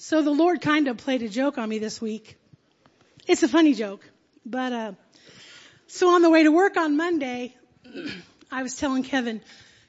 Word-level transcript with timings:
So 0.00 0.22
the 0.22 0.30
Lord 0.30 0.60
kind 0.60 0.86
of 0.86 0.96
played 0.96 1.22
a 1.22 1.28
joke 1.28 1.58
on 1.58 1.68
me 1.68 1.80
this 1.80 2.00
week. 2.00 2.38
It's 3.26 3.42
a 3.42 3.48
funny 3.48 3.74
joke, 3.74 4.08
but, 4.46 4.72
uh, 4.72 4.92
so 5.88 6.10
on 6.10 6.22
the 6.22 6.30
way 6.30 6.44
to 6.44 6.52
work 6.52 6.76
on 6.76 6.96
Monday, 6.96 7.56
I 8.52 8.62
was 8.62 8.76
telling 8.76 9.02
Kevin, 9.02 9.40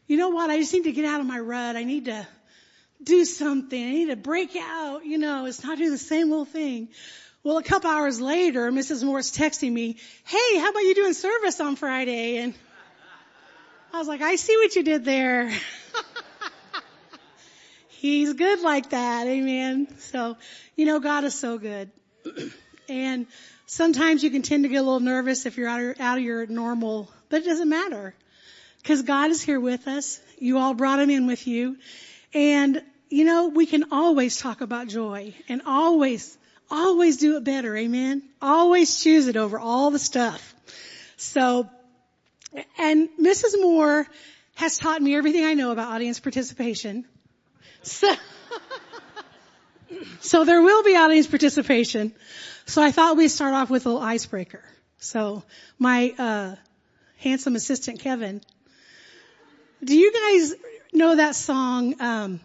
you 0.07 0.17
know 0.17 0.29
what? 0.29 0.49
I 0.49 0.57
just 0.57 0.73
need 0.73 0.85
to 0.85 0.91
get 0.93 1.05
out 1.05 1.19
of 1.19 1.27
my 1.27 1.39
rut. 1.39 1.75
I 1.75 1.83
need 1.83 2.05
to 2.05 2.27
do 3.03 3.23
something. 3.23 3.79
I 3.79 3.91
need 3.91 4.07
to 4.07 4.15
break 4.15 4.55
out. 4.55 5.05
You 5.05 5.19
know, 5.19 5.45
it's 5.45 5.63
not 5.63 5.77
doing 5.77 5.91
the 5.91 5.99
same 5.99 6.31
little 6.31 6.43
thing. 6.43 6.89
Well, 7.43 7.59
a 7.59 7.63
couple 7.63 7.91
hours 7.91 8.19
later, 8.19 8.71
Mrs. 8.71 9.03
Moore's 9.03 9.31
texting 9.31 9.71
me, 9.71 9.97
hey, 10.25 10.57
how 10.57 10.71
about 10.71 10.79
you 10.79 10.95
doing 10.95 11.13
service 11.13 11.59
on 11.59 11.75
Friday? 11.75 12.37
And 12.37 12.55
I 13.93 13.99
was 13.99 14.07
like, 14.07 14.21
I 14.21 14.37
see 14.37 14.57
what 14.57 14.75
you 14.75 14.81
did 14.81 15.05
there. 15.05 15.51
He's 17.99 18.31
good 18.31 18.61
like 18.61 18.91
that. 18.91 19.27
Amen. 19.27 19.87
So, 19.99 20.37
you 20.77 20.85
know, 20.85 21.01
God 21.01 21.25
is 21.25 21.35
so 21.35 21.57
good. 21.57 21.91
and 22.89 23.27
sometimes 23.65 24.23
you 24.23 24.29
can 24.29 24.41
tend 24.41 24.63
to 24.63 24.69
get 24.69 24.77
a 24.77 24.83
little 24.83 25.01
nervous 25.01 25.45
if 25.45 25.57
you're 25.57 25.67
out 25.67 25.81
of, 25.81 25.99
out 25.99 26.17
of 26.17 26.23
your 26.23 26.47
normal, 26.47 27.11
but 27.27 27.41
it 27.41 27.45
doesn't 27.45 27.67
matter. 27.67 28.15
Cause 28.85 29.01
God 29.01 29.31
is 29.31 29.41
here 29.41 29.59
with 29.59 29.89
us. 29.89 30.21
You 30.37 30.59
all 30.59 30.73
brought 30.75 31.01
him 31.01 31.09
in 31.09 31.27
with 31.27 31.45
you. 31.45 31.75
And, 32.33 32.81
you 33.09 33.25
know, 33.25 33.49
we 33.49 33.65
can 33.65 33.91
always 33.91 34.37
talk 34.37 34.61
about 34.61 34.87
joy 34.87 35.33
and 35.49 35.63
always, 35.65 36.37
always 36.71 37.17
do 37.17 37.35
it 37.35 37.43
better. 37.43 37.75
Amen. 37.75 38.23
Always 38.41 39.03
choose 39.03 39.27
it 39.27 39.35
over 39.35 39.59
all 39.59 39.91
the 39.91 39.99
stuff. 39.99 40.55
So, 41.17 41.69
and 42.77 43.09
Mrs. 43.21 43.61
Moore 43.61 44.07
has 44.55 44.77
taught 44.77 45.01
me 45.01 45.17
everything 45.17 45.43
I 45.43 45.53
know 45.53 45.71
about 45.71 45.89
audience 45.89 46.21
participation. 46.21 47.03
So, 47.83 48.13
so 50.21 50.45
there 50.45 50.61
will 50.61 50.83
be 50.83 50.95
audience 50.95 51.27
participation. 51.27 52.13
So 52.65 52.81
I 52.81 52.91
thought 52.91 53.17
we'd 53.17 53.29
start 53.29 53.53
off 53.53 53.69
with 53.69 53.85
a 53.85 53.89
little 53.89 54.03
icebreaker. 54.03 54.63
So 54.97 55.43
my 55.77 56.13
uh, 56.17 56.55
handsome 57.17 57.55
assistant 57.55 57.99
Kevin, 57.99 58.41
do 59.83 59.97
you 59.97 60.11
guys 60.13 60.55
know 60.93 61.15
that 61.15 61.35
song? 61.35 61.99
Um, 62.01 62.39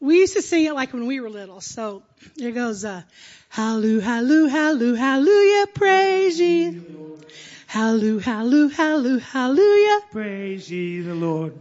we 0.00 0.18
used 0.18 0.34
to 0.34 0.42
sing 0.42 0.64
it 0.64 0.74
like 0.74 0.92
when 0.92 1.06
we 1.06 1.20
were 1.20 1.30
little. 1.30 1.60
So 1.60 2.02
it 2.36 2.52
goes, 2.52 2.84
uh, 2.84 3.02
Hallelujah, 3.54 4.02
hallelujah, 4.02 4.98
hallelujah, 4.98 5.66
praise 5.68 6.40
ye. 6.40 6.80
Hallelujah, 7.68 8.20
hallelujah, 8.20 9.20
hallelujah. 9.20 10.00
Praise 10.10 10.68
ye 10.68 11.00
the 11.00 11.14
Lord. 11.14 11.54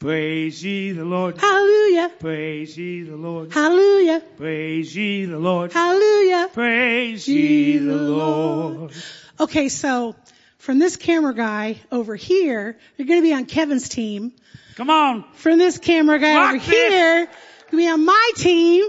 Praise 0.00 0.64
ye 0.64 0.92
the 0.92 1.04
Lord. 1.04 1.38
Hallelujah. 1.38 2.10
Praise 2.18 2.74
ye 2.78 3.02
the 3.02 3.16
Lord. 3.16 3.52
Hallelujah. 3.52 4.22
Praise 4.38 4.96
ye 4.96 5.26
the 5.26 5.38
Lord. 5.38 5.74
Hallelujah. 5.74 6.48
Praise 6.54 7.28
ye 7.28 7.76
the 7.76 7.96
Lord. 7.96 8.94
Okay, 9.38 9.68
so 9.68 10.16
from 10.56 10.78
this 10.78 10.96
camera 10.96 11.34
guy 11.34 11.80
over 11.92 12.16
here, 12.16 12.78
you're 12.96 13.06
going 13.06 13.20
to 13.20 13.22
be 13.22 13.34
on 13.34 13.44
Kevin's 13.44 13.90
team. 13.90 14.32
Come 14.76 14.88
on. 14.88 15.22
From 15.34 15.58
this 15.58 15.76
camera 15.76 16.18
guy 16.18 16.34
Rock 16.34 16.54
over 16.54 16.58
this. 16.58 16.66
here, 16.66 17.18
you're 17.18 17.26
going 17.26 17.70
to 17.70 17.76
be 17.76 17.88
on 17.88 18.02
my 18.02 18.30
team, 18.36 18.88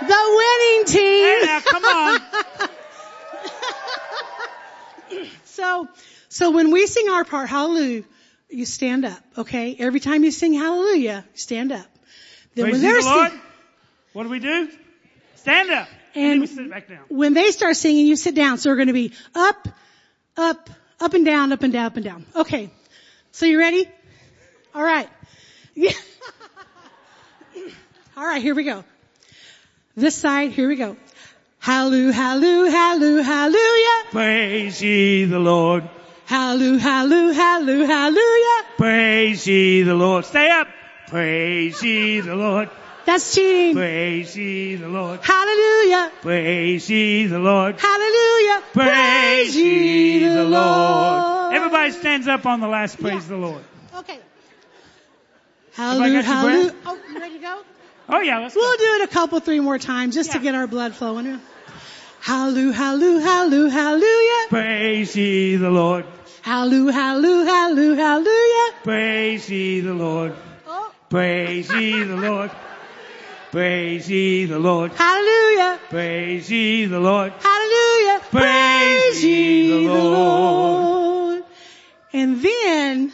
the 0.00 0.06
winning 0.08 0.86
team. 0.86 1.24
Hey 1.24 1.42
now, 1.44 1.60
come 1.60 1.84
on. 1.84 2.20
So, 5.44 5.86
so 6.30 6.50
when 6.50 6.70
we 6.70 6.86
sing 6.86 7.10
our 7.10 7.24
part, 7.24 7.48
hallelujah, 7.48 8.04
you 8.52 8.66
stand 8.66 9.04
up, 9.04 9.18
okay? 9.38 9.76
Every 9.78 10.00
time 10.00 10.24
you 10.24 10.30
sing 10.30 10.54
hallelujah, 10.54 11.24
stand 11.34 11.72
up. 11.72 11.86
Then 12.54 12.66
Praise 12.66 12.72
when 12.74 12.82
they're 12.82 13.00
the 13.00 13.06
Lord. 13.08 13.32
What 14.12 14.22
do 14.24 14.28
we 14.28 14.40
do? 14.40 14.68
Stand 15.36 15.70
up. 15.70 15.88
And, 16.14 16.24
And- 16.24 16.32
then 16.32 16.40
we 16.40 16.46
sit 16.46 16.70
back 16.70 16.88
down. 16.88 17.00
when 17.08 17.34
they 17.34 17.50
start 17.50 17.76
singing, 17.76 18.06
you 18.06 18.16
sit 18.16 18.34
down. 18.34 18.58
So 18.58 18.70
we're 18.70 18.76
going 18.76 18.88
to 18.88 18.92
be 18.92 19.12
up, 19.34 19.68
up, 20.36 20.68
up 21.00 21.14
and 21.14 21.24
down, 21.24 21.52
up 21.52 21.62
and 21.62 21.72
down, 21.72 21.86
up 21.86 21.96
and 21.96 22.04
down. 22.04 22.26
Okay. 22.36 22.70
So 23.30 23.46
you 23.46 23.58
ready? 23.58 23.88
All 24.74 24.82
right. 24.82 25.08
Yeah. 25.74 25.92
All 28.16 28.26
right, 28.26 28.42
here 28.42 28.54
we 28.54 28.64
go. 28.64 28.84
This 29.96 30.14
side, 30.14 30.52
here 30.52 30.68
we 30.68 30.76
go. 30.76 30.96
Hallelujah, 31.58 32.12
hallelujah, 32.12 33.22
hallelujah. 33.22 34.04
Praise 34.10 34.82
ye 34.82 35.24
the 35.24 35.38
Lord. 35.38 35.88
Hallelujah, 36.26 36.78
hallelujah, 36.80 37.34
hallelujah, 37.34 37.86
hallelujah. 37.86 38.64
Praise 38.76 39.46
ye 39.46 39.82
the 39.82 39.94
Lord. 39.94 40.24
Stay 40.24 40.50
up. 40.50 40.68
Praise 41.08 41.82
ye 41.82 42.20
the 42.20 42.34
Lord. 42.34 42.70
That's 43.04 43.34
cheating. 43.34 43.74
Praise 43.74 44.36
ye 44.36 44.76
the 44.76 44.88
Lord. 44.88 45.20
Hallelujah, 45.22 46.12
Praise 46.22 46.88
ye 46.88 47.26
the 47.26 47.38
Lord. 47.38 47.78
hallelujah. 47.78 48.62
Praise 48.72 49.56
ye 49.56 50.28
the 50.28 50.44
Lord. 50.44 51.22
Lord. 51.22 51.54
Everybody 51.54 51.90
stands 51.92 52.28
up 52.28 52.46
on 52.46 52.60
the 52.60 52.68
last 52.68 52.98
praise 53.00 53.24
Yeah. 53.24 53.28
the 53.28 53.36
Lord. 53.36 53.62
Okay. 53.98 54.18
Everybody 55.76 56.12
Hallelujah, 56.12 56.22
got 56.22 56.24
your 56.28 56.34
hallelujah. 56.36 56.70
breath? 56.70 56.82
Oh, 56.86 56.98
you 57.12 57.20
ready 57.20 57.34
to 57.34 57.40
go? 57.40 57.62
Oh 58.08 58.20
yeah, 58.20 58.38
let's 58.38 58.54
We'll 58.54 58.70
go. 58.72 58.78
do 58.78 59.02
it 59.02 59.10
a 59.10 59.12
couple, 59.12 59.40
three 59.40 59.60
more 59.60 59.78
times 59.78 60.14
just 60.14 60.32
to 60.32 60.38
get 60.38 60.54
our 60.54 60.66
blood 60.66 60.94
flowing. 60.94 61.40
Hallelujah, 62.22 62.72
hallelujah, 62.72 63.20
hallelujah, 63.20 63.70
hallelujah. 63.70 64.48
Praise 64.48 65.16
ye 65.16 65.56
the 65.56 65.70
Lord. 65.70 66.04
Hallelujah, 66.42 66.92
hallelujah, 66.92 67.46
hallelujah, 67.50 67.96
hallelujah. 67.96 68.72
Praise 68.84 69.50
ye 69.50 69.80
the 69.80 69.92
Lord. 69.92 70.32
Oh, 70.68 70.92
Praise 71.10 71.72
ye 71.72 72.04
the 72.04 72.16
Lord. 72.16 72.50
Praise 73.50 74.08
ye 74.08 74.44
the 74.44 74.58
Lord. 74.60 74.92
hallelujah, 74.92 75.80
Praise 75.90 76.48
ye 76.48 76.86
the 76.86 77.00
Lord. 77.00 77.32
hallelujah. 77.42 78.20
Praise 78.30 79.24
ye 79.24 79.86
the 79.88 79.92
Lord. 79.92 81.44
And 82.12 82.40
then, 82.40 83.12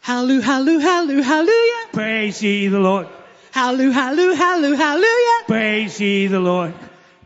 hallelujah, 0.00 0.42
hallelujah, 0.42 1.22
hallelujah. 1.24 1.84
Praise 1.92 2.42
ye 2.42 2.68
the 2.68 2.78
Lord. 2.80 3.06
Hallelujah, 3.50 3.92
hallelujah, 3.92 4.36
hallelujah, 4.36 4.76
hallelujah. 4.76 5.44
Praise 5.46 6.00
ye 6.00 6.26
the 6.26 6.40
Lord. 6.40 6.72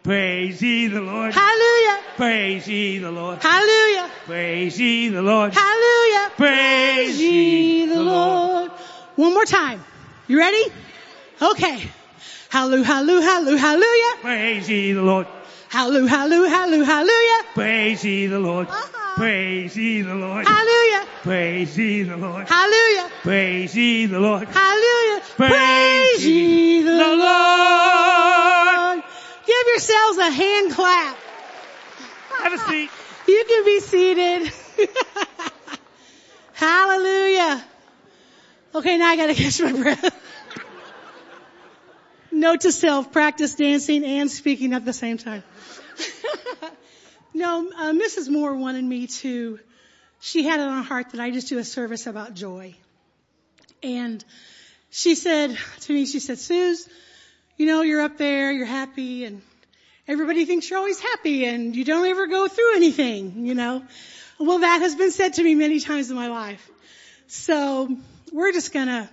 Praise 0.03 0.61
ye 0.61 0.89
the 0.89 1.01
Lord. 1.01 1.33
Hallelujah, 1.33 2.03
Praise 2.17 2.67
ye 2.67 2.99
the 2.99 3.11
Lord. 3.13 3.41
hallelujah, 3.43 4.11
Praise 4.27 4.81
ye 4.81 5.09
the 5.09 5.23
Lord. 5.23 5.55
hallelujah. 5.55 6.31
Praise 6.37 7.21
ye 7.21 7.87
the 7.87 8.03
Lord. 8.03 8.71
One 9.15 9.33
more 9.35 9.45
time. 9.45 9.85
You 10.27 10.39
ready? 10.39 10.65
Okay. 11.41 11.89
Hallelujah, 12.49 12.85
hallelujah, 12.85 13.23
hallelujah, 13.23 13.59
hallelujah. 13.59 14.17
Praise 14.23 14.69
ye 14.69 14.93
the 14.93 15.03
Lord. 15.03 15.27
Hallelujah, 15.69 16.09
hallelujah, 16.09 16.49
hallelujah, 16.51 16.85
hallelujah. 16.85 17.43
Praise 17.55 18.05
ye 18.05 18.27
the 18.27 18.39
Lord. 18.41 18.69
Uh-huh. 18.69 19.15
Praise 19.17 19.77
ye 19.77 20.03
the 20.03 20.15
Lord. 20.15 20.47
Hallelujah, 20.49 21.07
Praise 21.23 21.79
ye 21.79 22.03
the 22.03 22.17
Lord. 22.17 22.49
hallelujah, 22.49 23.09
Praise 23.23 23.77
ye 23.77 24.07
the 24.07 24.19
Lord. 24.19 24.49
hallelujah. 24.49 25.23
Praise 25.37 26.27
ye 26.27 26.83
the 26.83 26.91
the 26.91 27.17
Lord. 27.17 28.62
Give 29.53 29.67
yourselves 29.67 30.19
a 30.19 30.31
hand 30.31 30.73
clap. 30.73 31.19
Have 32.39 32.53
a 32.55 32.59
seat. 32.59 32.91
You 33.29 33.45
can 33.47 33.65
be 33.67 33.81
seated. 33.81 34.53
Hallelujah. 36.55 37.63
Okay, 38.75 38.97
now 38.97 39.09
I 39.09 39.17
gotta 39.17 39.35
catch 39.35 39.61
my 39.61 39.73
breath. 39.73 40.15
Note 42.33 42.63
to 42.63 42.73
self, 42.73 43.13
practice 43.13 43.55
dancing 43.55 44.05
and 44.05 44.31
speaking 44.31 44.73
at 44.73 44.87
the 44.87 44.95
same 44.95 45.19
time. 45.19 45.43
no, 47.35 47.71
uh, 47.77 47.93
Mrs. 47.93 48.31
Moore 48.31 48.55
wanted 48.55 48.85
me 48.85 49.07
to, 49.07 49.61
she 50.21 50.45
had 50.45 50.61
it 50.61 50.63
on 50.63 50.79
her 50.79 50.83
heart 50.83 51.11
that 51.11 51.21
I 51.21 51.31
just 51.31 51.49
do 51.49 51.59
a 51.59 51.65
service 51.65 52.07
about 52.07 52.33
joy. 52.33 52.75
And 53.83 54.25
she 54.91 55.15
said 55.15 55.59
to 55.81 55.93
me, 55.93 56.07
she 56.07 56.21
said, 56.21 56.39
Suze, 56.39 56.89
you 57.63 57.69
know, 57.69 57.83
you're 57.83 58.01
up 58.01 58.19
there, 58.19 58.51
you're 58.51 58.67
happy 58.67 59.25
and 59.25 59.41
everybody 60.09 60.47
thinks 60.47 60.69
you're 60.69 60.81
always 60.81 60.99
happy 60.99 61.45
and 61.45 61.77
you 61.77 61.85
don't 61.85 62.05
ever 62.09 62.27
go 62.27 62.49
through 62.49 62.75
anything, 62.75 63.47
you 63.47 63.55
know. 63.55 63.85
Well, 64.41 64.59
that 64.59 64.81
has 64.81 64.97
been 64.97 65.13
said 65.13 65.35
to 65.35 65.45
me 65.45 65.55
many 65.55 65.79
times 65.79 66.11
in 66.11 66.17
my 66.17 66.27
life. 66.27 66.69
So 67.29 67.97
we're 68.33 68.51
just 68.51 68.73
gonna 68.73 69.09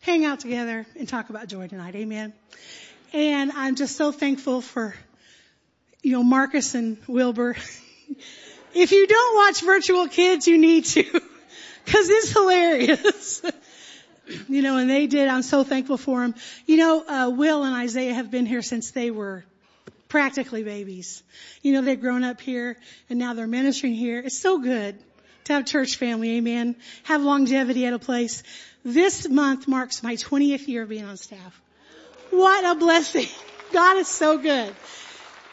hang 0.00 0.24
out 0.24 0.40
together 0.40 0.86
and 0.98 1.06
talk 1.06 1.28
about 1.28 1.48
joy 1.48 1.68
tonight. 1.68 1.94
Amen. 1.94 2.32
And 3.12 3.52
I'm 3.52 3.76
just 3.76 3.94
so 3.94 4.10
thankful 4.10 4.62
for, 4.62 4.94
you 6.02 6.12
know, 6.12 6.22
Marcus 6.22 6.74
and 6.74 6.96
Wilbur. 7.06 7.56
if 8.74 8.92
you 8.92 9.06
don't 9.06 9.36
watch 9.36 9.60
Virtual 9.60 10.08
Kids, 10.08 10.48
you 10.48 10.56
need 10.56 10.86
to. 10.86 11.02
Cause 11.86 12.08
it's 12.08 12.32
hilarious. 12.32 13.42
you 14.48 14.62
know, 14.62 14.76
and 14.76 14.88
they 14.88 15.06
did. 15.06 15.28
I'm 15.28 15.42
so 15.42 15.64
thankful 15.64 15.96
for 15.96 16.20
them. 16.20 16.34
You 16.66 16.76
know, 16.76 17.04
uh, 17.06 17.30
Will 17.30 17.64
and 17.64 17.74
Isaiah 17.74 18.14
have 18.14 18.30
been 18.30 18.46
here 18.46 18.62
since 18.62 18.90
they 18.90 19.10
were 19.10 19.44
practically 20.08 20.62
babies. 20.62 21.22
You 21.62 21.72
know, 21.72 21.82
they've 21.82 22.00
grown 22.00 22.22
up 22.22 22.40
here 22.40 22.76
and 23.08 23.18
now 23.18 23.34
they're 23.34 23.46
ministering 23.46 23.94
here. 23.94 24.20
It's 24.20 24.38
so 24.38 24.58
good 24.58 24.98
to 25.44 25.52
have 25.54 25.64
church 25.64 25.96
family, 25.96 26.36
amen. 26.36 26.76
Have 27.04 27.22
longevity 27.22 27.86
at 27.86 27.94
a 27.94 27.98
place. 27.98 28.42
This 28.84 29.28
month 29.28 29.66
marks 29.66 30.02
my 30.02 30.16
20th 30.16 30.68
year 30.68 30.82
of 30.82 30.88
being 30.88 31.04
on 31.04 31.16
staff. 31.16 31.60
What 32.30 32.64
a 32.64 32.78
blessing. 32.78 33.26
God 33.72 33.96
is 33.96 34.08
so 34.08 34.38
good. 34.38 34.74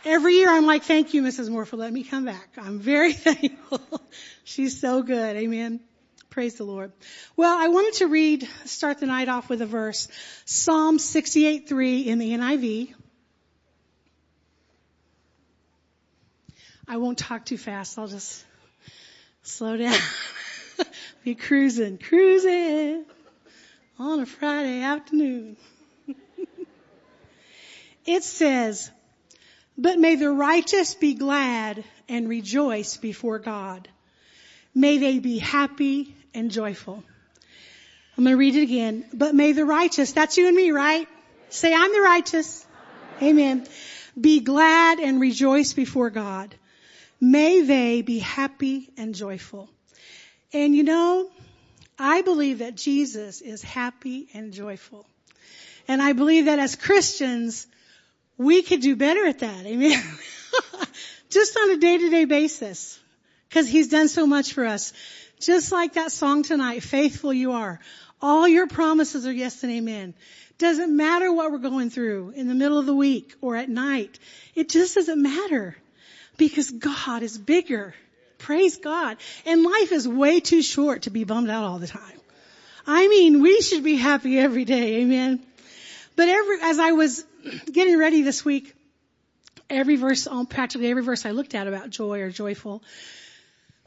Every 0.06 0.36
year 0.36 0.50
I'm 0.50 0.66
like, 0.66 0.84
thank 0.84 1.14
you, 1.14 1.24
Mrs. 1.24 1.50
Moore, 1.50 1.66
for 1.66 1.78
letting 1.78 1.94
me 1.94 2.04
come 2.04 2.26
back. 2.26 2.50
I'm 2.58 2.80
very 2.80 3.14
thankful. 3.28 3.82
She's 4.44 4.80
so 4.80 5.04
good. 5.04 5.36
Amen. 5.36 5.80
Praise 6.30 6.56
the 6.56 6.64
Lord. 6.64 6.92
Well, 7.36 7.58
I 7.58 7.70
wanted 7.70 7.94
to 7.96 8.08
read, 8.08 8.48
start 8.66 9.00
the 9.00 9.08
night 9.08 9.30
off 9.30 9.50
with 9.50 9.64
a 9.64 9.66
verse. 9.66 10.08
Psalm 10.46 11.00
68.3 11.00 12.06
in 12.06 12.20
the 12.20 12.32
NIV. 12.34 12.94
I 16.88 16.98
won't 16.98 17.18
talk 17.18 17.46
too 17.46 17.58
fast. 17.58 17.98
I'll 17.98 18.08
just 18.08 18.46
slow 19.42 19.78
down. 19.78 19.98
Be 21.24 21.34
cruising, 21.34 21.98
cruising 21.98 23.06
on 23.98 24.20
a 24.20 24.26
Friday 24.28 24.82
afternoon. 24.82 25.58
it 28.06 28.24
says, 28.24 28.92
but 29.78 29.98
may 29.98 30.16
the 30.16 30.32
righteous 30.32 30.94
be 30.94 31.16
glad 31.16 31.84
and 32.08 32.30
rejoice 32.30 32.98
before 32.98 33.40
God. 33.40 33.88
May 34.76 34.98
they 34.98 35.20
be 35.20 35.40
happy 35.40 36.16
and 36.34 36.52
joyful. 36.52 37.04
I'm 38.18 38.24
going 38.24 38.34
to 38.34 38.38
read 38.38 38.56
it 38.56 38.64
again. 38.64 39.06
But 39.14 39.34
may 39.34 39.54
the 39.54 39.66
righteous, 39.66 40.12
that's 40.12 40.38
you 40.38 40.48
and 40.48 40.56
me, 40.56 40.72
right? 40.72 41.08
Say, 41.50 41.74
I'm 41.74 41.94
the 41.94 42.02
righteous. 42.02 42.66
Amen. 43.22 43.66
Be 44.20 44.40
glad 44.42 45.00
and 45.00 45.22
rejoice 45.22 45.74
before 45.74 46.10
God. 46.10 46.54
May 47.22 47.62
they 47.62 48.02
be 48.02 48.20
happy 48.20 48.90
and 48.98 49.16
joyful. 49.16 49.70
And 50.54 50.76
you 50.76 50.84
know, 50.84 51.30
I 51.98 52.22
believe 52.22 52.60
that 52.60 52.76
Jesus 52.76 53.42
is 53.42 53.62
happy 53.62 54.28
and 54.34 54.54
joyful. 54.54 55.06
And 55.88 56.02
I 56.02 56.14
believe 56.14 56.46
that 56.46 56.60
as 56.60 56.76
Christians, 56.76 57.68
we 58.38 58.62
could 58.62 58.82
do 58.82 58.96
better 58.96 59.26
at 59.26 59.40
that. 59.40 59.66
Amen. 59.66 60.02
Just 61.30 61.58
on 61.58 61.72
a 61.72 61.78
day 61.78 61.98
to 61.98 62.10
day 62.10 62.26
basis. 62.26 63.00
Cause 63.52 63.68
he's 63.68 63.88
done 63.88 64.08
so 64.08 64.28
much 64.28 64.54
for 64.54 64.66
us. 64.66 64.94
Just 65.40 65.72
like 65.72 65.94
that 65.94 66.12
song 66.12 66.44
tonight, 66.44 66.84
faithful 66.84 67.34
you 67.34 67.54
are. 67.54 67.80
All 68.22 68.48
your 68.48 68.68
promises 68.68 69.26
are 69.26 69.32
yes 69.32 69.64
and 69.64 69.72
amen. 69.72 70.14
Doesn't 70.58 70.96
matter 70.96 71.32
what 71.32 71.52
we're 71.52 71.60
going 71.60 71.90
through 71.90 72.34
in 72.36 72.50
the 72.50 72.54
middle 72.54 72.78
of 72.78 72.86
the 72.86 72.96
week 72.96 73.34
or 73.40 73.56
at 73.56 73.70
night. 73.70 74.20
It 74.56 74.68
just 74.68 74.96
doesn't 74.96 75.22
matter 75.22 75.78
because 76.38 76.70
God 76.70 77.24
is 77.24 77.38
bigger. 77.38 77.96
Praise 78.40 78.78
God. 78.78 79.18
And 79.46 79.64
life 79.64 79.94
is 79.94 80.08
way 80.08 80.42
too 80.42 80.62
short 80.62 81.04
to 81.04 81.10
be 81.10 81.24
bummed 81.24 81.50
out 81.50 81.64
all 81.64 81.80
the 81.80 81.88
time. 81.88 82.20
I 82.86 83.08
mean, 83.08 83.42
we 83.42 83.62
should 83.62 83.84
be 83.84 83.96
happy 83.96 84.38
every 84.38 84.66
day. 84.66 84.98
Amen. 85.02 85.42
But 86.18 86.28
every, 86.28 86.58
as 86.62 86.80
I 86.80 86.92
was 86.92 87.24
getting 87.72 87.98
ready 87.98 88.24
this 88.24 88.44
week, 88.44 88.74
every 89.70 89.96
verse, 89.96 90.28
um, 90.28 90.46
practically 90.46 90.90
every 90.90 91.04
verse 91.04 91.26
I 91.26 91.32
looked 91.32 91.56
at 91.56 91.68
about 91.68 91.90
joy 91.90 92.22
or 92.22 92.30
joyful, 92.30 92.84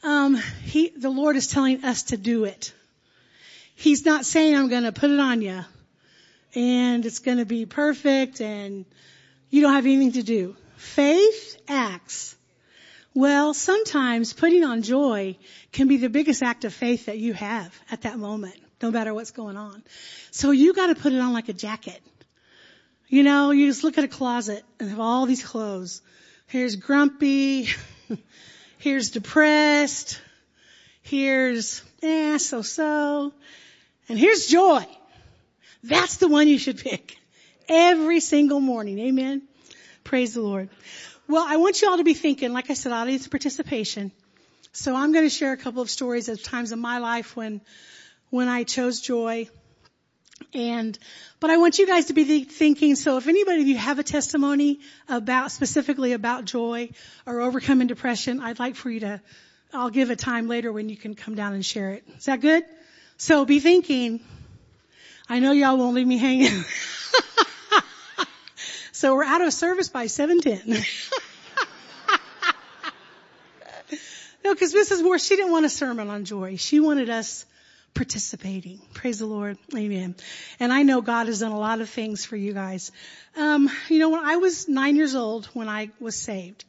um, 0.02 0.36
he, 0.64 0.88
the 0.90 1.10
Lord 1.10 1.36
is 1.36 1.46
telling 1.46 1.84
us 1.84 2.04
to 2.04 2.16
do 2.16 2.44
it. 2.44 2.72
He's 3.74 4.04
not 4.04 4.24
saying 4.24 4.56
I'm 4.56 4.68
going 4.68 4.84
to 4.84 4.92
put 4.92 5.10
it 5.10 5.20
on 5.20 5.42
you 5.42 5.64
and 6.54 7.06
it's 7.06 7.20
going 7.20 7.38
to 7.38 7.44
be 7.44 7.66
perfect 7.66 8.40
and 8.40 8.84
you 9.50 9.62
don't 9.62 9.74
have 9.74 9.86
anything 9.86 10.12
to 10.12 10.22
do. 10.22 10.56
Faith 10.76 11.60
acts. 11.68 12.36
Well, 13.14 13.54
sometimes 13.54 14.32
putting 14.32 14.64
on 14.64 14.82
joy 14.82 15.36
can 15.70 15.86
be 15.86 15.98
the 15.98 16.08
biggest 16.08 16.42
act 16.42 16.64
of 16.64 16.72
faith 16.72 17.06
that 17.06 17.18
you 17.18 17.34
have 17.34 17.78
at 17.90 18.02
that 18.02 18.18
moment, 18.18 18.56
no 18.80 18.90
matter 18.90 19.12
what's 19.12 19.32
going 19.32 19.56
on. 19.56 19.82
So 20.30 20.50
you 20.50 20.72
got 20.72 20.86
to 20.86 20.94
put 20.94 21.12
it 21.12 21.20
on 21.20 21.32
like 21.32 21.48
a 21.48 21.52
jacket. 21.52 22.00
You 23.08 23.22
know, 23.22 23.50
you 23.50 23.66
just 23.66 23.84
look 23.84 23.98
at 23.98 24.04
a 24.04 24.08
closet 24.08 24.64
and 24.80 24.88
have 24.88 25.00
all 25.00 25.26
these 25.26 25.44
clothes. 25.44 26.00
Here's 26.46 26.76
grumpy. 26.76 27.68
Here's 28.82 29.10
depressed. 29.10 30.20
Here's, 31.02 31.82
eh, 32.02 32.38
so 32.38 32.62
so. 32.62 33.32
And 34.08 34.18
here's 34.18 34.48
joy. 34.48 34.84
That's 35.84 36.16
the 36.16 36.26
one 36.26 36.48
you 36.48 36.58
should 36.58 36.78
pick. 36.78 37.16
Every 37.68 38.18
single 38.18 38.58
morning. 38.58 38.98
Amen. 38.98 39.42
Praise 40.02 40.34
the 40.34 40.40
Lord. 40.40 40.68
Well, 41.28 41.44
I 41.48 41.58
want 41.58 41.80
you 41.80 41.90
all 41.90 41.98
to 41.98 42.02
be 42.02 42.14
thinking, 42.14 42.52
like 42.52 42.70
I 42.70 42.74
said, 42.74 42.90
audience 42.90 43.28
participation. 43.28 44.10
So 44.72 44.96
I'm 44.96 45.12
going 45.12 45.26
to 45.26 45.30
share 45.30 45.52
a 45.52 45.56
couple 45.56 45.80
of 45.80 45.88
stories 45.88 46.28
of 46.28 46.42
times 46.42 46.72
in 46.72 46.80
my 46.80 46.98
life 46.98 47.36
when, 47.36 47.60
when 48.30 48.48
I 48.48 48.64
chose 48.64 49.00
joy. 49.00 49.48
And, 50.54 50.98
but 51.40 51.50
I 51.50 51.56
want 51.56 51.78
you 51.78 51.86
guys 51.86 52.06
to 52.06 52.12
be 52.12 52.44
thinking, 52.44 52.94
so 52.96 53.16
if 53.16 53.28
anybody 53.28 53.62
of 53.62 53.66
you 53.68 53.76
have 53.76 53.98
a 53.98 54.02
testimony 54.02 54.80
about, 55.08 55.50
specifically 55.52 56.12
about 56.12 56.44
joy 56.44 56.90
or 57.26 57.40
overcoming 57.40 57.86
depression, 57.86 58.40
I'd 58.40 58.58
like 58.58 58.76
for 58.76 58.90
you 58.90 59.00
to, 59.00 59.20
I'll 59.72 59.90
give 59.90 60.10
a 60.10 60.16
time 60.16 60.48
later 60.48 60.72
when 60.72 60.88
you 60.88 60.96
can 60.96 61.14
come 61.14 61.34
down 61.34 61.54
and 61.54 61.64
share 61.64 61.90
it. 61.92 62.04
Is 62.18 62.26
that 62.26 62.40
good? 62.40 62.64
So 63.16 63.44
be 63.44 63.60
thinking, 63.60 64.20
I 65.28 65.38
know 65.38 65.52
y'all 65.52 65.76
won't 65.76 65.94
leave 65.94 66.06
me 66.06 66.18
hanging. 66.18 66.64
so 68.92 69.14
we're 69.14 69.24
out 69.24 69.42
of 69.42 69.52
service 69.52 69.88
by 69.88 70.06
710. 70.06 70.82
no, 74.44 74.54
cause 74.54 74.74
Mrs. 74.74 75.02
Moore, 75.02 75.18
she 75.18 75.36
didn't 75.36 75.52
want 75.52 75.66
a 75.66 75.70
sermon 75.70 76.08
on 76.10 76.24
joy. 76.24 76.56
She 76.56 76.80
wanted 76.80 77.08
us 77.10 77.46
participating. 77.94 78.80
Praise 78.94 79.18
the 79.18 79.26
Lord. 79.26 79.58
Amen. 79.76 80.14
And 80.58 80.72
I 80.72 80.82
know 80.82 81.00
God 81.00 81.26
has 81.26 81.40
done 81.40 81.52
a 81.52 81.58
lot 81.58 81.80
of 81.80 81.88
things 81.88 82.24
for 82.24 82.36
you 82.36 82.52
guys. 82.52 82.92
Um, 83.36 83.70
you 83.88 83.98
know, 83.98 84.10
when 84.10 84.24
I 84.24 84.36
was 84.36 84.68
nine 84.68 84.96
years 84.96 85.14
old, 85.14 85.46
when 85.46 85.68
I 85.68 85.90
was 86.00 86.16
saved, 86.16 86.64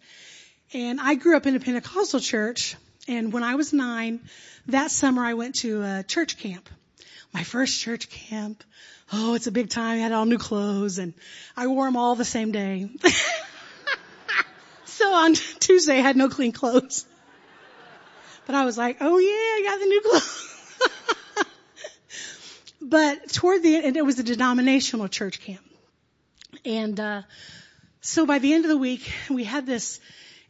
and 0.74 1.00
I 1.00 1.16
grew 1.16 1.38
up 1.38 1.46
in 1.46 1.56
a 1.56 1.60
Pentecostal 1.60 2.20
church, 2.20 2.76
and 3.08 3.32
when 3.32 3.44
I 3.44 3.56
was 3.56 3.74
nine, 3.74 4.22
that 4.68 4.92
summer 4.92 5.24
I 5.24 5.34
went 5.34 5.56
to 5.56 5.82
a 5.84 6.04
church 6.04 6.38
camp. 6.38 6.70
My 7.34 7.44
first 7.44 7.80
church 7.80 8.10
camp. 8.10 8.64
Oh, 9.12 9.36
it's 9.36 9.48
a 9.48 9.52
big 9.52 9.70
time. 9.70 9.98
I 9.98 10.02
had 10.02 10.12
all 10.12 10.26
new 10.26 10.38
clothes 10.38 10.98
and 10.98 11.14
I 11.58 11.68
wore 11.68 11.86
them 11.86 11.98
all 11.98 12.16
the 12.16 12.26
same 12.26 12.52
day. 12.52 12.90
so 14.86 15.14
on 15.14 15.34
Tuesday 15.34 15.98
I 15.98 16.02
had 16.02 16.16
no 16.16 16.30
clean 16.30 16.52
clothes. 16.52 17.06
But 18.46 18.56
I 18.56 18.66
was 18.66 18.78
like, 18.78 18.98
oh 19.02 19.18
yeah, 19.18 19.30
I 19.30 19.64
got 19.70 19.80
the 19.80 19.86
new 19.86 20.02
clothes. 20.02 20.53
But 22.94 23.28
toward 23.34 23.64
the 23.64 23.76
end, 23.76 23.98
it 23.98 24.06
was 24.06 24.20
a 24.20 24.24
denominational 24.24 25.08
church 25.08 25.40
camp. 25.40 25.66
And, 26.64 27.00
uh, 27.00 27.24
so 28.02 28.28
by 28.28 28.38
the 28.38 28.54
end 28.54 28.66
of 28.66 28.70
the 28.70 28.78
week, 28.78 29.12
we 29.32 29.46
had 29.46 29.66
this, 29.66 30.00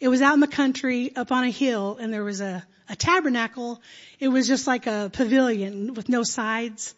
it 0.01 0.09
was 0.09 0.21
out 0.21 0.33
in 0.33 0.41
the 0.41 0.47
country 0.47 1.15
up 1.15 1.31
on 1.31 1.45
a 1.45 1.49
hill 1.49 1.97
and 2.01 2.11
there 2.11 2.25
was 2.25 2.41
a, 2.41 2.61
a 2.89 2.97
tabernacle. 2.97 3.81
It 4.19 4.27
was 4.27 4.45
just 4.45 4.67
like 4.67 4.87
a 4.87 5.09
pavilion 5.13 5.93
with 5.93 6.09
no 6.09 6.23
sides. 6.23 6.93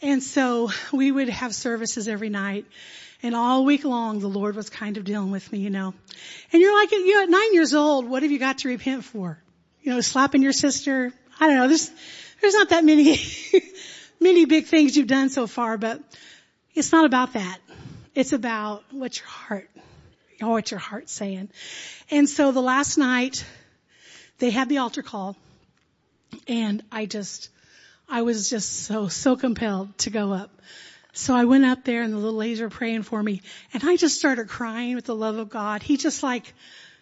And 0.00 0.22
so 0.22 0.70
we 0.90 1.12
would 1.12 1.28
have 1.28 1.54
services 1.54 2.08
every 2.08 2.30
night. 2.30 2.64
And 3.22 3.34
all 3.34 3.66
week 3.66 3.84
long, 3.84 4.20
the 4.20 4.28
Lord 4.28 4.56
was 4.56 4.70
kind 4.70 4.96
of 4.96 5.04
dealing 5.04 5.30
with 5.30 5.52
me, 5.52 5.58
you 5.58 5.68
know. 5.68 5.92
And 6.50 6.62
you're 6.62 6.74
like, 6.74 6.92
you 6.92 7.14
know, 7.14 7.24
at 7.24 7.28
nine 7.28 7.52
years 7.52 7.74
old, 7.74 8.08
what 8.08 8.22
have 8.22 8.32
you 8.32 8.38
got 8.38 8.56
to 8.60 8.68
repent 8.68 9.04
for? 9.04 9.38
You 9.82 9.92
know, 9.92 10.00
slapping 10.00 10.40
your 10.40 10.54
sister? 10.54 11.12
I 11.38 11.46
don't 11.46 11.56
know. 11.56 11.68
There's, 11.68 11.90
there's 12.40 12.54
not 12.54 12.70
that 12.70 12.86
many, 12.86 13.16
many 14.20 14.44
big 14.44 14.66
things 14.66 14.96
you've 14.96 15.06
done 15.06 15.30
so 15.30 15.46
far, 15.46 15.78
but 15.78 16.00
it's 16.74 16.92
not 16.92 17.04
about 17.04 17.34
that. 17.34 17.58
It's 18.14 18.32
about 18.32 18.84
what 18.90 19.18
your 19.18 19.28
heart, 19.28 19.70
or 20.42 20.50
what 20.50 20.70
your 20.70 20.80
heart's 20.80 21.12
saying. 21.12 21.50
And 22.10 22.28
so 22.28 22.52
the 22.52 22.62
last 22.62 22.98
night, 22.98 23.44
they 24.38 24.50
had 24.50 24.68
the 24.68 24.78
altar 24.78 25.02
call, 25.02 25.36
and 26.46 26.82
I 26.90 27.06
just, 27.06 27.50
I 28.08 28.22
was 28.22 28.50
just 28.50 28.84
so, 28.84 29.08
so 29.08 29.36
compelled 29.36 29.96
to 29.98 30.10
go 30.10 30.32
up. 30.32 30.50
So 31.12 31.34
I 31.34 31.46
went 31.46 31.64
up 31.64 31.84
there 31.84 32.02
and 32.02 32.12
the 32.12 32.18
little 32.18 32.38
ladies 32.38 32.60
were 32.60 32.68
praying 32.68 33.02
for 33.02 33.20
me 33.20 33.42
and 33.74 33.82
I 33.82 33.96
just 33.96 34.18
started 34.18 34.46
crying 34.48 34.94
with 34.94 35.06
the 35.06 35.16
love 35.16 35.36
of 35.36 35.48
God. 35.48 35.82
He 35.82 35.96
just 35.96 36.22
like, 36.22 36.54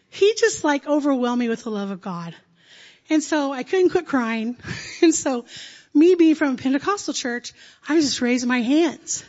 he 0.08 0.35
just 0.38 0.64
like 0.64 0.87
overwhelmed 0.87 1.40
me 1.40 1.49
with 1.49 1.64
the 1.64 1.70
love 1.70 1.90
of 1.90 2.00
God. 2.00 2.35
And 3.11 3.23
so 3.23 3.52
I 3.52 3.62
couldn't 3.62 3.90
quit 3.90 4.06
crying. 4.06 4.56
And 5.02 5.14
so 5.14 5.44
me 5.96 6.14
being 6.14 6.34
from 6.34 6.54
a 6.54 6.56
Pentecostal 6.56 7.14
church, 7.14 7.52
I 7.88 7.98
just 7.98 8.20
raising 8.20 8.48
my 8.48 8.60
hands. 8.60 9.24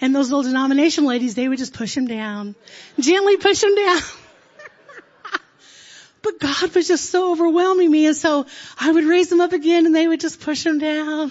And 0.00 0.14
those 0.14 0.30
little 0.30 0.42
denomination 0.42 1.04
ladies, 1.04 1.34
they 1.34 1.48
would 1.48 1.58
just 1.58 1.72
push 1.72 1.96
him 1.96 2.06
down, 2.06 2.54
gently 3.00 3.36
push 3.38 3.62
him 3.62 3.74
down. 3.74 4.00
but 6.22 6.38
God 6.38 6.74
was 6.74 6.88
just 6.88 7.10
so 7.10 7.32
overwhelming 7.32 7.90
me. 7.90 8.06
And 8.06 8.16
so 8.16 8.46
I 8.78 8.90
would 8.90 9.04
raise 9.04 9.28
them 9.28 9.40
up 9.40 9.52
again 9.52 9.86
and 9.86 9.94
they 9.94 10.06
would 10.06 10.20
just 10.20 10.40
push 10.40 10.66
him 10.66 10.78
down. 10.78 11.30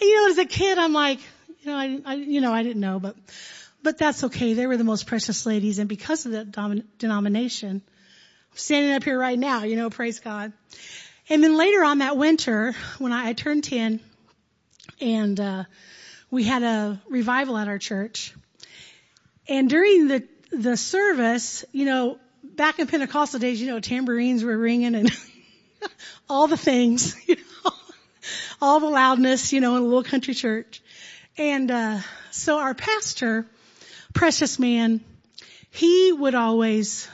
you 0.00 0.16
know, 0.16 0.30
as 0.30 0.38
a 0.38 0.46
kid, 0.46 0.78
I'm 0.78 0.92
like, 0.92 1.20
you 1.60 1.70
know, 1.70 1.76
I, 1.76 2.00
I, 2.04 2.14
you 2.14 2.40
know, 2.40 2.52
I 2.52 2.62
didn't 2.62 2.80
know, 2.80 2.98
but, 2.98 3.14
but 3.82 3.98
that's 3.98 4.24
okay. 4.24 4.54
They 4.54 4.66
were 4.66 4.76
the 4.76 4.84
most 4.84 5.06
precious 5.06 5.46
ladies. 5.46 5.78
And 5.78 5.88
because 5.88 6.26
of 6.26 6.32
that 6.32 6.50
denomination, 6.98 7.82
I'm 8.52 8.58
standing 8.58 8.92
up 8.92 9.04
here 9.04 9.18
right 9.18 9.38
now, 9.38 9.64
you 9.64 9.76
know, 9.76 9.90
praise 9.90 10.18
God. 10.18 10.52
And 11.28 11.42
then 11.42 11.56
later 11.56 11.84
on 11.84 11.98
that 11.98 12.16
winter, 12.16 12.74
when 12.98 13.12
I, 13.12 13.28
I 13.28 13.32
turned 13.32 13.64
10, 13.64 14.00
and 15.00 15.40
uh, 15.40 15.64
we 16.30 16.44
had 16.44 16.62
a 16.62 17.00
revival 17.08 17.56
at 17.56 17.68
our 17.68 17.78
church, 17.78 18.34
And 19.48 19.68
during 19.68 20.08
the, 20.08 20.26
the 20.50 20.76
service, 20.76 21.64
you 21.72 21.84
know, 21.84 22.18
back 22.42 22.78
in 22.78 22.86
Pentecostal 22.86 23.40
days, 23.40 23.60
you 23.60 23.68
know, 23.68 23.80
tambourines 23.80 24.44
were 24.44 24.56
ringing 24.56 24.94
and 24.94 25.10
all 26.28 26.48
the 26.48 26.56
things, 26.56 27.16
you 27.26 27.36
know, 27.36 27.72
all 28.60 28.80
the 28.80 28.90
loudness, 28.90 29.52
you 29.52 29.60
know, 29.60 29.76
in 29.76 29.82
a 29.82 29.84
little 29.84 30.04
country 30.04 30.34
church. 30.34 30.82
And, 31.38 31.70
uh, 31.70 31.98
so 32.30 32.58
our 32.58 32.74
pastor, 32.74 33.46
precious 34.14 34.58
man, 34.58 35.00
he 35.70 36.12
would 36.12 36.34
always 36.34 37.08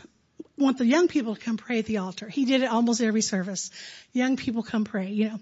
want 0.58 0.78
the 0.78 0.86
young 0.86 1.08
people 1.08 1.34
to 1.34 1.40
come 1.40 1.56
pray 1.56 1.78
at 1.78 1.86
the 1.86 1.98
altar. 1.98 2.28
He 2.28 2.44
did 2.44 2.62
it 2.62 2.66
almost 2.66 3.00
every 3.00 3.22
service. 3.22 3.70
Young 4.12 4.36
people 4.36 4.62
come 4.62 4.84
pray, 4.84 5.08
you 5.08 5.28
know. 5.30 5.40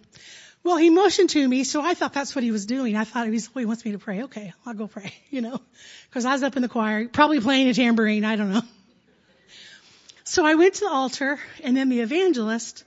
Well, 0.62 0.76
he 0.76 0.90
motioned 0.90 1.30
to 1.30 1.49
me, 1.49 1.62
so 1.62 1.80
I 1.80 1.94
thought 1.94 2.12
that's 2.12 2.35
what 2.35 2.42
he 2.42 2.50
was 2.50 2.66
doing. 2.66 2.96
I 2.96 3.04
thought 3.04 3.28
he, 3.28 3.38
oh, 3.38 3.58
he 3.61 3.66
wants 3.66 3.85
me 3.85 3.92
to 3.92 3.99
pray. 3.99 4.25
Okay, 4.25 4.52
I'll 4.64 4.75
go 4.75 4.88
pray, 4.88 5.14
you 5.30 5.40
know, 5.40 5.61
because 6.08 6.25
I 6.25 6.32
was 6.32 6.42
up 6.42 6.56
in 6.56 6.62
the 6.62 6.68
choir, 6.68 7.08
probably 7.08 7.40
playing 7.40 7.68
a 7.68 7.75
tambourine. 7.75 8.25
I 8.25 8.37
don't 8.37 8.52
know. 8.52 8.62
So 10.28 10.44
I 10.44 10.56
went 10.56 10.75
to 10.75 10.80
the 10.80 10.90
altar, 10.90 11.38
and 11.62 11.76
then 11.76 11.88
the 11.88 12.00
evangelist, 12.00 12.82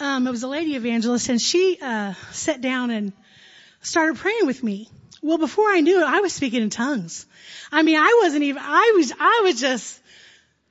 um, 0.00 0.26
it 0.26 0.30
was 0.30 0.42
a 0.42 0.48
lady 0.48 0.74
evangelist, 0.74 1.28
and 1.28 1.38
she 1.38 1.78
uh, 1.82 2.14
sat 2.30 2.62
down 2.62 2.90
and 2.90 3.12
started 3.82 4.16
praying 4.16 4.46
with 4.46 4.62
me. 4.62 4.88
Well, 5.20 5.36
before 5.36 5.68
I 5.68 5.80
knew 5.80 6.00
it, 6.00 6.06
I 6.06 6.20
was 6.20 6.32
speaking 6.32 6.62
in 6.62 6.70
tongues. 6.70 7.26
I 7.70 7.82
mean, 7.82 7.98
I 7.98 8.20
wasn't 8.22 8.44
even. 8.44 8.62
I 8.64 8.94
was. 8.96 9.12
I 9.20 9.40
was 9.44 9.60
just 9.60 10.00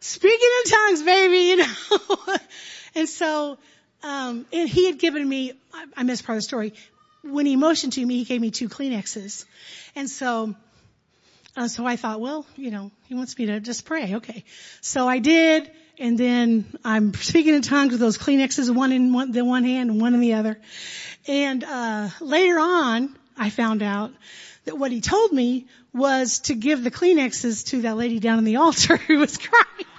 speaking 0.01 0.49
in 0.65 0.71
tongues, 0.71 1.03
baby. 1.03 1.37
You 1.37 1.55
know. 1.57 2.37
and 2.95 3.07
so 3.07 3.57
um, 4.03 4.45
and 4.51 4.67
he 4.67 4.85
had 4.87 4.97
given 4.97 5.27
me, 5.27 5.53
I, 5.73 5.85
I 5.97 6.03
missed 6.03 6.25
part 6.25 6.37
of 6.37 6.43
the 6.43 6.47
story. 6.47 6.73
When 7.23 7.45
he 7.45 7.55
motioned 7.55 7.93
to 7.93 8.05
me, 8.05 8.17
he 8.17 8.25
gave 8.25 8.41
me 8.41 8.49
two 8.49 8.67
Kleenexes. 8.67 9.45
And 9.95 10.09
so, 10.09 10.55
uh, 11.55 11.67
so 11.67 11.85
I 11.85 11.97
thought, 11.97 12.19
well, 12.19 12.45
you 12.55 12.71
know, 12.71 12.91
he 13.07 13.13
wants 13.13 13.37
me 13.37 13.47
to 13.47 13.59
just 13.59 13.85
pray. 13.85 14.15
Okay. 14.15 14.43
So 14.81 15.07
I 15.07 15.19
did. 15.19 15.69
And 15.99 16.17
then 16.17 16.65
I'm 16.83 17.13
speaking 17.13 17.53
in 17.53 17.61
tongues 17.61 17.91
with 17.91 17.99
those 17.99 18.17
Kleenexes, 18.17 18.73
one 18.73 18.91
in 18.91 19.13
one, 19.13 19.31
the 19.31 19.45
one 19.45 19.63
hand 19.63 19.91
and 19.91 20.01
one 20.01 20.15
in 20.15 20.19
the 20.19 20.33
other. 20.33 20.59
And, 21.27 21.63
uh, 21.63 22.09
later 22.21 22.57
on, 22.57 23.15
I 23.37 23.51
found 23.51 23.83
out 23.83 24.11
that 24.65 24.77
what 24.77 24.91
he 24.91 25.01
told 25.01 25.31
me 25.31 25.67
was 25.93 26.39
to 26.39 26.55
give 26.55 26.83
the 26.83 26.89
Kleenexes 26.89 27.67
to 27.67 27.81
that 27.83 27.97
lady 27.97 28.19
down 28.19 28.39
on 28.39 28.45
the 28.45 28.55
altar 28.57 28.97
who 28.97 29.19
was 29.19 29.37
crying. 29.37 29.90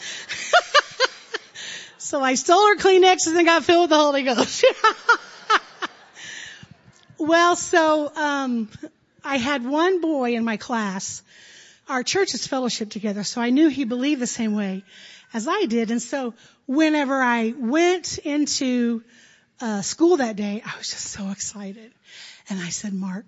So 2.10 2.20
I 2.20 2.34
stole 2.34 2.66
her 2.66 2.74
Kleenexes 2.74 3.36
and 3.36 3.46
got 3.46 3.62
filled 3.62 3.82
with 3.82 3.90
the 3.90 3.96
Holy 3.96 4.24
Ghost. 4.24 4.64
well, 7.18 7.54
so, 7.54 8.12
um, 8.16 8.68
I 9.24 9.36
had 9.36 9.64
one 9.64 10.00
boy 10.00 10.34
in 10.34 10.44
my 10.44 10.56
class. 10.56 11.22
Our 11.88 12.02
churches 12.02 12.48
fellowship 12.48 12.90
together, 12.90 13.22
so 13.22 13.40
I 13.40 13.50
knew 13.50 13.68
he 13.68 13.84
believed 13.84 14.20
the 14.20 14.26
same 14.26 14.56
way 14.56 14.82
as 15.32 15.46
I 15.46 15.66
did. 15.66 15.92
And 15.92 16.02
so 16.02 16.34
whenever 16.66 17.14
I 17.20 17.54
went 17.56 18.18
into 18.18 19.04
uh, 19.60 19.82
school 19.82 20.16
that 20.16 20.34
day, 20.34 20.62
I 20.66 20.78
was 20.78 20.88
just 20.88 21.06
so 21.06 21.30
excited. 21.30 21.92
And 22.48 22.58
I 22.58 22.70
said, 22.70 22.92
Mark, 22.92 23.26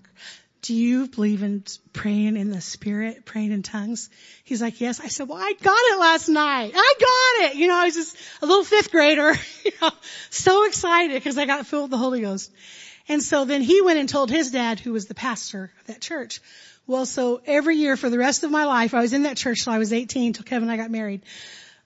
do 0.63 0.75
you 0.75 1.09
believe 1.09 1.43
in 1.43 1.65
praying 1.93 2.37
in 2.37 2.51
the 2.51 2.61
spirit, 2.61 3.25
praying 3.25 3.51
in 3.51 3.65
tongues? 3.65 4.09
He's 4.45 4.63
like, 4.63 4.81
yes. 4.81 5.01
I 5.01 5.09
said, 5.09 5.29
well, 5.29 5.39
I 5.39 5.55
got 5.61 5.77
it 5.77 5.99
last 5.99 6.29
night. 6.29 6.73
I 6.75 6.95
got 7.01 7.51
it. 7.51 7.57
You 7.57 7.67
know, 7.67 7.75
I 7.75 7.87
was 7.87 7.95
just 7.95 8.17
a 8.41 8.47
little 8.47 8.63
fifth 8.63 8.93
grader, 8.93 9.33
you 9.65 9.73
know, 9.83 9.91
so 10.31 10.65
excited 10.65 11.15
because 11.15 11.37
I 11.37 11.47
got 11.47 11.67
filled 11.67 11.85
with 11.85 11.91
the 11.91 11.99
Holy 11.99 12.21
Ghost. 12.21 12.53
And 13.09 13.21
so 13.21 13.45
then 13.45 13.61
he 13.61 13.83
went 13.83 13.99
and 13.99 14.09
told 14.09 14.31
his 14.31 14.53
dad, 14.53 14.79
who 14.79 14.93
was 14.93 15.07
the 15.07 15.15
pastor 15.15 15.73
of 15.81 15.87
that 15.89 16.01
church. 16.01 16.41
Well, 16.87 17.07
so 17.07 17.41
every 17.45 17.77
year 17.77 17.97
for 17.97 18.09
the 18.09 18.19
rest 18.19 18.45
of 18.45 18.53
my 18.53 18.65
life, 18.65 18.95
I 18.95 19.01
was 19.01 19.13
in 19.13 19.25
that 19.25 19.37
church 19.37 19.65
till 19.65 19.73
I 19.73 19.79
was 19.79 19.93
18, 19.93 20.35
till 20.35 20.45
Kevin 20.45 20.69
and 20.69 20.73
I 20.73 20.77
got 20.77 20.93
married. 20.93 21.23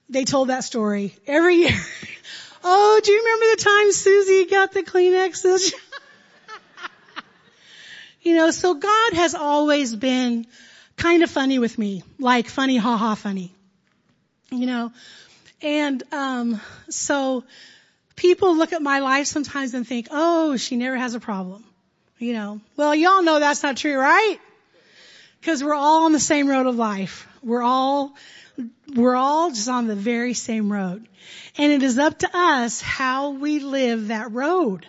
They 0.07 0.23
told 0.23 0.49
that 0.49 0.63
story 0.63 1.15
every 1.25 1.55
year. 1.63 1.79
oh, 2.63 3.01
do 3.03 3.11
you 3.11 3.19
remember 3.19 3.45
the 3.55 3.63
time 3.63 3.91
Susie 3.91 4.45
got 4.45 4.71
the 4.71 4.83
Kleenexes? 4.83 5.73
You 8.27 8.35
know, 8.35 8.51
so 8.51 8.73
God 8.73 9.13
has 9.13 9.35
always 9.35 9.95
been 9.95 10.47
kind 10.97 11.23
of 11.23 11.31
funny 11.31 11.59
with 11.59 11.77
me, 11.77 12.03
like 12.19 12.49
funny, 12.49 12.75
ha 12.75 12.97
ha 12.97 13.15
funny. 13.15 13.53
You 14.51 14.65
know, 14.65 14.91
and, 15.61 16.03
um, 16.11 16.59
so 16.89 17.45
people 18.17 18.57
look 18.57 18.73
at 18.73 18.81
my 18.81 18.99
life 18.99 19.27
sometimes 19.27 19.73
and 19.73 19.87
think, 19.87 20.09
oh, 20.11 20.57
she 20.57 20.75
never 20.75 20.97
has 20.97 21.15
a 21.15 21.21
problem. 21.21 21.63
You 22.19 22.33
know, 22.33 22.59
well, 22.75 22.93
y'all 22.93 23.23
know 23.23 23.39
that's 23.39 23.63
not 23.63 23.77
true, 23.77 23.97
right? 23.97 24.39
Cause 25.43 25.63
we're 25.63 25.73
all 25.73 26.03
on 26.03 26.11
the 26.11 26.19
same 26.19 26.49
road 26.49 26.65
of 26.67 26.75
life. 26.75 27.29
We're 27.41 27.63
all, 27.63 28.13
we're 28.93 29.15
all 29.15 29.51
just 29.51 29.69
on 29.69 29.87
the 29.87 29.95
very 29.95 30.33
same 30.33 30.69
road. 30.69 31.07
And 31.57 31.71
it 31.71 31.81
is 31.81 31.97
up 31.97 32.19
to 32.19 32.29
us 32.33 32.81
how 32.81 33.29
we 33.29 33.59
live 33.59 34.09
that 34.09 34.33
road. 34.33 34.85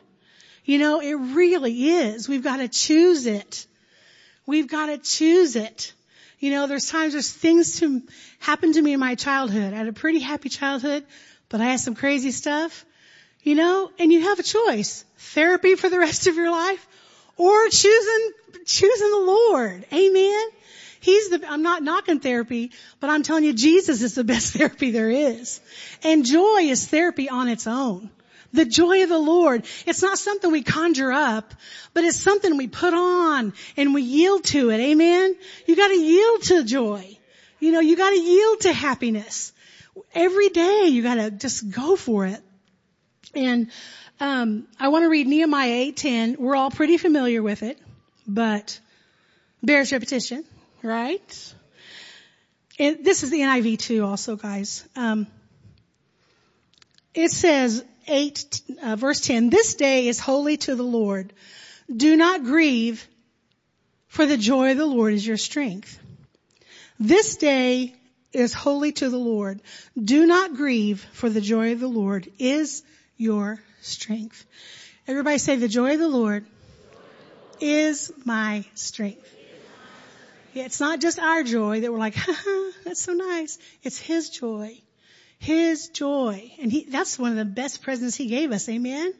You 0.68 0.76
know, 0.76 1.00
it 1.00 1.14
really 1.14 1.88
is. 1.88 2.28
We've 2.28 2.44
got 2.44 2.58
to 2.58 2.68
choose 2.68 3.24
it. 3.24 3.66
We've 4.44 4.68
got 4.68 4.86
to 4.86 4.98
choose 4.98 5.56
it. 5.56 5.94
You 6.40 6.50
know, 6.50 6.66
there's 6.66 6.90
times 6.90 7.14
there's 7.14 7.32
things 7.32 7.80
to 7.80 8.02
happen 8.38 8.74
to 8.74 8.82
me 8.82 8.92
in 8.92 9.00
my 9.00 9.14
childhood. 9.14 9.72
I 9.72 9.76
had 9.78 9.88
a 9.88 9.94
pretty 9.94 10.18
happy 10.18 10.50
childhood, 10.50 11.06
but 11.48 11.62
I 11.62 11.64
had 11.64 11.80
some 11.80 11.94
crazy 11.94 12.32
stuff. 12.32 12.84
You 13.42 13.54
know, 13.54 13.90
and 13.98 14.12
you 14.12 14.20
have 14.24 14.40
a 14.40 14.42
choice. 14.42 15.06
Therapy 15.16 15.74
for 15.74 15.88
the 15.88 15.98
rest 15.98 16.26
of 16.26 16.36
your 16.36 16.50
life 16.50 16.86
or 17.38 17.68
choosing, 17.70 18.32
choosing 18.66 19.10
the 19.10 19.24
Lord. 19.24 19.86
Amen. 19.90 20.48
He's 21.00 21.30
the, 21.30 21.50
I'm 21.50 21.62
not 21.62 21.82
knocking 21.82 22.20
therapy, 22.20 22.72
but 23.00 23.08
I'm 23.08 23.22
telling 23.22 23.44
you 23.44 23.54
Jesus 23.54 24.02
is 24.02 24.14
the 24.14 24.24
best 24.34 24.52
therapy 24.52 24.90
there 24.90 25.08
is. 25.08 25.62
And 26.02 26.26
joy 26.26 26.64
is 26.64 26.86
therapy 26.86 27.30
on 27.30 27.48
its 27.48 27.66
own. 27.66 28.10
The 28.52 28.64
joy 28.64 29.02
of 29.02 29.08
the 29.08 29.18
Lord. 29.18 29.64
It's 29.86 30.02
not 30.02 30.18
something 30.18 30.50
we 30.50 30.62
conjure 30.62 31.12
up, 31.12 31.52
but 31.92 32.04
it's 32.04 32.18
something 32.18 32.56
we 32.56 32.66
put 32.66 32.94
on 32.94 33.52
and 33.76 33.94
we 33.94 34.02
yield 34.02 34.44
to 34.44 34.70
it. 34.70 34.80
Amen? 34.80 35.36
You 35.66 35.76
gotta 35.76 35.98
yield 35.98 36.42
to 36.44 36.64
joy. 36.64 37.18
You 37.60 37.72
know, 37.72 37.80
you 37.80 37.96
gotta 37.96 38.18
yield 38.18 38.60
to 38.60 38.72
happiness. 38.72 39.52
Every 40.14 40.48
day 40.48 40.86
you 40.86 41.02
gotta 41.02 41.30
just 41.30 41.70
go 41.70 41.96
for 41.96 42.26
it. 42.26 42.40
And, 43.34 43.70
um, 44.20 44.66
I 44.80 44.88
want 44.88 45.04
to 45.04 45.08
read 45.08 45.26
Nehemiah 45.26 45.92
8:10. 45.92 46.36
We're 46.38 46.56
all 46.56 46.70
pretty 46.70 46.96
familiar 46.96 47.42
with 47.42 47.62
it, 47.62 47.78
but 48.26 48.80
bears 49.62 49.92
repetition, 49.92 50.44
right? 50.82 51.54
And 52.78 53.04
this 53.04 53.22
is 53.22 53.30
the 53.30 53.40
NIV 53.40 53.78
too, 53.78 54.04
also, 54.04 54.36
guys. 54.36 54.84
Um, 54.96 55.26
it 57.18 57.32
says, 57.32 57.84
8, 58.06 58.60
uh, 58.82 58.96
verse 58.96 59.20
10, 59.20 59.50
this 59.50 59.74
day 59.74 60.08
is 60.08 60.20
holy 60.20 60.56
to 60.58 60.74
the 60.76 60.84
Lord. 60.84 61.32
Do 61.94 62.16
not 62.16 62.44
grieve, 62.44 63.06
for 64.06 64.24
the 64.24 64.36
joy 64.36 64.72
of 64.72 64.78
the 64.78 64.86
Lord 64.86 65.14
is 65.14 65.26
your 65.26 65.36
strength. 65.36 65.98
This 67.00 67.36
day 67.36 67.94
is 68.32 68.52
holy 68.52 68.92
to 68.92 69.08
the 69.08 69.18
Lord. 69.18 69.60
Do 70.02 70.26
not 70.26 70.54
grieve, 70.54 71.04
for 71.12 71.28
the 71.28 71.40
joy 71.40 71.72
of 71.72 71.80
the 71.80 71.88
Lord 71.88 72.30
is 72.38 72.82
your 73.16 73.60
strength. 73.80 74.46
Everybody 75.06 75.38
say, 75.38 75.56
the 75.56 75.68
joy 75.68 75.94
of 75.94 76.00
the 76.00 76.08
Lord 76.08 76.46
is 77.60 78.12
my 78.24 78.64
strength. 78.74 79.26
It's 80.54 80.80
not 80.80 81.00
just 81.00 81.18
our 81.18 81.42
joy 81.42 81.80
that 81.80 81.92
we're 81.92 81.98
like, 81.98 82.16
that's 82.84 83.02
so 83.02 83.12
nice. 83.12 83.58
It's 83.82 83.98
His 83.98 84.30
joy. 84.30 84.80
His 85.38 85.88
joy. 85.88 86.52
And 86.60 86.70
he, 86.70 86.84
that's 86.84 87.18
one 87.18 87.30
of 87.30 87.38
the 87.38 87.44
best 87.44 87.82
presents 87.82 88.16
He 88.16 88.26
gave 88.26 88.52
us. 88.52 88.68
Amen? 88.68 89.12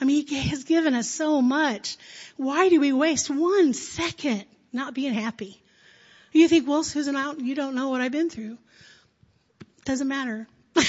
I 0.00 0.04
mean, 0.04 0.26
He 0.26 0.40
has 0.48 0.64
given 0.64 0.94
us 0.94 1.08
so 1.08 1.40
much. 1.40 1.96
Why 2.36 2.68
do 2.68 2.80
we 2.80 2.92
waste 2.92 3.30
one 3.30 3.72
second 3.72 4.44
not 4.72 4.94
being 4.94 5.14
happy? 5.14 5.62
You 6.32 6.48
think, 6.48 6.68
well, 6.68 6.84
Susan, 6.84 7.16
I 7.16 7.32
you 7.32 7.54
don't 7.54 7.74
know 7.74 7.88
what 7.88 8.00
I've 8.00 8.12
been 8.12 8.28
through. 8.28 8.58
Doesn't 9.84 10.08
matter. 10.08 10.46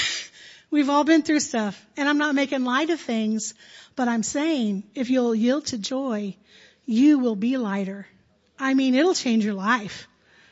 We've 0.71 0.89
all 0.89 1.05
been 1.05 1.21
through 1.21 1.39
stuff. 1.39 1.85
And 1.95 2.09
I'm 2.09 2.17
not 2.17 2.35
making 2.35 2.65
light 2.65 2.89
of 2.89 2.99
things, 2.99 3.53
but 3.95 4.07
I'm 4.07 4.23
saying 4.23 4.83
if 4.95 5.09
you'll 5.09 5.35
yield 5.35 5.67
to 5.67 5.77
joy, 5.77 6.35
you 6.85 7.19
will 7.19 7.35
be 7.35 7.57
lighter. 7.57 8.07
I 8.59 8.73
mean, 8.73 8.95
it'll 8.95 9.13
change 9.13 9.45
your 9.45 9.53
life. 9.53 10.07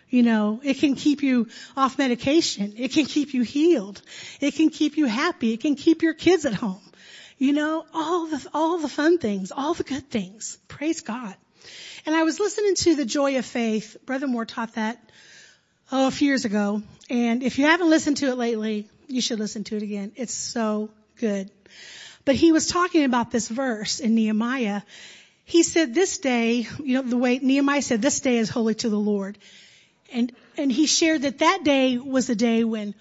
You 0.09 0.23
know, 0.23 0.61
it 0.63 0.75
can 0.75 0.95
keep 0.95 1.23
you 1.23 1.47
off 1.75 1.97
medication. 1.97 2.73
It 2.77 2.91
can 2.91 3.05
keep 3.05 3.33
you 3.33 3.41
healed. 3.41 4.01
It 4.39 4.55
can 4.55 4.69
keep 4.69 4.97
you 4.97 5.05
happy. 5.05 5.53
It 5.53 5.61
can 5.61 5.75
keep 5.75 6.01
your 6.01 6.13
kids 6.13 6.45
at 6.45 6.53
home. 6.53 6.81
You 7.37 7.53
know, 7.53 7.85
all 7.93 8.27
the, 8.27 8.47
all 8.53 8.77
the 8.77 8.87
fun 8.87 9.17
things, 9.17 9.51
all 9.51 9.73
the 9.73 9.83
good 9.83 10.09
things. 10.09 10.57
Praise 10.67 11.01
God. 11.01 11.35
And 12.05 12.15
I 12.15 12.23
was 12.23 12.39
listening 12.39 12.75
to 12.75 12.95
the 12.95 13.05
joy 13.05 13.37
of 13.37 13.45
faith. 13.45 13.97
Brother 14.05 14.27
Moore 14.27 14.45
taught 14.45 14.75
that, 14.75 14.97
oh, 15.91 16.07
a 16.07 16.11
few 16.11 16.27
years 16.27 16.45
ago. 16.45 16.81
And 17.09 17.43
if 17.43 17.57
you 17.57 17.65
haven't 17.65 17.89
listened 17.89 18.17
to 18.17 18.27
it 18.27 18.37
lately, 18.37 18.87
you 19.07 19.21
should 19.21 19.39
listen 19.39 19.63
to 19.65 19.75
it 19.75 19.83
again. 19.83 20.11
It's 20.15 20.33
so 20.33 20.91
good. 21.17 21.49
But 22.23 22.35
he 22.35 22.51
was 22.51 22.67
talking 22.67 23.03
about 23.03 23.31
this 23.31 23.47
verse 23.47 23.99
in 23.99 24.15
Nehemiah. 24.15 24.81
He 25.43 25.63
said 25.63 25.93
this 25.93 26.17
day, 26.19 26.67
you 26.83 26.95
know, 26.95 27.01
the 27.01 27.17
way 27.17 27.37
Nehemiah 27.39 27.81
said 27.81 28.01
this 28.01 28.19
day 28.19 28.37
is 28.37 28.49
holy 28.49 28.75
to 28.75 28.89
the 28.89 28.99
Lord. 28.99 29.37
And, 30.15 30.31
and 30.57 30.71
he 30.71 30.87
shared 30.87 31.23
that 31.23 31.39
that 31.39 31.65
day 31.65 31.97
was 31.97 32.29
a 32.29 32.35
day 32.35 32.63
when 32.63 32.95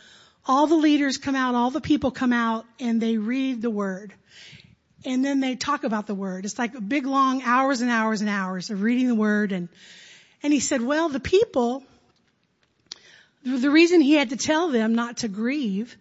all 0.45 0.67
the 0.67 0.75
leaders 0.75 1.17
come 1.17 1.37
out, 1.37 1.55
all 1.55 1.71
the 1.71 1.81
people 1.81 2.11
come 2.11 2.33
out 2.33 2.67
and 2.81 3.01
they 3.01 3.19
read 3.19 3.63
the 3.63 3.71
word. 3.71 4.13
And 5.05 5.25
then 5.25 5.39
they 5.39 5.55
talk 5.55 5.85
about 5.85 6.09
the 6.09 6.15
word. 6.15 6.45
It's 6.45 6.59
like 6.59 6.75
a 6.75 6.81
big 6.81 7.07
long 7.07 7.41
hours 7.45 7.83
and 7.83 7.91
hours 7.91 8.21
and 8.21 8.29
hours 8.29 8.71
of 8.71 8.83
reading 8.83 9.07
the 9.07 9.15
word. 9.15 9.53
And, 9.53 9.69
and 10.43 10.53
he 10.53 10.59
said, 10.59 10.83
well, 10.83 11.09
the 11.09 11.21
people, 11.21 11.85
the 13.45 13.71
reason 13.71 14.01
he 14.01 14.15
had 14.15 14.31
to 14.31 14.37
tell 14.37 14.71
them 14.71 14.97
not 14.97 15.19
to 15.19 15.29
grieve 15.29 15.97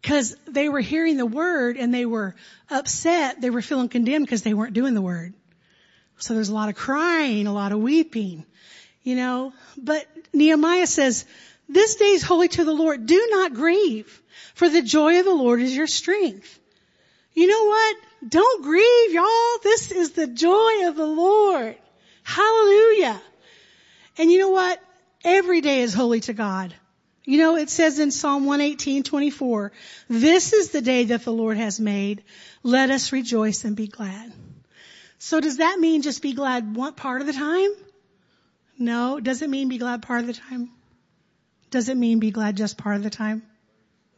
because 0.00 0.36
they 0.46 0.68
were 0.68 0.80
hearing 0.80 1.16
the 1.16 1.26
word 1.26 1.76
and 1.76 1.92
they 1.92 2.06
were 2.06 2.36
upset. 2.70 3.40
They 3.40 3.50
were 3.50 3.62
feeling 3.62 3.88
condemned 3.88 4.26
because 4.26 4.42
they 4.42 4.54
weren't 4.54 4.74
doing 4.74 4.94
the 4.94 5.02
word. 5.02 5.34
So 6.18 6.34
there's 6.34 6.50
a 6.50 6.54
lot 6.54 6.68
of 6.68 6.76
crying, 6.76 7.48
a 7.48 7.52
lot 7.52 7.72
of 7.72 7.80
weeping, 7.80 8.46
you 9.02 9.16
know, 9.16 9.52
but 9.76 10.06
Nehemiah 10.32 10.86
says, 10.86 11.24
this 11.68 11.96
day 11.96 12.10
is 12.10 12.22
holy 12.22 12.48
to 12.48 12.64
the 12.64 12.72
Lord. 12.72 13.06
Do 13.06 13.28
not 13.30 13.54
grieve 13.54 14.20
for 14.54 14.68
the 14.68 14.82
joy 14.82 15.20
of 15.20 15.24
the 15.24 15.34
Lord 15.34 15.60
is 15.60 15.74
your 15.74 15.86
strength. 15.86 16.58
You 17.32 17.46
know 17.46 17.64
what? 17.64 17.96
Don't 18.28 18.62
grieve, 18.62 19.12
y'all. 19.12 19.58
This 19.62 19.92
is 19.92 20.10
the 20.10 20.26
joy 20.26 20.88
of 20.88 20.96
the 20.96 21.06
Lord. 21.06 21.76
Hallelujah. 22.22 23.20
And 24.18 24.30
you 24.30 24.38
know 24.38 24.50
what? 24.50 24.82
Every 25.24 25.60
day 25.60 25.80
is 25.80 25.94
holy 25.94 26.20
to 26.20 26.32
God. 26.32 26.74
You 27.24 27.38
know, 27.38 27.56
it 27.56 27.70
says 27.70 27.98
in 27.98 28.10
Psalm 28.10 28.46
118, 28.46 29.04
24, 29.04 29.72
this 30.08 30.52
is 30.52 30.70
the 30.70 30.80
day 30.80 31.04
that 31.04 31.24
the 31.24 31.32
Lord 31.32 31.56
has 31.56 31.78
made. 31.78 32.24
Let 32.62 32.90
us 32.90 33.12
rejoice 33.12 33.64
and 33.64 33.76
be 33.76 33.86
glad. 33.86 34.32
So 35.18 35.38
does 35.40 35.58
that 35.58 35.78
mean 35.78 36.02
just 36.02 36.22
be 36.22 36.32
glad 36.32 36.74
one 36.74 36.94
part 36.94 37.20
of 37.20 37.26
the 37.26 37.32
time? 37.32 37.70
No. 38.80 39.20
Does 39.20 39.42
it 39.42 39.50
mean 39.50 39.68
be 39.68 39.78
glad 39.78 40.02
part 40.02 40.20
of 40.22 40.26
the 40.26 40.32
time? 40.32 40.70
Does 41.70 41.88
it 41.88 41.96
mean 41.96 42.18
be 42.18 42.32
glad 42.32 42.56
just 42.56 42.76
part 42.76 42.96
of 42.96 43.04
the 43.04 43.10
time? 43.10 43.42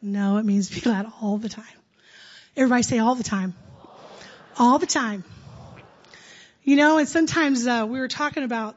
No, 0.01 0.37
it 0.37 0.45
means 0.45 0.69
be 0.69 0.81
glad 0.81 1.05
all 1.21 1.37
the 1.37 1.49
time. 1.49 1.65
Everybody 2.57 2.83
say 2.83 2.99
all 2.99 3.15
the 3.15 3.23
time. 3.23 3.53
All 4.57 4.79
the 4.79 4.87
time. 4.87 5.23
You 6.63 6.77
know, 6.77 6.97
and 6.97 7.07
sometimes 7.07 7.67
uh, 7.67 7.85
we 7.87 7.99
were 7.99 8.07
talking 8.07 8.43
about 8.43 8.75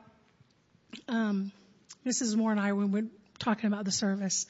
um, 1.08 1.52
Mrs. 2.04 2.36
Moore 2.36 2.50
and 2.50 2.60
I 2.60 2.72
when 2.72 2.90
we 2.90 3.02
were 3.02 3.08
talking 3.38 3.68
about 3.68 3.84
the 3.84 3.92
service, 3.92 4.46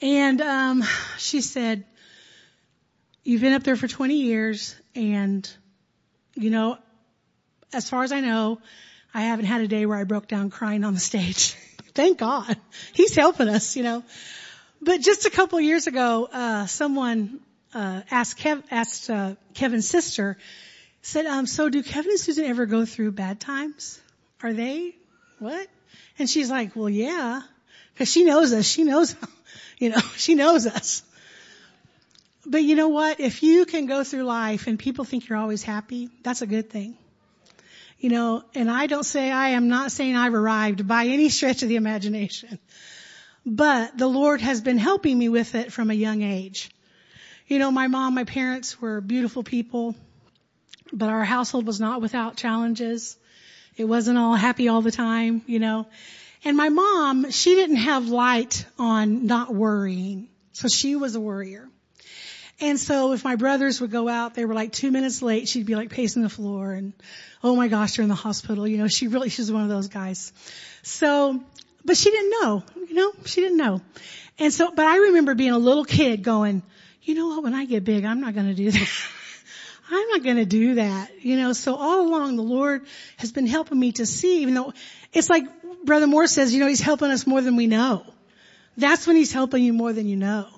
and 0.00 0.40
um, 0.40 0.84
she 1.18 1.40
said, 1.40 1.84
"You've 3.24 3.40
been 3.40 3.54
up 3.54 3.64
there 3.64 3.76
for 3.76 3.88
20 3.88 4.14
years, 4.14 4.76
and 4.94 5.48
you 6.34 6.50
know, 6.50 6.78
as 7.72 7.88
far 7.88 8.04
as 8.04 8.12
I 8.12 8.20
know, 8.20 8.60
I 9.14 9.22
haven't 9.22 9.46
had 9.46 9.60
a 9.60 9.68
day 9.68 9.86
where 9.86 9.96
I 9.96 10.04
broke 10.04 10.26
down 10.26 10.50
crying 10.50 10.82
on 10.84 10.92
the 10.92 11.00
stage. 11.00 11.54
Thank 11.94 12.18
God, 12.18 12.56
He's 12.92 13.14
helping 13.14 13.48
us, 13.48 13.76
you 13.76 13.84
know." 13.84 14.02
But 14.82 15.00
just 15.00 15.24
a 15.24 15.30
couple 15.30 15.60
years 15.60 15.86
ago, 15.86 16.28
uh, 16.30 16.66
someone 16.66 17.40
uh, 17.72 18.02
asked, 18.10 18.38
Kev, 18.38 18.62
asked 18.70 19.08
uh, 19.08 19.36
Kevin's 19.54 19.88
sister, 19.88 20.36
said, 21.00 21.26
um, 21.26 21.46
"So 21.46 21.68
do 21.68 21.82
Kevin 21.82 22.10
and 22.10 22.20
Susan 22.20 22.44
ever 22.46 22.66
go 22.66 22.84
through 22.84 23.12
bad 23.12 23.40
times? 23.40 24.00
Are 24.42 24.52
they 24.52 24.96
what?" 25.38 25.68
And 26.18 26.28
she's 26.28 26.50
like, 26.50 26.74
"Well, 26.74 26.90
yeah, 26.90 27.40
because 27.92 28.10
she 28.10 28.24
knows 28.24 28.52
us. 28.52 28.66
She 28.66 28.82
knows, 28.82 29.14
you 29.78 29.90
know, 29.90 30.00
she 30.16 30.34
knows 30.34 30.66
us." 30.66 31.02
But 32.46 32.62
you 32.62 32.74
know 32.74 32.88
what? 32.88 33.20
If 33.20 33.42
you 33.42 33.64
can 33.64 33.86
go 33.86 34.04
through 34.04 34.24
life 34.24 34.66
and 34.66 34.78
people 34.78 35.04
think 35.04 35.28
you're 35.28 35.38
always 35.38 35.62
happy, 35.62 36.10
that's 36.22 36.42
a 36.42 36.46
good 36.46 36.68
thing. 36.68 36.98
You 38.04 38.10
know, 38.10 38.44
and 38.54 38.70
I 38.70 38.86
don't 38.86 39.02
say 39.02 39.30
I 39.30 39.56
am 39.56 39.68
not 39.68 39.90
saying 39.90 40.14
I've 40.14 40.34
arrived 40.34 40.86
by 40.86 41.06
any 41.06 41.30
stretch 41.30 41.62
of 41.62 41.70
the 41.70 41.76
imagination. 41.76 42.58
But 43.46 43.96
the 43.96 44.06
Lord 44.06 44.42
has 44.42 44.60
been 44.60 44.76
helping 44.76 45.18
me 45.18 45.30
with 45.30 45.54
it 45.54 45.72
from 45.72 45.90
a 45.90 45.94
young 45.94 46.20
age. 46.20 46.68
You 47.46 47.58
know, 47.58 47.70
my 47.70 47.86
mom, 47.86 48.14
my 48.14 48.24
parents 48.24 48.78
were 48.78 49.00
beautiful 49.00 49.42
people, 49.42 49.96
but 50.92 51.08
our 51.08 51.24
household 51.24 51.66
was 51.66 51.80
not 51.80 52.02
without 52.02 52.36
challenges. 52.36 53.16
It 53.78 53.86
wasn't 53.86 54.18
all 54.18 54.34
happy 54.34 54.68
all 54.68 54.82
the 54.82 54.92
time, 54.92 55.40
you 55.46 55.58
know. 55.58 55.86
And 56.44 56.58
my 56.58 56.68
mom, 56.68 57.30
she 57.30 57.54
didn't 57.54 57.76
have 57.76 58.08
light 58.08 58.66
on 58.78 59.26
not 59.26 59.54
worrying. 59.54 60.28
So 60.52 60.68
she 60.68 60.94
was 60.94 61.14
a 61.14 61.20
worrier. 61.20 61.70
And 62.60 62.78
so 62.78 63.12
if 63.12 63.24
my 63.24 63.36
brothers 63.36 63.80
would 63.80 63.90
go 63.90 64.08
out, 64.08 64.34
they 64.34 64.44
were 64.44 64.54
like 64.54 64.72
two 64.72 64.90
minutes 64.90 65.22
late, 65.22 65.48
she'd 65.48 65.66
be 65.66 65.74
like 65.74 65.90
pacing 65.90 66.22
the 66.22 66.28
floor 66.28 66.72
and, 66.72 66.92
oh 67.42 67.56
my 67.56 67.68
gosh, 67.68 67.96
you're 67.96 68.02
in 68.02 68.08
the 68.08 68.14
hospital. 68.14 68.66
You 68.66 68.78
know, 68.78 68.88
she 68.88 69.08
really, 69.08 69.28
she's 69.28 69.50
one 69.50 69.62
of 69.62 69.68
those 69.68 69.88
guys. 69.88 70.32
So, 70.82 71.42
but 71.84 71.96
she 71.96 72.10
didn't 72.10 72.30
know, 72.30 72.62
you 72.88 72.94
know, 72.94 73.12
she 73.24 73.40
didn't 73.40 73.58
know. 73.58 73.80
And 74.38 74.52
so, 74.52 74.70
but 74.70 74.86
I 74.86 74.98
remember 74.98 75.34
being 75.34 75.50
a 75.50 75.58
little 75.58 75.84
kid 75.84 76.22
going, 76.22 76.62
you 77.02 77.14
know 77.14 77.28
what, 77.28 77.42
when 77.42 77.54
I 77.54 77.64
get 77.66 77.84
big, 77.84 78.04
I'm 78.04 78.20
not 78.20 78.34
going 78.34 78.46
to 78.46 78.54
do 78.54 78.70
that. 78.70 78.88
I'm 79.90 80.08
not 80.08 80.22
going 80.22 80.36
to 80.36 80.46
do 80.46 80.76
that. 80.76 81.10
You 81.22 81.36
know, 81.36 81.52
so 81.52 81.74
all 81.74 82.06
along 82.08 82.36
the 82.36 82.42
Lord 82.42 82.86
has 83.18 83.32
been 83.32 83.46
helping 83.46 83.78
me 83.78 83.92
to 83.92 84.06
see, 84.06 84.42
even 84.42 84.54
though 84.54 84.72
it's 85.12 85.28
like 85.28 85.44
Brother 85.84 86.06
Moore 86.06 86.26
says, 86.26 86.54
you 86.54 86.60
know, 86.60 86.66
He's 86.66 86.80
helping 86.80 87.10
us 87.10 87.26
more 87.26 87.42
than 87.42 87.56
we 87.56 87.66
know. 87.66 88.04
That's 88.76 89.06
when 89.06 89.16
He's 89.16 89.32
helping 89.32 89.62
you 89.62 89.72
more 89.72 89.92
than 89.92 90.08
you 90.08 90.16
know. 90.16 90.48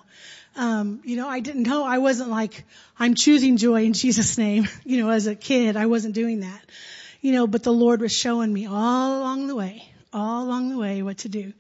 Um, 0.57 1.03
you 1.05 1.17
know, 1.17 1.29
I 1.29 1.41
didn't 1.41 1.65
know, 1.65 1.85
I 1.85 1.99
wasn't 1.99 2.31
like, 2.31 2.65
I'm 2.99 3.15
choosing 3.15 3.59
joy 3.59 3.85
in 3.85 3.93
Jesus 3.93 4.39
name. 4.39 4.67
You 4.85 5.03
know, 5.03 5.11
as 5.11 5.27
a 5.27 5.35
kid, 5.35 5.77
I 5.77 5.87
wasn't 5.87 6.15
doing 6.15 6.41
that. 6.41 6.61
You 7.21 7.33
know, 7.33 7.47
but 7.47 7.63
the 7.63 7.73
Lord 7.73 8.01
was 8.01 8.13
showing 8.17 8.53
me 8.53 8.67
all 8.67 9.21
along 9.21 9.49
the 9.49 9.55
way, 9.55 9.87
all 10.13 10.45
along 10.45 10.71
the 10.71 10.79
way 10.79 11.03
what 11.03 11.19
to 11.19 11.29
do. 11.29 11.53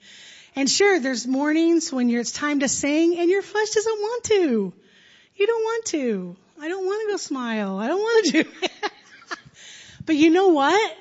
And 0.54 0.70
sure, 0.70 0.98
there's 1.00 1.26
mornings 1.26 1.92
when 1.92 2.09
it's 2.09 2.32
time 2.32 2.61
to 2.61 2.68
sing 2.68 3.18
and 3.18 3.28
your 3.28 3.42
flesh 3.42 3.70
doesn't 3.70 4.00
want 4.00 4.24
to. 4.24 4.72
You 5.37 5.46
don't 5.46 5.62
want 5.62 5.85
to. 5.87 6.37
I 6.61 6.68
don't 6.68 6.87
want 6.87 7.02
to 7.06 7.12
go 7.12 7.16
smile. 7.18 7.78
I 7.78 7.88
don't 7.88 8.00
want 8.00 8.26
to 8.26 8.42
do 8.42 8.50
it. 8.62 8.70
but 10.06 10.16
you 10.16 10.30
know 10.30 10.48
what? 10.48 10.96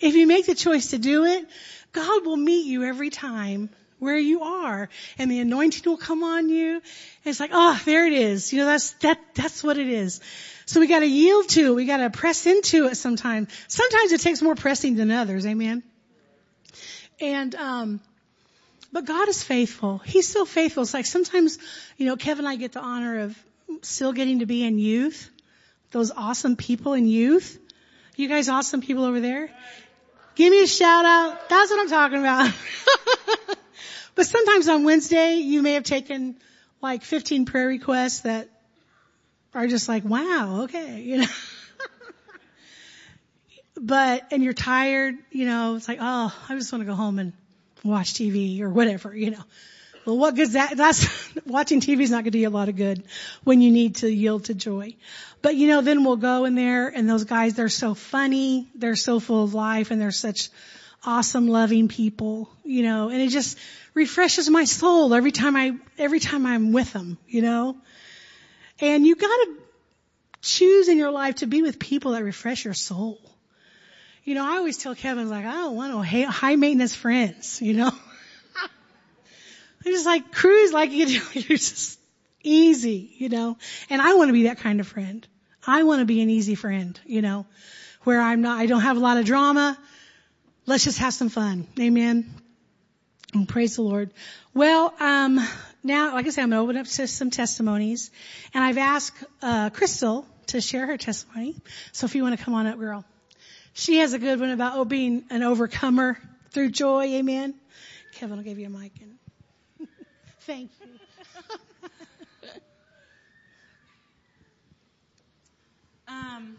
If 0.00 0.14
you 0.14 0.26
make 0.26 0.46
the 0.46 0.54
choice 0.54 0.90
to 0.90 0.98
do 0.98 1.24
it, 1.24 1.46
God 1.92 2.26
will 2.26 2.36
meet 2.36 2.66
you 2.66 2.84
every 2.84 3.10
time 3.10 3.70
where 3.98 4.16
you 4.16 4.42
are 4.42 4.88
and 5.18 5.30
the 5.30 5.40
anointing 5.40 5.82
will 5.86 5.96
come 5.96 6.22
on 6.22 6.48
you. 6.48 6.74
And 6.74 6.82
it's 7.24 7.40
like, 7.40 7.50
oh, 7.52 7.80
there 7.84 8.06
it 8.06 8.12
is. 8.12 8.52
You 8.52 8.60
know, 8.60 8.66
that's, 8.66 8.92
that, 9.00 9.18
that's 9.34 9.62
what 9.62 9.78
it 9.78 9.88
is. 9.88 10.20
So 10.66 10.80
we 10.80 10.86
gotta 10.86 11.06
yield 11.06 11.48
to 11.50 11.72
it. 11.72 11.74
We 11.74 11.86
gotta 11.86 12.10
press 12.10 12.46
into 12.46 12.86
it 12.86 12.96
sometimes. 12.96 13.48
Sometimes 13.68 14.12
it 14.12 14.20
takes 14.20 14.42
more 14.42 14.54
pressing 14.54 14.96
than 14.96 15.10
others. 15.10 15.46
Amen. 15.46 15.82
And, 17.20 17.54
um, 17.54 18.00
but 18.92 19.04
God 19.04 19.28
is 19.28 19.42
faithful. 19.42 19.98
He's 19.98 20.28
so 20.28 20.44
faithful. 20.44 20.82
It's 20.82 20.94
like 20.94 21.06
sometimes, 21.06 21.58
you 21.96 22.06
know, 22.06 22.16
Kevin 22.16 22.44
and 22.44 22.52
I 22.52 22.56
get 22.56 22.72
the 22.72 22.80
honor 22.80 23.20
of 23.20 23.38
still 23.82 24.12
getting 24.12 24.38
to 24.38 24.46
be 24.46 24.64
in 24.64 24.78
youth. 24.78 25.30
Those 25.90 26.10
awesome 26.10 26.56
people 26.56 26.94
in 26.94 27.06
youth. 27.06 27.58
You 28.16 28.28
guys 28.28 28.48
awesome 28.48 28.80
people 28.80 29.04
over 29.04 29.20
there? 29.20 29.50
Give 30.34 30.50
me 30.50 30.62
a 30.62 30.66
shout 30.66 31.04
out. 31.04 31.48
That's 31.48 31.70
what 31.70 31.80
I'm 31.80 31.88
talking 31.88 32.18
about. 32.18 32.52
but 34.18 34.26
sometimes 34.26 34.66
on 34.66 34.82
Wednesday, 34.82 35.34
you 35.34 35.62
may 35.62 35.74
have 35.74 35.84
taken 35.84 36.34
like 36.82 37.04
15 37.04 37.44
prayer 37.44 37.68
requests 37.68 38.22
that 38.22 38.48
are 39.54 39.68
just 39.68 39.88
like, 39.88 40.04
wow, 40.04 40.62
okay, 40.62 41.02
you 41.02 41.18
know. 41.18 41.26
but, 43.80 44.24
and 44.32 44.42
you're 44.42 44.54
tired, 44.54 45.14
you 45.30 45.46
know, 45.46 45.76
it's 45.76 45.86
like, 45.86 45.98
oh, 46.00 46.36
I 46.48 46.54
just 46.56 46.72
want 46.72 46.82
to 46.82 46.86
go 46.86 46.96
home 46.96 47.20
and 47.20 47.32
watch 47.84 48.14
TV 48.14 48.60
or 48.60 48.70
whatever, 48.70 49.14
you 49.14 49.30
know. 49.30 49.44
Well, 50.04 50.18
what 50.18 50.34
good's 50.34 50.54
that? 50.54 50.76
That's 50.76 51.06
watching 51.46 51.80
TV 51.80 52.00
is 52.00 52.10
not 52.10 52.24
going 52.24 52.24
to 52.24 52.30
do 52.32 52.38
you 52.40 52.48
a 52.48 52.50
lot 52.50 52.68
of 52.68 52.74
good 52.74 53.04
when 53.44 53.60
you 53.60 53.70
need 53.70 53.94
to 53.96 54.10
yield 54.10 54.46
to 54.46 54.54
joy. 54.54 54.96
But 55.42 55.54
you 55.54 55.68
know, 55.68 55.80
then 55.80 56.02
we'll 56.02 56.16
go 56.16 56.44
in 56.44 56.56
there 56.56 56.88
and 56.88 57.08
those 57.08 57.22
guys, 57.22 57.54
they're 57.54 57.68
so 57.68 57.94
funny, 57.94 58.66
they're 58.74 58.96
so 58.96 59.20
full 59.20 59.44
of 59.44 59.54
life, 59.54 59.92
and 59.92 60.00
they're 60.00 60.10
such 60.10 60.50
awesome, 61.04 61.48
loving 61.48 61.88
people, 61.88 62.50
you 62.64 62.82
know, 62.82 63.08
and 63.08 63.20
it 63.20 63.28
just 63.28 63.58
refreshes 63.98 64.48
my 64.48 64.64
soul 64.64 65.12
every 65.12 65.32
time 65.32 65.56
I, 65.56 65.74
every 65.98 66.20
time 66.20 66.46
I'm 66.46 66.72
with 66.72 66.92
them, 66.92 67.18
you 67.26 67.42
know. 67.42 67.76
And 68.80 69.06
you 69.06 69.16
gotta 69.16 69.54
choose 70.40 70.88
in 70.88 70.96
your 70.96 71.10
life 71.10 71.36
to 71.36 71.46
be 71.46 71.62
with 71.62 71.78
people 71.78 72.12
that 72.12 72.22
refresh 72.22 72.64
your 72.64 72.74
soul. 72.74 73.18
You 74.24 74.34
know, 74.34 74.44
I 74.44 74.56
always 74.58 74.76
tell 74.76 74.94
Kevin, 74.94 75.28
like, 75.28 75.44
I 75.44 75.52
don't 75.52 75.74
want 75.74 75.92
no 75.92 76.02
high 76.30 76.56
maintenance 76.56 76.94
friends, 76.94 77.60
you 77.60 77.74
know. 77.74 77.90
I 79.86 79.90
just 79.90 80.06
like 80.06 80.32
cruise 80.32 80.72
like 80.72 80.90
you 80.92 81.06
know, 81.06 81.24
you're 81.32 81.58
just 81.58 81.98
easy, 82.42 83.10
you 83.18 83.28
know. 83.28 83.58
And 83.90 84.00
I 84.00 84.14
want 84.14 84.28
to 84.28 84.32
be 84.32 84.44
that 84.44 84.58
kind 84.58 84.80
of 84.80 84.86
friend. 84.86 85.26
I 85.66 85.82
want 85.82 86.00
to 86.00 86.06
be 86.06 86.20
an 86.20 86.30
easy 86.30 86.54
friend, 86.54 86.98
you 87.04 87.20
know, 87.20 87.46
where 88.04 88.20
I'm 88.20 88.42
not, 88.42 88.58
I 88.58 88.66
don't 88.66 88.82
have 88.82 88.96
a 88.96 89.00
lot 89.00 89.16
of 89.16 89.24
drama. 89.24 89.76
Let's 90.66 90.84
just 90.84 90.98
have 90.98 91.14
some 91.14 91.30
fun. 91.30 91.66
Amen. 91.80 92.32
And 93.34 93.46
praise 93.46 93.76
the 93.76 93.82
Lord. 93.82 94.10
Well, 94.54 94.94
um, 95.00 95.38
now, 95.82 96.14
like 96.14 96.26
I 96.26 96.30
said, 96.30 96.42
I'm 96.42 96.50
going 96.50 96.58
to 96.58 96.64
open 96.64 96.76
up 96.78 96.86
to 96.86 97.06
some 97.06 97.30
testimonies, 97.30 98.10
and 98.54 98.64
I've 98.64 98.78
asked 98.78 99.22
uh, 99.42 99.70
Crystal 99.70 100.26
to 100.46 100.60
share 100.62 100.86
her 100.86 100.96
testimony. 100.96 101.56
So 101.92 102.06
if 102.06 102.14
you 102.14 102.22
want 102.22 102.38
to 102.38 102.44
come 102.44 102.54
on 102.54 102.66
up, 102.66 102.78
girl, 102.78 103.04
she 103.74 103.98
has 103.98 104.14
a 104.14 104.18
good 104.18 104.40
one 104.40 104.50
about 104.50 104.78
oh, 104.78 104.84
being 104.84 105.24
an 105.30 105.42
overcomer 105.42 106.18
through 106.50 106.70
joy. 106.70 107.04
Amen. 107.04 107.54
Kevin 108.12 108.38
will 108.38 108.44
give 108.44 108.58
you 108.58 108.66
a 108.66 108.70
mic. 108.70 108.92
And 109.00 109.88
thank 110.40 110.70
you. 110.80 110.88
Um, 116.08 116.56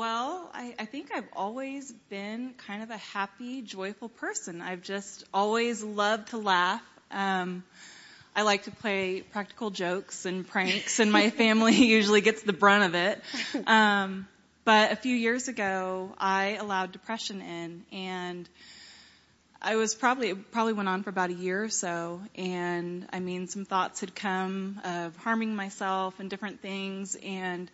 well, 0.00 0.50
I, 0.54 0.74
I 0.78 0.86
think 0.86 1.10
I've 1.14 1.28
always 1.34 1.92
been 2.08 2.54
kind 2.66 2.82
of 2.82 2.88
a 2.88 2.96
happy, 2.96 3.60
joyful 3.60 4.08
person. 4.08 4.62
I've 4.62 4.80
just 4.80 5.24
always 5.34 5.82
loved 5.82 6.28
to 6.28 6.38
laugh. 6.38 6.82
Um, 7.10 7.64
I 8.34 8.40
like 8.40 8.62
to 8.62 8.70
play 8.70 9.20
practical 9.20 9.68
jokes 9.68 10.24
and 10.24 10.48
pranks, 10.48 11.00
and 11.00 11.12
my 11.12 11.28
family 11.42 11.74
usually 11.84 12.22
gets 12.22 12.42
the 12.42 12.54
brunt 12.54 12.84
of 12.84 12.94
it. 12.94 13.20
Um, 13.66 14.26
but 14.64 14.90
a 14.90 14.96
few 14.96 15.14
years 15.14 15.48
ago, 15.48 16.14
I 16.16 16.56
allowed 16.58 16.92
depression 16.92 17.42
in, 17.42 17.84
and 17.92 18.48
I 19.60 19.76
was 19.76 19.94
probably 19.94 20.30
it 20.30 20.50
probably 20.50 20.72
went 20.72 20.88
on 20.88 21.02
for 21.02 21.10
about 21.10 21.28
a 21.28 21.34
year 21.34 21.62
or 21.62 21.68
so, 21.68 22.22
and 22.36 23.06
I 23.12 23.20
mean, 23.20 23.48
some 23.48 23.66
thoughts 23.66 24.00
had 24.00 24.14
come 24.14 24.80
of 24.82 25.14
harming 25.18 25.54
myself 25.54 26.20
and 26.20 26.30
different 26.30 26.62
things, 26.62 27.18
and 27.22 27.70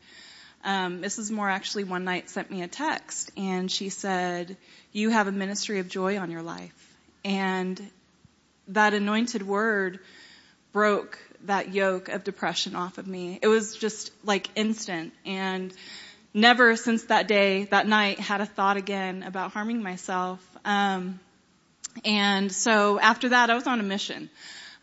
um, 0.64 1.02
Mrs. 1.02 1.30
Moore 1.30 1.48
actually 1.48 1.84
one 1.84 2.04
night 2.04 2.28
sent 2.28 2.50
me 2.50 2.62
a 2.62 2.68
text, 2.68 3.30
and 3.36 3.70
she 3.70 3.88
said, 3.88 4.56
"You 4.92 5.10
have 5.10 5.26
a 5.26 5.32
ministry 5.32 5.78
of 5.78 5.88
joy 5.88 6.18
on 6.18 6.30
your 6.30 6.42
life," 6.42 6.96
and 7.24 7.80
that 8.68 8.94
anointed 8.94 9.46
word 9.46 10.00
broke 10.72 11.18
that 11.44 11.72
yoke 11.72 12.08
of 12.08 12.24
depression 12.24 12.74
off 12.74 12.98
of 12.98 13.06
me. 13.06 13.38
It 13.40 13.48
was 13.48 13.76
just 13.76 14.10
like 14.24 14.48
instant, 14.56 15.12
and 15.24 15.72
never 16.34 16.76
since 16.76 17.04
that 17.04 17.28
day, 17.28 17.64
that 17.64 17.86
night, 17.86 18.20
had 18.20 18.40
a 18.40 18.46
thought 18.46 18.76
again 18.76 19.22
about 19.22 19.52
harming 19.52 19.82
myself. 19.82 20.40
Um, 20.64 21.20
and 22.04 22.52
so 22.52 23.00
after 23.00 23.30
that, 23.30 23.50
I 23.50 23.54
was 23.54 23.66
on 23.66 23.80
a 23.80 23.82
mission. 23.82 24.28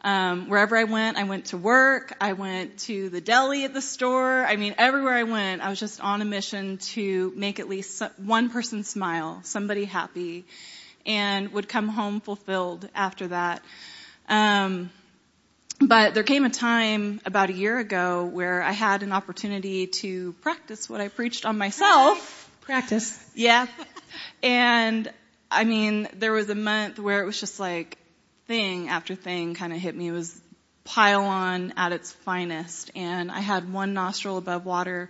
Um, 0.04 0.50
wherever 0.50 0.76
I 0.76 0.84
went, 0.84 1.18
I 1.18 1.24
went 1.24 1.46
to 1.48 1.58
work, 1.58 2.14
I 2.20 2.34
went 2.34 2.80
to 2.80 3.10
the 3.10 3.22
deli 3.22 3.64
at 3.64 3.74
the 3.74 3.82
store. 3.82 4.46
I 4.46 4.58
mean, 4.58 4.76
everywhere 4.78 5.14
I 5.14 5.24
went, 5.24 5.62
I 5.62 5.70
was 5.70 5.80
just 5.80 6.02
on 6.02 6.22
a 6.22 6.26
mission 6.26 6.78
to 6.78 7.32
make 7.38 7.62
at 7.62 7.70
least 7.70 8.02
one 8.18 8.50
person 8.50 8.84
smile, 8.84 9.40
somebody 9.44 9.86
happy, 9.86 10.44
and 11.06 11.54
would 11.54 11.70
come 11.70 11.88
home 11.88 12.20
fulfilled 12.20 12.90
after 12.94 13.30
that. 13.30 13.64
Um, 14.28 14.90
but 15.80 16.14
there 16.14 16.24
came 16.24 16.44
a 16.44 16.50
time 16.50 17.22
about 17.26 17.50
a 17.50 17.54
year 17.54 17.80
ago 17.80 18.26
where 18.26 18.62
I 18.62 18.72
had 18.72 19.04
an 19.04 19.14
opportunity 19.14 19.88
to 19.88 20.34
practice 20.42 20.90
what 20.90 21.00
I 21.00 21.08
preached 21.08 21.46
on 21.46 21.58
myself. 21.58 22.50
Practice. 22.62 23.18
Yeah. 23.36 23.68
And 24.42 25.12
I 25.50 25.64
mean, 25.64 26.08
there 26.14 26.32
was 26.32 26.50
a 26.50 26.56
month 26.56 27.00
where 27.00 27.22
it 27.22 27.26
was 27.26 27.40
just 27.40 27.60
like 27.60 27.98
thing 28.48 28.90
after 28.90 29.16
thing 29.16 29.56
kind 29.56 29.74
of 29.74 29.80
hit 29.80 29.96
me. 29.96 30.08
It 30.08 30.12
was 30.12 30.42
pile 30.84 31.24
on 31.24 31.74
at 31.78 31.92
its 31.92 32.12
finest. 32.12 32.92
And 32.96 33.32
I 33.32 33.40
had 33.40 33.72
one 33.72 33.94
nostril 33.94 34.38
above 34.38 34.66
water. 34.66 35.10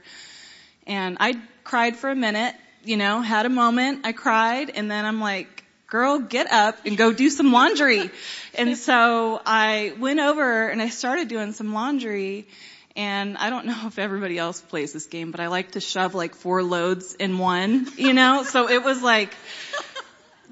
And 0.85 1.17
I 1.19 1.41
cried 1.63 1.95
for 1.95 2.09
a 2.09 2.15
minute, 2.15 2.55
you 2.83 2.97
know, 2.97 3.21
had 3.21 3.45
a 3.45 3.49
moment. 3.49 4.01
I 4.05 4.11
cried. 4.11 4.69
And 4.69 4.89
then 4.89 5.05
I'm 5.05 5.19
like, 5.19 5.63
girl, 5.87 6.19
get 6.19 6.51
up 6.51 6.85
and 6.85 6.97
go 6.97 7.13
do 7.13 7.29
some 7.29 7.51
laundry. 7.51 8.09
and 8.55 8.77
so 8.77 9.41
I 9.45 9.93
went 9.99 10.19
over 10.19 10.67
and 10.67 10.81
I 10.81 10.89
started 10.89 11.27
doing 11.27 11.53
some 11.53 11.73
laundry. 11.73 12.47
And 12.95 13.37
I 13.37 13.49
don't 13.49 13.65
know 13.65 13.87
if 13.87 13.97
everybody 13.97 14.37
else 14.37 14.61
plays 14.61 14.93
this 14.93 15.07
game, 15.07 15.31
but 15.31 15.39
I 15.39 15.47
like 15.47 15.71
to 15.71 15.79
shove 15.79 16.13
like 16.13 16.35
four 16.35 16.61
loads 16.61 17.15
in 17.15 17.39
one, 17.39 17.87
you 17.97 18.13
know? 18.13 18.43
so 18.43 18.69
it 18.69 18.83
was 18.83 19.01
like 19.01 19.33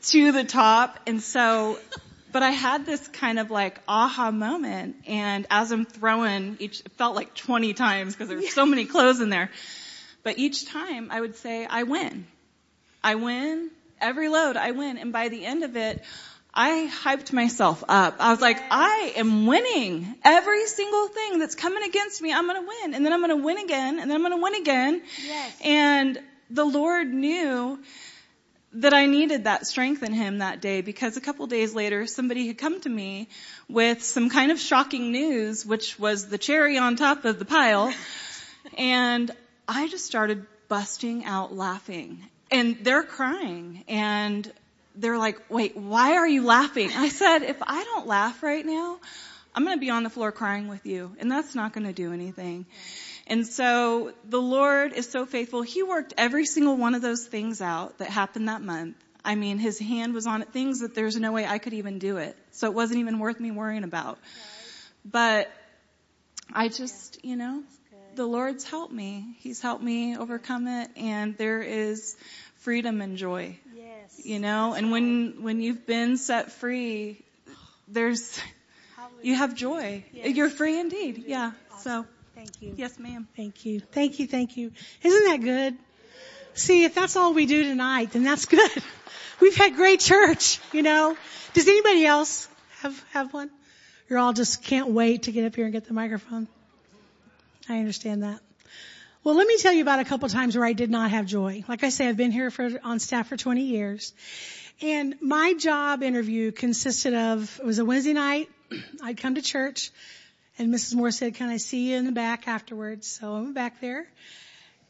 to 0.03 0.31
the 0.31 0.43
top. 0.43 0.99
And 1.05 1.21
so 1.21 1.77
but 2.31 2.43
I 2.43 2.51
had 2.51 2.85
this 2.85 3.07
kind 3.07 3.39
of 3.39 3.51
like 3.51 3.79
aha 3.87 4.31
moment 4.31 4.95
and 5.07 5.45
as 5.49 5.71
I'm 5.71 5.85
throwing 5.85 6.57
each, 6.59 6.81
it 6.81 6.91
felt 6.93 7.15
like 7.15 7.35
20 7.35 7.73
times 7.73 8.13
because 8.13 8.29
there 8.29 8.37
were 8.37 8.43
so 8.43 8.65
many 8.65 8.85
clothes 8.85 9.21
in 9.21 9.29
there. 9.29 9.49
But 10.23 10.37
each 10.37 10.65
time 10.65 11.09
I 11.11 11.19
would 11.19 11.35
say, 11.35 11.65
I 11.65 11.83
win. 11.83 12.27
I 13.03 13.15
win. 13.15 13.71
Every 13.99 14.29
load, 14.29 14.57
I 14.57 14.71
win. 14.71 14.97
And 14.97 15.11
by 15.11 15.29
the 15.29 15.45
end 15.45 15.63
of 15.63 15.75
it, 15.75 16.03
I 16.53 16.91
hyped 17.03 17.31
myself 17.31 17.83
up. 17.87 18.17
I 18.19 18.31
was 18.31 18.41
like, 18.41 18.61
I 18.69 19.13
am 19.15 19.45
winning. 19.45 20.15
Every 20.23 20.65
single 20.67 21.07
thing 21.07 21.39
that's 21.39 21.55
coming 21.55 21.83
against 21.83 22.21
me, 22.21 22.33
I'm 22.33 22.45
gonna 22.45 22.67
win. 22.67 22.93
And 22.93 23.05
then 23.05 23.13
I'm 23.13 23.21
gonna 23.21 23.37
win 23.37 23.57
again, 23.57 23.99
and 23.99 24.11
then 24.11 24.17
I'm 24.17 24.21
gonna 24.21 24.41
win 24.41 24.55
again. 24.55 25.01
Yes. 25.25 25.57
And 25.63 26.19
the 26.49 26.65
Lord 26.65 27.07
knew 27.07 27.79
that 28.73 28.93
I 28.93 29.05
needed 29.05 29.43
that 29.43 29.67
strength 29.67 30.01
in 30.01 30.13
him 30.13 30.37
that 30.37 30.61
day 30.61 30.81
because 30.81 31.17
a 31.17 31.21
couple 31.21 31.45
days 31.47 31.73
later 31.75 32.07
somebody 32.07 32.47
had 32.47 32.57
come 32.57 32.79
to 32.81 32.89
me 32.89 33.27
with 33.67 34.01
some 34.03 34.29
kind 34.29 34.51
of 34.51 34.59
shocking 34.59 35.11
news, 35.11 35.65
which 35.65 35.99
was 35.99 36.29
the 36.29 36.37
cherry 36.37 36.77
on 36.77 36.95
top 36.95 37.25
of 37.25 37.37
the 37.37 37.45
pile. 37.45 37.93
and 38.77 39.29
I 39.67 39.87
just 39.89 40.05
started 40.05 40.45
busting 40.69 41.25
out 41.25 41.53
laughing 41.53 42.23
and 42.49 42.77
they're 42.81 43.03
crying 43.03 43.83
and 43.87 44.51
they're 44.95 45.17
like, 45.17 45.49
wait, 45.49 45.75
why 45.75 46.13
are 46.13 46.27
you 46.27 46.43
laughing? 46.43 46.91
I 46.93 47.09
said, 47.09 47.39
if 47.43 47.57
I 47.61 47.83
don't 47.83 48.07
laugh 48.07 48.41
right 48.41 48.65
now, 48.65 48.99
I'm 49.53 49.65
going 49.65 49.75
to 49.75 49.81
be 49.81 49.89
on 49.89 50.03
the 50.03 50.09
floor 50.09 50.31
crying 50.31 50.69
with 50.69 50.85
you 50.85 51.13
and 51.19 51.29
that's 51.29 51.55
not 51.55 51.73
going 51.73 51.87
to 51.87 51.93
do 51.93 52.13
anything. 52.13 52.65
And 53.31 53.47
so 53.47 54.11
the 54.27 54.41
Lord 54.41 54.91
is 54.91 55.09
so 55.09 55.25
faithful. 55.25 55.61
He 55.61 55.83
worked 55.83 56.13
every 56.17 56.45
single 56.45 56.75
one 56.75 56.95
of 56.95 57.01
those 57.01 57.25
things 57.25 57.61
out 57.61 57.99
that 57.99 58.09
happened 58.09 58.49
that 58.49 58.61
month. 58.61 58.97
I 59.23 59.35
mean, 59.35 59.57
his 59.57 59.79
hand 59.79 60.13
was 60.13 60.27
on 60.27 60.41
it, 60.41 60.51
things 60.51 60.81
that 60.81 60.95
there's 60.95 61.15
no 61.15 61.31
way 61.31 61.45
I 61.45 61.57
could 61.57 61.71
even 61.71 61.97
do 61.97 62.17
it. 62.17 62.35
So 62.51 62.67
it 62.67 62.73
wasn't 62.73 62.99
even 62.99 63.19
worth 63.19 63.39
me 63.39 63.49
worrying 63.51 63.85
about. 63.85 64.19
But 65.05 65.49
I 66.51 66.67
just, 66.67 67.23
you 67.23 67.37
know, 67.37 67.63
the 68.15 68.25
Lord's 68.25 68.65
helped 68.65 68.91
me. 68.91 69.37
He's 69.39 69.61
helped 69.61 69.81
me 69.81 70.17
overcome 70.17 70.67
it 70.67 70.91
and 70.97 71.37
there 71.37 71.61
is 71.61 72.17
freedom 72.57 72.99
and 72.99 73.15
joy. 73.15 73.57
Yes. 73.73 74.25
You 74.25 74.39
know, 74.39 74.73
and 74.73 74.91
when, 74.91 75.41
when 75.41 75.61
you've 75.61 75.87
been 75.87 76.17
set 76.17 76.51
free, 76.51 77.23
there's, 77.87 78.37
you 79.21 79.35
have 79.35 79.55
joy. 79.55 80.03
Yes. 80.11 80.35
You're 80.35 80.49
free 80.49 80.77
indeed. 80.77 81.23
Yeah. 81.25 81.53
So. 81.79 82.05
Thank 82.41 82.59
you. 82.59 82.73
Yes, 82.75 82.97
ma'am. 82.97 83.27
Thank 83.37 83.65
you. 83.67 83.81
Thank 83.81 84.17
you. 84.17 84.25
Thank 84.25 84.57
you. 84.57 84.71
Isn't 85.03 85.25
that 85.25 85.41
good? 85.41 85.77
See, 86.55 86.85
if 86.85 86.95
that's 86.95 87.15
all 87.15 87.35
we 87.35 87.45
do 87.45 87.65
tonight, 87.65 88.13
then 88.13 88.23
that's 88.23 88.47
good. 88.47 88.71
We've 89.39 89.55
had 89.55 89.75
great 89.75 89.99
church, 89.99 90.59
you 90.73 90.81
know. 90.81 91.15
Does 91.53 91.67
anybody 91.67 92.03
else 92.03 92.47
have, 92.79 92.99
have 93.11 93.31
one? 93.31 93.51
You're 94.09 94.17
all 94.17 94.33
just 94.33 94.63
can't 94.63 94.89
wait 94.89 95.23
to 95.23 95.31
get 95.31 95.45
up 95.45 95.55
here 95.55 95.65
and 95.65 95.71
get 95.71 95.85
the 95.85 95.93
microphone. 95.93 96.47
I 97.69 97.77
understand 97.77 98.23
that. 98.23 98.39
Well, 99.23 99.35
let 99.35 99.45
me 99.45 99.57
tell 99.57 99.73
you 99.73 99.83
about 99.83 99.99
a 99.99 100.05
couple 100.05 100.27
times 100.27 100.57
where 100.57 100.65
I 100.65 100.73
did 100.73 100.89
not 100.89 101.11
have 101.11 101.27
joy. 101.27 101.63
Like 101.67 101.83
I 101.83 101.89
say, 101.89 102.09
I've 102.09 102.17
been 102.17 102.31
here 102.31 102.49
for, 102.49 102.71
on 102.83 102.97
staff 102.97 103.27
for 103.29 103.37
20 103.37 103.61
years. 103.61 104.13
And 104.81 105.13
my 105.21 105.53
job 105.53 106.01
interview 106.01 106.51
consisted 106.51 107.13
of, 107.13 107.59
it 107.59 107.65
was 107.67 107.77
a 107.77 107.85
Wednesday 107.85 108.13
night. 108.13 108.49
I'd 109.03 109.17
come 109.17 109.35
to 109.35 109.43
church. 109.43 109.91
And 110.57 110.73
Mrs. 110.73 110.95
Moore 110.95 111.11
said, 111.11 111.35
can 111.35 111.49
I 111.49 111.57
see 111.57 111.91
you 111.91 111.97
in 111.97 112.05
the 112.05 112.11
back 112.11 112.47
afterwards? 112.47 113.07
So 113.07 113.35
I 113.35 113.41
went 113.41 113.55
back 113.55 113.81
there 113.81 114.07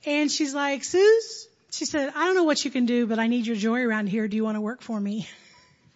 and 0.05 0.31
she's 0.31 0.53
like, 0.53 0.83
Suze, 0.83 1.47
she 1.71 1.85
said, 1.85 2.11
I 2.15 2.25
don't 2.25 2.35
know 2.35 2.43
what 2.43 2.63
you 2.65 2.71
can 2.71 2.85
do, 2.85 3.07
but 3.07 3.19
I 3.19 3.27
need 3.27 3.47
your 3.47 3.55
joy 3.55 3.81
around 3.81 4.07
here. 4.07 4.27
Do 4.27 4.35
you 4.35 4.43
want 4.43 4.55
to 4.57 4.61
work 4.61 4.81
for 4.81 4.99
me? 4.99 5.27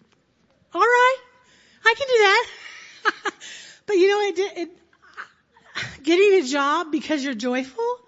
All 0.74 0.80
right. 0.80 1.16
I 1.84 1.94
can 1.96 2.06
do 2.06 2.18
that. 2.18 3.32
but 3.86 3.92
you 3.94 4.08
know, 4.08 4.20
it, 4.20 4.58
it, 4.58 4.70
getting 6.02 6.42
a 6.42 6.46
job 6.46 6.90
because 6.90 7.22
you're 7.22 7.34
joyful, 7.34 7.98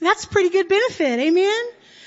that's 0.00 0.24
pretty 0.24 0.50
good 0.50 0.68
benefit. 0.68 1.20
Amen. 1.20 1.64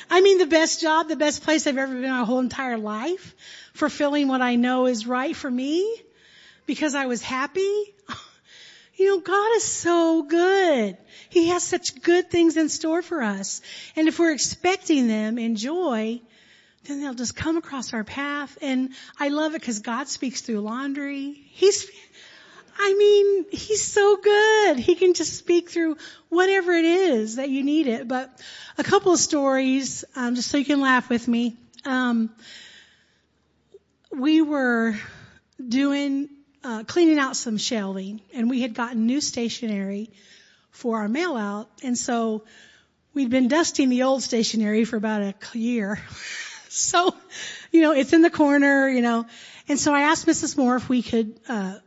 I 0.10 0.22
mean, 0.22 0.38
the 0.38 0.46
best 0.46 0.82
job, 0.82 1.10
the 1.10 1.16
best 1.16 1.44
place 1.44 1.68
I've 1.68 1.78
ever 1.78 1.94
been 1.94 2.04
in 2.04 2.10
my 2.10 2.24
whole 2.24 2.40
entire 2.40 2.78
life, 2.78 3.36
fulfilling 3.74 4.28
what 4.28 4.42
I 4.42 4.56
know 4.56 4.86
is 4.86 5.06
right 5.06 5.36
for 5.36 5.50
me 5.50 6.02
because 6.66 6.96
I 6.96 7.08
was 7.08 7.22
happy. 7.22 7.94
You 8.98 9.06
know, 9.06 9.20
God 9.20 9.56
is 9.56 9.64
so 9.64 10.24
good. 10.24 10.98
He 11.30 11.50
has 11.50 11.62
such 11.62 12.02
good 12.02 12.32
things 12.32 12.58
in 12.58 12.68
store 12.68 13.04
for 13.04 13.22
us. 13.22 13.62
And 13.96 14.08
if 14.08 14.18
we're 14.18 14.32
expecting 14.32 15.08
them 15.08 15.38
in 15.38 15.56
joy, 15.56 16.20
then 16.86 17.02
they'll 17.02 17.14
just 17.14 17.36
come 17.36 17.58
across 17.58 17.94
our 17.94 18.04
path. 18.04 18.58
And 18.60 18.90
I 19.20 19.28
love 19.28 19.54
it 19.54 19.62
because 19.62 19.80
God 19.80 20.08
speaks 20.08 20.42
through 20.42 20.62
laundry. 20.62 21.32
He's, 21.52 21.88
I 22.80 22.96
mean, 22.96 23.46
He's 23.52 23.84
so 23.84 24.18
good. 24.18 24.80
He 24.80 24.96
can 24.96 25.14
just 25.14 25.34
speak 25.34 25.70
through 25.70 25.98
whatever 26.30 26.72
it 26.72 26.86
is 26.86 27.36
that 27.36 27.52
you 27.52 27.64
need 27.64 27.86
it. 27.86 28.08
But 28.08 28.32
a 28.80 28.84
couple 28.84 29.14
of 29.14 29.20
stories, 29.20 30.06
um, 30.16 30.34
just 30.34 30.50
so 30.50 30.58
you 30.58 30.66
can 30.66 30.82
laugh 30.82 31.08
with 31.08 31.28
me. 31.28 31.56
Um, 31.86 32.32
we 34.12 34.42
were 34.42 34.96
doing 35.64 36.30
uh, 36.64 36.84
cleaning 36.84 37.20
out 37.20 37.36
some 37.36 37.58
shelving 37.58 38.22
and 38.34 38.50
we 38.50 38.62
had 38.62 38.74
gotten 38.74 39.06
new 39.06 39.22
stationery 39.22 40.10
for 40.72 40.98
our 40.98 41.08
mail 41.08 41.36
out. 41.36 41.70
And 41.84 41.98
so 41.98 42.44
we'd 43.14 43.30
been 43.30 43.48
dusting 43.48 43.90
the 43.90 44.04
old 44.04 44.22
stationery 44.24 44.86
for 44.86 44.96
about 44.96 45.22
a 45.22 45.58
year. 45.58 46.00
so, 46.70 47.16
you 47.72 47.82
know, 47.82 47.92
it's 47.92 48.14
in 48.14 48.22
the 48.22 48.30
corner, 48.30 48.88
you 48.88 49.02
know, 49.02 49.26
And 49.68 49.80
so 49.80 49.94
I 49.94 50.02
asked 50.02 50.26
Mrs. 50.26 50.58
Moore 50.58 50.76
if 50.76 50.88
we 50.88 51.02
could, 51.02 51.40
uh, 51.50 51.80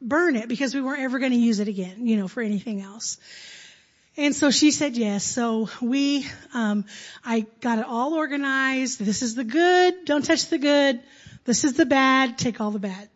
burn 0.00 0.36
it 0.36 0.48
because 0.48 0.74
we 0.74 0.82
weren't 0.82 1.00
ever 1.00 1.18
going 1.18 1.32
to 1.32 1.38
use 1.38 1.60
it 1.60 1.68
again, 1.68 2.06
you 2.06 2.16
know, 2.16 2.26
for 2.26 2.42
anything 2.42 2.80
else. 2.80 3.18
And 4.16 4.34
so 4.34 4.50
she 4.50 4.72
said 4.72 4.96
yes. 4.96 5.24
So 5.24 5.70
we, 5.80 6.26
um, 6.52 6.84
I 7.24 7.46
got 7.60 7.78
it 7.78 7.86
all 7.86 8.14
organized. 8.14 9.00
This 9.00 9.22
is 9.22 9.34
the 9.34 9.44
good. 9.44 10.04
Don't 10.04 10.24
touch 10.24 10.46
the 10.46 10.58
good. 10.58 11.00
This 11.44 11.64
is 11.64 11.74
the 11.74 11.86
bad. 11.86 12.36
Take 12.36 12.60
all 12.60 12.70
the 12.70 12.78
bad. 12.78 13.08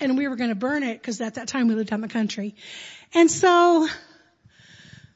And 0.00 0.16
we 0.16 0.28
were 0.28 0.36
going 0.36 0.50
to 0.50 0.56
burn 0.56 0.82
it 0.82 1.00
because 1.00 1.20
at 1.20 1.34
that 1.34 1.48
time 1.48 1.68
we 1.68 1.74
lived 1.74 1.92
out 1.92 1.96
in 1.96 2.00
the 2.02 2.08
country. 2.08 2.54
And 3.14 3.30
so 3.30 3.88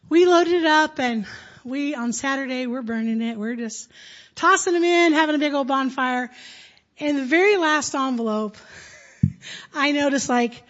we 0.08 0.26
loaded 0.26 0.54
it 0.54 0.66
up 0.66 0.98
and 0.98 1.26
we, 1.64 1.94
on 1.94 2.12
Saturday, 2.12 2.66
we're 2.66 2.82
burning 2.82 3.22
it. 3.22 3.38
We're 3.38 3.56
just 3.56 3.88
tossing 4.34 4.72
them 4.74 4.84
in, 4.84 5.12
having 5.12 5.34
a 5.34 5.38
big 5.38 5.54
old 5.54 5.68
bonfire. 5.68 6.30
And 6.98 7.18
the 7.18 7.24
very 7.24 7.56
last 7.56 7.94
envelope, 7.94 8.56
I 9.74 9.92
noticed 9.92 10.28
like, 10.28 10.62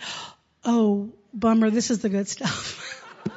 oh, 0.65 1.11
bummer, 1.33 1.71
this 1.71 1.91
is 1.91 2.01
the 2.01 2.09
good 2.09 2.29
stuff. 2.29 2.89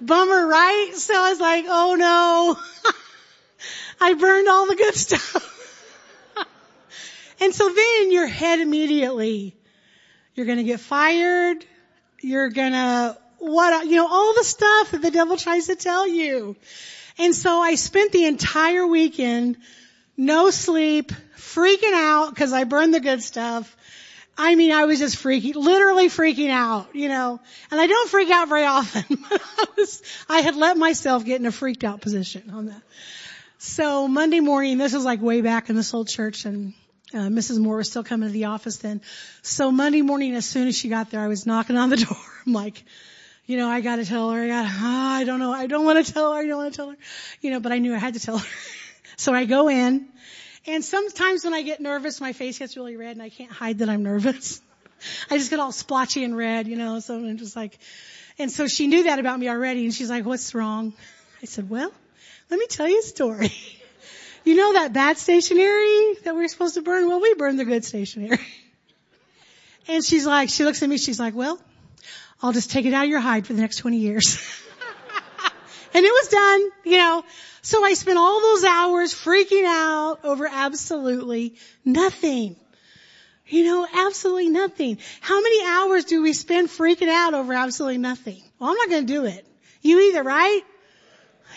bummer, 0.00 0.46
right? 0.46 0.92
So 0.94 1.14
I 1.14 1.30
was 1.30 1.40
like, 1.40 1.64
oh 1.68 1.94
no, 1.94 2.58
I 4.00 4.14
burned 4.14 4.48
all 4.48 4.66
the 4.66 4.76
good 4.76 4.94
stuff. 4.94 5.49
And 7.40 7.54
so 7.54 7.68
then 7.68 8.02
in 8.02 8.12
your 8.12 8.26
head 8.26 8.60
immediately, 8.60 9.56
you're 10.34 10.46
gonna 10.46 10.64
get 10.64 10.80
fired, 10.80 11.64
you're 12.20 12.50
gonna, 12.50 13.16
what, 13.38 13.86
you 13.86 13.96
know, 13.96 14.08
all 14.08 14.34
the 14.34 14.44
stuff 14.44 14.90
that 14.92 15.02
the 15.02 15.10
devil 15.10 15.36
tries 15.36 15.66
to 15.66 15.76
tell 15.76 16.06
you. 16.06 16.56
And 17.18 17.34
so 17.34 17.60
I 17.60 17.74
spent 17.74 18.12
the 18.12 18.26
entire 18.26 18.86
weekend, 18.86 19.56
no 20.16 20.50
sleep, 20.50 21.12
freaking 21.36 21.92
out 21.92 22.30
because 22.30 22.52
I 22.52 22.64
burned 22.64 22.94
the 22.94 23.00
good 23.00 23.22
stuff. 23.22 23.76
I 24.38 24.54
mean, 24.54 24.72
I 24.72 24.84
was 24.84 24.98
just 24.98 25.22
freaking, 25.22 25.54
literally 25.54 26.08
freaking 26.08 26.50
out, 26.50 26.94
you 26.94 27.08
know, 27.08 27.40
and 27.70 27.80
I 27.80 27.86
don't 27.86 28.08
freak 28.08 28.30
out 28.30 28.48
very 28.48 28.64
often, 28.64 29.04
but 29.30 29.42
I 29.58 29.66
was, 29.76 30.02
I 30.28 30.40
had 30.40 30.56
let 30.56 30.76
myself 30.78 31.24
get 31.24 31.40
in 31.40 31.46
a 31.46 31.52
freaked 31.52 31.84
out 31.84 32.00
position 32.00 32.50
on 32.50 32.66
that. 32.66 32.82
So 33.58 34.08
Monday 34.08 34.40
morning, 34.40 34.78
this 34.78 34.94
is 34.94 35.04
like 35.04 35.20
way 35.20 35.42
back 35.42 35.68
in 35.68 35.76
this 35.76 35.92
old 35.92 36.08
church 36.08 36.46
and 36.46 36.72
uh, 37.12 37.28
Mrs. 37.28 37.58
Moore 37.58 37.76
was 37.76 37.90
still 37.90 38.04
coming 38.04 38.28
to 38.28 38.32
the 38.32 38.44
office 38.46 38.76
then. 38.78 39.00
So 39.42 39.70
Monday 39.70 40.02
morning, 40.02 40.34
as 40.34 40.46
soon 40.46 40.68
as 40.68 40.76
she 40.76 40.88
got 40.88 41.10
there, 41.10 41.20
I 41.20 41.28
was 41.28 41.46
knocking 41.46 41.76
on 41.76 41.90
the 41.90 41.96
door. 42.08 42.16
I'm 42.46 42.52
like, 42.52 42.84
you 43.46 43.56
know, 43.56 43.68
I 43.68 43.80
gotta 43.80 44.04
tell 44.04 44.30
her, 44.30 44.42
I 44.42 44.46
got, 44.46 44.66
oh, 44.66 44.68
I 44.70 45.24
don't 45.24 45.40
know, 45.40 45.52
I 45.52 45.66
don't 45.66 45.84
want 45.84 46.04
to 46.04 46.12
tell 46.12 46.32
her, 46.32 46.38
I 46.38 46.46
don't 46.46 46.56
want 46.56 46.72
to 46.72 46.76
tell 46.76 46.90
her, 46.90 46.96
you 47.40 47.50
know, 47.50 47.58
but 47.58 47.72
I 47.72 47.78
knew 47.78 47.92
I 47.92 47.98
had 47.98 48.14
to 48.14 48.20
tell 48.20 48.38
her. 48.38 48.48
so 49.16 49.34
I 49.34 49.44
go 49.44 49.68
in, 49.68 50.06
and 50.66 50.84
sometimes 50.84 51.44
when 51.44 51.52
I 51.52 51.62
get 51.62 51.80
nervous, 51.80 52.20
my 52.20 52.32
face 52.32 52.58
gets 52.58 52.76
really 52.76 52.96
red 52.96 53.12
and 53.12 53.22
I 53.22 53.28
can't 53.28 53.50
hide 53.50 53.78
that 53.78 53.88
I'm 53.88 54.04
nervous. 54.04 54.60
I 55.30 55.38
just 55.38 55.50
get 55.50 55.58
all 55.58 55.72
splotchy 55.72 56.22
and 56.22 56.36
red, 56.36 56.68
you 56.68 56.76
know, 56.76 57.00
so 57.00 57.16
I'm 57.16 57.38
just 57.38 57.56
like, 57.56 57.78
and 58.38 58.52
so 58.52 58.68
she 58.68 58.86
knew 58.86 59.04
that 59.04 59.18
about 59.18 59.38
me 59.38 59.48
already 59.48 59.84
and 59.84 59.92
she's 59.92 60.10
like, 60.10 60.24
what's 60.24 60.54
wrong? 60.54 60.92
I 61.42 61.46
said, 61.46 61.68
well, 61.68 61.90
let 62.50 62.60
me 62.60 62.66
tell 62.68 62.88
you 62.88 63.00
a 63.00 63.02
story. 63.02 63.52
You 64.44 64.54
know 64.54 64.72
that 64.74 64.92
bad 64.92 65.18
stationery 65.18 66.14
that 66.24 66.34
we 66.34 66.44
are 66.44 66.48
supposed 66.48 66.74
to 66.74 66.82
burn? 66.82 67.08
Well, 67.08 67.20
we 67.20 67.34
burned 67.34 67.58
the 67.58 67.64
good 67.64 67.84
stationery. 67.84 68.38
And 69.88 70.04
she's 70.04 70.24
like, 70.24 70.50
she 70.50 70.64
looks 70.64 70.82
at 70.84 70.88
me, 70.88 70.98
she's 70.98 71.18
like, 71.18 71.34
well, 71.34 71.58
I'll 72.40 72.52
just 72.52 72.70
take 72.70 72.86
it 72.86 72.94
out 72.94 73.04
of 73.04 73.10
your 73.10 73.18
hide 73.18 73.46
for 73.46 73.54
the 73.54 73.60
next 73.60 73.78
20 73.78 73.96
years. 73.96 74.36
and 75.94 76.04
it 76.04 76.12
was 76.12 76.28
done, 76.28 76.70
you 76.84 76.98
know. 76.98 77.24
So 77.62 77.84
I 77.84 77.94
spent 77.94 78.16
all 78.16 78.40
those 78.40 78.62
hours 78.62 79.12
freaking 79.12 79.64
out 79.66 80.20
over 80.22 80.46
absolutely 80.46 81.56
nothing. 81.84 82.54
You 83.48 83.64
know, 83.64 83.86
absolutely 83.92 84.48
nothing. 84.48 84.98
How 85.20 85.40
many 85.40 85.66
hours 85.66 86.04
do 86.04 86.22
we 86.22 86.34
spend 86.34 86.68
freaking 86.68 87.08
out 87.08 87.34
over 87.34 87.52
absolutely 87.52 87.98
nothing? 87.98 88.40
Well, 88.60 88.70
I'm 88.70 88.76
not 88.76 88.88
going 88.90 89.06
to 89.06 89.12
do 89.12 89.24
it. 89.24 89.44
You 89.82 89.98
either, 90.08 90.22
right? 90.22 90.62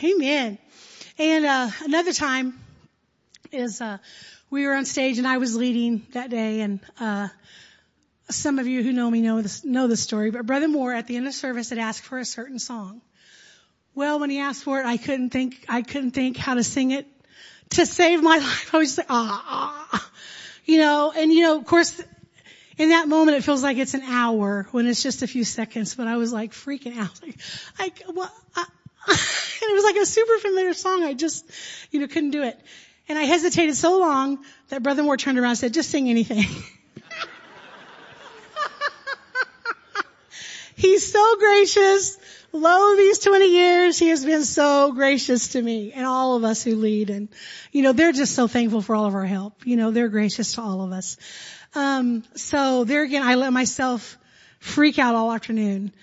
Amen. 0.04 0.58
And 1.20 1.46
uh, 1.46 1.70
another 1.86 2.14
time 2.14 2.60
is 3.54 3.82
uh, 3.82 3.98
we 4.50 4.66
were 4.66 4.74
on 4.74 4.86
stage 4.86 5.18
and 5.18 5.28
I 5.28 5.38
was 5.38 5.56
leading 5.56 6.06
that 6.14 6.30
day, 6.30 6.62
and 6.62 6.80
uh, 7.00 7.28
some 8.30 8.60
of 8.60 8.68
you 8.68 8.84
who 8.84 8.92
know 8.92 9.10
me 9.10 9.22
know 9.22 9.42
this 9.42 9.64
know 9.64 9.88
the 9.88 9.98
story. 9.98 10.32
But 10.32 10.46
Brother 10.46 10.68
Moore 10.68 10.94
at 10.94 11.08
the 11.08 11.18
end 11.18 11.28
of 11.28 11.34
service 11.34 11.70
had 11.70 11.80
asked 11.80 12.04
for 12.04 12.18
a 12.18 12.26
certain 12.26 12.60
song. 12.60 13.02
Well, 13.96 14.20
when 14.20 14.30
he 14.30 14.40
asked 14.40 14.64
for 14.64 14.80
it, 14.80 14.86
I 14.86 14.98
couldn't 14.98 15.30
think, 15.30 15.66
I 15.70 15.84
couldn't 15.84 16.12
think 16.12 16.36
how 16.36 16.56
to 16.56 16.64
sing 16.64 16.92
it 16.92 17.06
to 17.72 17.86
save 17.86 18.24
my 18.24 18.38
life. 18.40 18.74
I 18.74 18.78
was 18.78 18.90
just 18.90 18.98
like, 18.98 19.08
ah, 19.10 19.90
ah, 19.94 20.12
you 20.66 20.80
know, 20.80 21.14
and 21.16 21.32
you 21.32 21.42
know, 21.42 21.58
of 21.58 21.66
course, 21.66 22.02
in 22.78 22.90
that 22.90 23.08
moment 23.08 23.38
it 23.38 23.44
feels 23.44 23.62
like 23.62 23.78
it's 23.78 23.94
an 23.94 24.02
hour 24.02 24.68
when 24.72 24.88
it's 24.88 25.04
just 25.04 25.22
a 25.22 25.28
few 25.28 25.44
seconds, 25.44 25.94
but 25.94 26.08
I 26.08 26.18
was 26.18 26.34
like 26.34 26.54
freaking 26.54 26.98
out. 26.98 27.20
Like, 27.80 28.02
I, 28.08 28.12
well, 28.12 28.32
I, 28.56 28.66
and 29.08 29.72
it 29.72 29.74
was 29.74 29.84
like 29.84 29.98
a 29.98 30.06
super 30.06 30.40
familiar 30.40 30.74
song. 30.74 31.04
I 31.04 31.14
just, 31.14 31.46
you 31.92 32.00
know, 32.00 32.08
couldn't 32.08 32.32
do 32.32 32.44
it. 32.44 32.60
And 33.10 33.20
I 33.20 33.24
hesitated 33.24 33.76
so 33.76 34.00
long 34.00 34.40
that 34.70 34.82
Brother 34.84 35.04
Moore 35.04 35.18
turned 35.18 35.38
around 35.38 35.50
and 35.52 35.58
said, 35.58 35.74
just 35.74 35.90
sing 35.90 36.10
anything. 36.10 36.46
He's 40.76 41.12
so 41.12 41.38
gracious. 41.38 42.18
Lo, 42.52 42.96
these 42.96 43.20
20 43.20 43.46
years, 43.48 43.98
he 43.98 44.10
has 44.10 44.24
been 44.24 44.44
so 44.44 44.92
gracious 44.92 45.50
to 45.50 45.62
me 45.62 45.92
and 45.92 46.06
all 46.06 46.36
of 46.36 46.44
us 46.44 46.64
who 46.64 46.76
lead. 46.76 47.10
And, 47.10 47.30
you 47.72 47.82
know, 47.82 47.94
they're 47.94 48.12
just 48.12 48.36
so 48.36 48.48
thankful 48.48 48.82
for 48.82 48.96
all 48.96 49.06
of 49.06 49.16
our 49.16 49.26
help. 49.26 49.66
You 49.66 49.76
know, 49.76 49.92
they're 49.92 50.10
gracious 50.10 50.54
to 50.54 50.62
all 50.62 50.82
of 50.82 50.92
us. 50.92 51.18
Um, 51.76 52.24
so 52.36 52.84
there 52.84 53.04
again, 53.04 53.24
I 53.24 53.36
let 53.36 53.52
myself 53.52 54.18
freak 54.60 55.00
out 55.00 55.16
all 55.16 55.32
afternoon. 55.32 55.94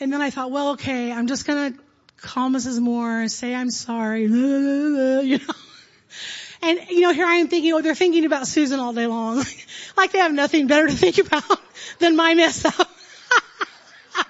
And 0.00 0.12
then 0.12 0.20
I 0.20 0.30
thought, 0.30 0.50
well, 0.50 0.70
okay, 0.70 1.12
I'm 1.12 1.28
just 1.28 1.46
gonna 1.46 1.74
call 2.16 2.50
Mrs. 2.50 2.80
Moore, 2.80 3.28
say 3.28 3.54
I'm 3.54 3.70
sorry, 3.70 4.22
you 4.24 5.38
know. 5.38 5.54
And, 6.62 6.78
you 6.90 7.00
know, 7.00 7.12
here 7.12 7.26
I 7.26 7.36
am 7.36 7.48
thinking, 7.48 7.72
oh, 7.72 7.82
they're 7.82 7.94
thinking 7.94 8.24
about 8.24 8.46
Susan 8.46 8.78
all 8.78 8.92
day 8.92 9.08
long. 9.08 9.44
like 9.96 10.12
they 10.12 10.18
have 10.18 10.32
nothing 10.32 10.68
better 10.68 10.86
to 10.86 10.94
think 10.94 11.18
about 11.18 11.60
than 11.98 12.14
my 12.14 12.34
mess 12.34 12.64
up. 12.64 12.74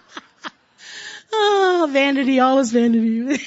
oh, 1.33 1.91
vanity, 1.93 2.41
all 2.41 2.59
is 2.61 2.73
vanity. 2.73 3.45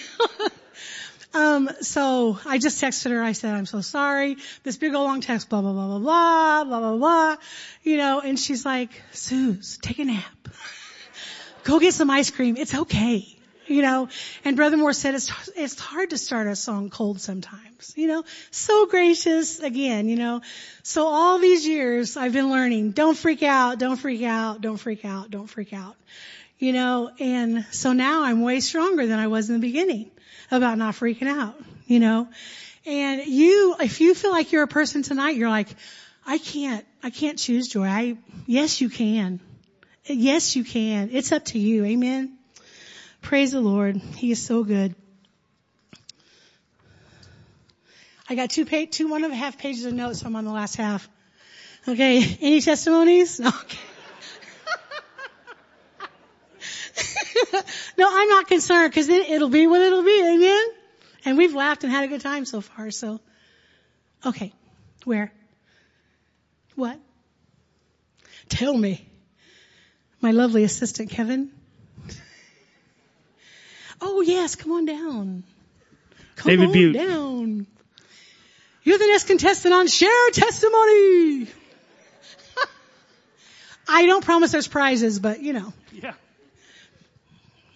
um, 1.34 1.68
so 1.82 2.38
I 2.46 2.60
just 2.60 2.80
texted 2.80 3.10
her. 3.10 3.24
I 3.24 3.32
said, 3.32 3.56
I'm 3.56 3.66
so 3.66 3.82
sorry. 3.82 4.38
This 4.62 4.78
big 4.78 4.94
old 4.94 5.06
long 5.06 5.22
text, 5.22 5.50
blah, 5.50 5.62
blah, 5.62 5.74
blah, 5.74 5.88
blah, 5.88 6.00
blah, 6.00 6.64
blah, 6.66 6.80
blah, 6.80 6.98
blah. 6.98 7.36
You 7.82 7.98
know, 7.98 8.22
and 8.22 8.40
she's 8.40 8.66
like, 8.66 8.92
Suze, 9.14 9.80
take 9.82 9.98
a 9.98 10.06
nap. 10.06 10.24
Go 11.64 11.80
get 11.80 11.96
some 11.96 12.12
ice 12.12 12.30
cream. 12.30 12.56
It's 12.56 12.76
okay. 12.76 13.35
You 13.68 13.82
know, 13.82 14.10
and 14.44 14.56
Brother 14.56 14.78
Moore 14.78 14.94
said 14.94 15.16
it's, 15.16 15.50
it's 15.56 15.80
hard 15.80 16.12
to 16.12 16.18
start 16.18 16.48
a 16.48 16.56
song 16.56 16.90
cold 16.90 17.20
sometimes, 17.20 17.94
you 17.96 18.08
know, 18.08 18.24
so 18.52 18.86
gracious 18.86 19.60
again, 19.60 20.08
you 20.08 20.18
know. 20.18 20.42
So 20.84 21.08
all 21.08 21.40
these 21.40 21.68
years 21.68 22.16
I've 22.16 22.34
been 22.34 22.50
learning, 22.50 22.92
don't 22.92 23.18
freak 23.18 23.42
out, 23.42 23.80
don't 23.80 23.98
freak 23.98 24.22
out, 24.22 24.62
don't 24.62 24.78
freak 24.78 25.04
out, 25.04 25.32
don't 25.32 25.48
freak 25.48 25.74
out 25.74 25.96
you 26.58 26.72
know, 26.72 27.12
and 27.20 27.66
so 27.72 27.94
now 27.94 28.24
I'm 28.24 28.42
way 28.42 28.60
stronger 28.60 29.06
than 29.06 29.20
I 29.20 29.28
was 29.28 29.50
in 29.50 29.56
the 29.56 29.60
beginning 29.60 30.12
about 30.52 30.78
not 30.78 30.96
freaking 30.96 31.28
out, 31.28 31.56
you 31.86 32.00
know. 32.00 32.30
And 32.86 33.26
you, 33.26 33.76
if 33.80 34.00
you 34.00 34.14
feel 34.14 34.32
like 34.32 34.52
you're 34.52 34.64
a 34.64 34.68
person 34.68 35.04
tonight, 35.04 35.36
you're 35.36 35.50
like, 35.50 35.68
I 36.26 36.38
can't, 36.38 36.86
I 37.04 37.10
can't 37.10 37.38
choose 37.38 37.68
joy. 37.68 37.86
I, 37.86 38.18
yes, 38.46 38.80
you 38.80 38.90
can. 38.90 39.40
Yes, 40.06 40.56
you 40.56 40.64
can. 40.64 41.10
It's 41.12 41.32
up 41.32 41.46
to 41.46 41.60
you. 41.60 41.84
Amen. 41.86 42.38
Praise 43.26 43.52
the 43.54 43.60
Lord. 43.60 43.98
He 43.98 44.30
is 44.30 44.46
so 44.46 44.64
good. 44.64 44.94
I 48.30 48.36
got 48.36 48.52
two 48.52 48.66
page, 48.66 48.92
two, 48.92 49.08
one 49.08 49.24
and 49.24 49.34
a 49.34 49.36
half 49.36 49.58
pages 49.58 49.84
of 49.86 49.94
notes. 49.94 50.20
So 50.20 50.28
I'm 50.28 50.36
on 50.36 50.46
the 50.46 50.52
last 50.52 50.76
half. 50.76 51.10
Okay. 51.88 52.38
Any 52.40 52.62
testimonies? 52.62 53.40
No, 53.40 53.48
okay. 53.48 53.80
no, 57.98 58.08
I'm 58.12 58.30
not 58.30 58.48
concerned 58.48 58.92
because 58.92 59.10
it, 59.10 59.28
it'll 59.28 59.50
be 59.50 59.66
what 59.66 59.82
it'll 59.82 60.04
be. 60.04 60.22
Amen. 60.24 60.64
And 61.26 61.36
we've 61.36 61.56
laughed 61.56 61.84
and 61.84 61.92
had 61.92 62.04
a 62.04 62.08
good 62.08 62.22
time 62.22 62.46
so 62.46 62.62
far. 62.62 62.92
So, 62.92 63.20
okay, 64.24 64.54
where? 65.04 65.32
What? 66.76 67.00
Tell 68.50 68.78
me. 68.78 69.04
My 70.22 70.30
lovely 70.30 70.64
assistant, 70.64 71.10
Kevin. 71.10 71.55
Oh 74.02 74.22
yes, 74.22 74.56
come 74.56 74.72
on 74.72 74.86
down. 74.86 75.44
Come 76.36 76.50
David 76.50 76.68
on 76.68 76.74
Butte. 76.74 76.96
down. 76.96 77.68
You're 78.84 78.98
the 78.98 79.08
next 79.08 79.28
contestant 79.28 79.74
on 79.74 79.88
Share 79.88 80.30
Testimony. 80.32 81.48
I 83.88 84.06
don't 84.06 84.24
promise 84.24 84.52
there's 84.52 84.68
prizes, 84.68 85.20
but 85.20 85.42
you 85.42 85.54
know. 85.54 85.74
Yeah. 85.92 86.14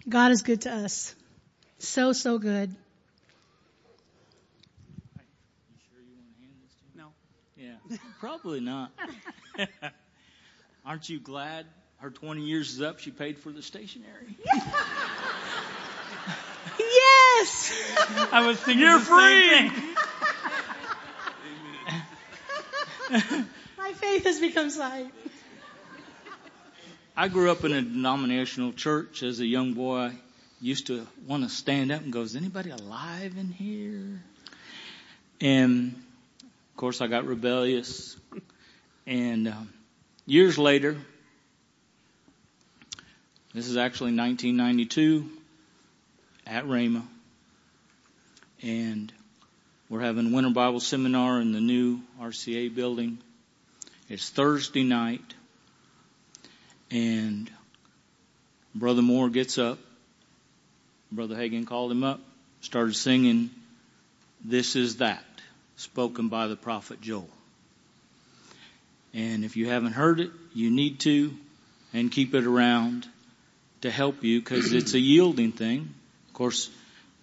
God 0.08 0.32
is 0.32 0.42
good 0.42 0.62
to 0.62 0.72
us. 0.72 1.16
So, 1.80 2.14
so 2.14 2.38
good. 2.38 2.74
No. 6.96 7.08
Yeah. 7.58 7.76
Probably 8.20 8.60
not. 8.60 8.92
Aren't 10.86 11.10
you 11.10 11.20
glad 11.20 11.66
her 11.98 12.10
20 12.10 12.42
years 12.42 12.74
is 12.74 12.82
up? 12.82 13.00
She 13.00 13.12
paid 13.12 13.38
for 13.38 13.52
the 13.52 13.62
stationery. 13.62 14.36
Yes! 16.80 17.74
I 18.32 18.46
was 18.46 18.60
thinking 18.60 18.84
You're 18.86 19.00
the 19.00 19.06
same 19.06 19.70
free. 19.70 19.70
thing. 19.70 19.96
My 23.78 23.94
faith 23.94 24.24
has 24.26 24.40
become 24.40 24.70
sight. 24.70 25.12
I 27.18 27.28
grew 27.28 27.52
up 27.52 27.64
in 27.66 27.74
a 27.74 27.82
denominational 27.82 28.72
church 28.72 29.24
as 29.24 29.40
a 29.40 29.46
young 29.46 29.74
boy. 29.74 30.12
Used 30.62 30.88
to 30.88 31.08
want 31.26 31.44
to 31.44 31.50
stand 31.50 31.92
up 31.92 32.02
and 32.02 32.12
go, 32.14 32.22
is 32.22 32.36
anybody 32.36 32.70
alive 32.70 33.36
in 33.38 33.48
here? 33.50 34.22
And 35.42 35.96
of 36.44 36.78
course 36.78 37.02
I 37.02 37.08
got 37.08 37.26
rebellious. 37.26 38.16
And 39.08 39.48
um, 39.48 39.74
years 40.26 40.58
later, 40.58 40.98
this 43.54 43.68
is 43.68 43.78
actually 43.78 44.16
1992 44.16 45.30
at 46.50 46.66
Rhema, 46.66 47.04
And 48.64 49.14
we're 49.88 50.02
having 50.02 50.32
Winter 50.32 50.50
Bible 50.50 50.80
Seminar 50.80 51.40
in 51.40 51.52
the 51.52 51.62
new 51.62 52.00
RCA 52.20 52.74
building. 52.74 53.20
It's 54.10 54.30
Thursday 54.30 54.84
night. 54.84 55.36
And 56.90 57.50
Brother 58.74 59.04
Moore 59.04 59.30
gets 59.30 59.60
up. 59.60 59.78
Brother 61.12 61.36
Hagin 61.36 61.66
called 61.66 61.92
him 61.92 62.04
up, 62.04 62.20
started 62.62 62.96
singing, 62.96 63.50
This 64.44 64.76
is 64.76 64.98
That, 64.98 65.24
spoken 65.76 66.30
by 66.30 66.48
the 66.48 66.56
prophet 66.56 67.02
Joel. 67.02 67.30
And 69.14 69.44
if 69.44 69.56
you 69.56 69.68
haven't 69.70 69.94
heard 69.94 70.20
it, 70.20 70.32
you 70.54 70.70
need 70.70 71.00
to, 71.02 71.34
and 71.94 72.12
keep 72.12 72.36
it 72.36 72.46
around 72.46 73.08
to 73.82 73.90
help 73.90 74.24
you 74.24 74.40
because 74.40 74.72
it's 74.72 74.94
a 74.94 75.00
yielding 75.00 75.52
thing. 75.52 75.96
Of 76.40 76.44
course, 76.44 76.70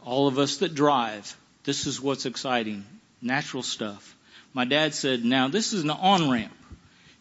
all 0.04 0.28
of 0.28 0.38
us 0.38 0.58
that 0.58 0.74
drive, 0.74 1.34
this 1.64 1.86
is 1.86 1.98
what's 1.98 2.26
exciting. 2.26 2.84
Natural 3.22 3.62
stuff. 3.62 4.14
My 4.52 4.66
dad 4.66 4.92
said, 4.92 5.24
now 5.24 5.48
this 5.48 5.72
is 5.72 5.84
an 5.84 5.88
on 5.88 6.28
ramp. 6.28 6.52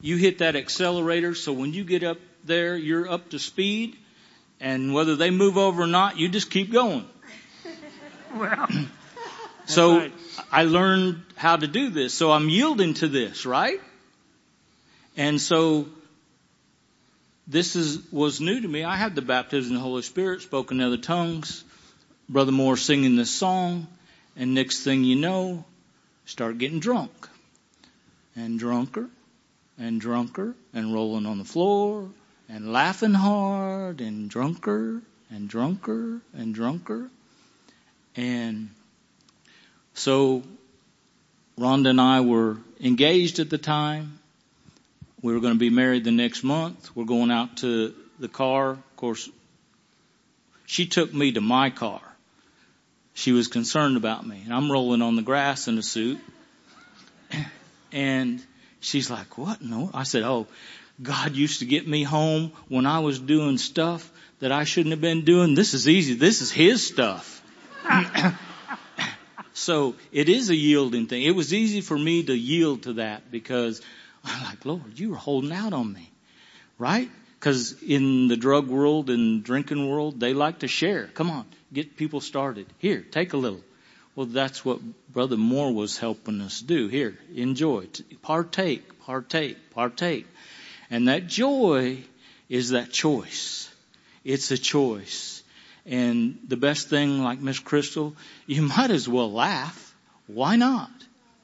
You 0.01 0.17
hit 0.17 0.39
that 0.39 0.57
accelerator 0.57 1.35
so 1.35 1.53
when 1.53 1.71
you 1.71 1.85
get 1.85 2.03
up 2.03 2.17
there, 2.43 2.75
you're 2.75 3.09
up 3.09 3.29
to 3.29 3.39
speed 3.39 3.95
and 4.59 4.93
whether 4.93 5.15
they 5.15 5.29
move 5.29 5.57
over 5.57 5.83
or 5.83 5.87
not, 5.87 6.17
you 6.17 6.27
just 6.27 6.51
keep 6.51 6.69
going. 6.69 7.07
Well, 8.35 8.67
So 9.65 9.99
right. 9.99 10.13
I 10.51 10.63
learned 10.63 11.21
how 11.37 11.55
to 11.55 11.65
do 11.65 11.91
this. 11.91 12.13
So 12.13 12.29
I'm 12.29 12.49
yielding 12.49 12.95
to 12.95 13.07
this, 13.07 13.45
right? 13.45 13.79
And 15.15 15.39
so 15.39 15.87
this 17.47 17.75
is, 17.75 17.99
was 18.11 18.41
new 18.41 18.59
to 18.59 18.67
me. 18.67 18.83
I 18.83 18.95
had 18.95 19.15
the 19.15 19.21
baptism 19.21 19.71
of 19.71 19.77
the 19.77 19.83
Holy 19.83 20.01
Spirit, 20.01 20.41
spoke 20.41 20.71
in 20.71 20.81
other 20.81 20.97
tongues, 20.97 21.63
Brother 22.27 22.51
Moore 22.51 22.75
singing 22.75 23.15
this 23.15 23.29
song, 23.29 23.87
and 24.35 24.53
next 24.53 24.83
thing 24.83 25.03
you 25.03 25.15
know, 25.15 25.63
start 26.25 26.57
getting 26.57 26.79
drunk. 26.79 27.11
And 28.35 28.57
drunker, 28.59 29.09
and 29.77 30.01
drunker, 30.01 30.55
and 30.73 30.93
rolling 30.93 31.25
on 31.25 31.37
the 31.37 31.45
floor, 31.45 32.09
and 32.49 32.73
laughing 32.73 33.13
hard, 33.13 34.01
and 34.01 34.29
drunker, 34.29 35.01
and 35.29 35.47
drunker, 35.47 36.19
and 36.33 36.53
drunker. 36.53 37.09
And 38.15 38.69
so 39.93 40.43
Rhonda 41.59 41.89
and 41.89 42.01
I 42.01 42.21
were 42.21 42.57
engaged 42.81 43.39
at 43.39 43.49
the 43.49 43.57
time. 43.57 44.19
We 45.21 45.33
were 45.33 45.39
going 45.39 45.53
to 45.53 45.59
be 45.59 45.69
married 45.69 46.03
the 46.03 46.11
next 46.11 46.43
month. 46.43 46.95
We're 46.95 47.05
going 47.05 47.31
out 47.31 47.57
to 47.57 47.93
the 48.19 48.27
car. 48.27 48.71
Of 48.71 48.95
course, 48.97 49.29
she 50.65 50.85
took 50.85 51.13
me 51.13 51.31
to 51.33 51.41
my 51.41 51.69
car. 51.69 52.01
She 53.15 53.31
was 53.31 53.47
concerned 53.47 53.97
about 53.97 54.27
me. 54.27 54.43
And 54.45 54.53
I'm 54.53 54.71
rolling 54.71 55.01
on 55.01 55.15
the 55.15 55.23
grass 55.23 55.67
in 55.67 55.79
a 55.79 55.83
suit. 55.83 56.19
And 57.91 58.43
she's 58.81 59.09
like, 59.09 59.37
what? 59.37 59.61
No. 59.61 59.89
I 59.93 60.03
said, 60.03 60.23
oh, 60.23 60.47
God 61.01 61.33
used 61.33 61.59
to 61.59 61.65
get 61.65 61.87
me 61.87 62.03
home 62.03 62.51
when 62.67 62.85
I 62.85 62.99
was 62.99 63.19
doing 63.19 63.57
stuff 63.57 64.11
that 64.39 64.51
I 64.51 64.65
shouldn't 64.65 64.91
have 64.91 64.99
been 64.99 65.23
doing. 65.23 65.55
This 65.55 65.73
is 65.73 65.87
easy. 65.87 66.15
This 66.15 66.41
is 66.41 66.51
His 66.51 66.85
stuff. 66.85 67.41
So 69.55 69.95
it 70.11 70.27
is 70.27 70.49
a 70.49 70.55
yielding 70.55 71.07
thing. 71.07 71.23
It 71.23 71.33
was 71.33 71.53
easy 71.53 71.79
for 71.79 71.97
me 71.97 72.23
to 72.23 72.35
yield 72.35 72.83
to 72.83 72.93
that 72.93 73.31
because 73.31 73.81
I'm 74.23 74.43
like, 74.43 74.65
Lord, 74.65 74.99
you 74.99 75.11
were 75.11 75.15
holding 75.15 75.53
out 75.53 75.71
on 75.71 75.93
me, 75.93 76.11
right? 76.77 77.09
Because 77.45 77.79
in 77.83 78.27
the 78.27 78.37
drug 78.37 78.69
world 78.69 79.11
and 79.11 79.43
drinking 79.43 79.87
world, 79.87 80.19
they 80.19 80.33
like 80.33 80.59
to 80.61 80.67
share. 80.67 81.05
Come 81.13 81.29
on, 81.29 81.45
get 81.71 81.95
people 81.95 82.19
started. 82.19 82.65
Here, 82.79 83.05
take 83.11 83.33
a 83.33 83.37
little. 83.37 83.61
Well, 84.15 84.25
that's 84.25 84.65
what 84.65 84.79
Brother 85.13 85.37
Moore 85.37 85.71
was 85.71 85.99
helping 85.99 86.41
us 86.41 86.59
do. 86.59 86.87
Here, 86.87 87.19
enjoy, 87.35 87.85
partake, 88.23 88.99
partake, 89.05 89.57
partake. 89.69 90.25
And 90.89 91.07
that 91.07 91.27
joy 91.27 91.99
is 92.49 92.71
that 92.71 92.89
choice. 92.89 93.69
It's 94.23 94.49
a 94.49 94.57
choice. 94.57 95.43
And 95.85 96.39
the 96.47 96.57
best 96.57 96.89
thing, 96.89 97.21
like 97.21 97.41
Miss 97.41 97.59
Crystal, 97.59 98.15
you 98.47 98.61
might 98.75 98.89
as 98.89 99.07
well 99.07 99.31
laugh. 99.31 99.95
Why 100.25 100.55
not? 100.55 100.89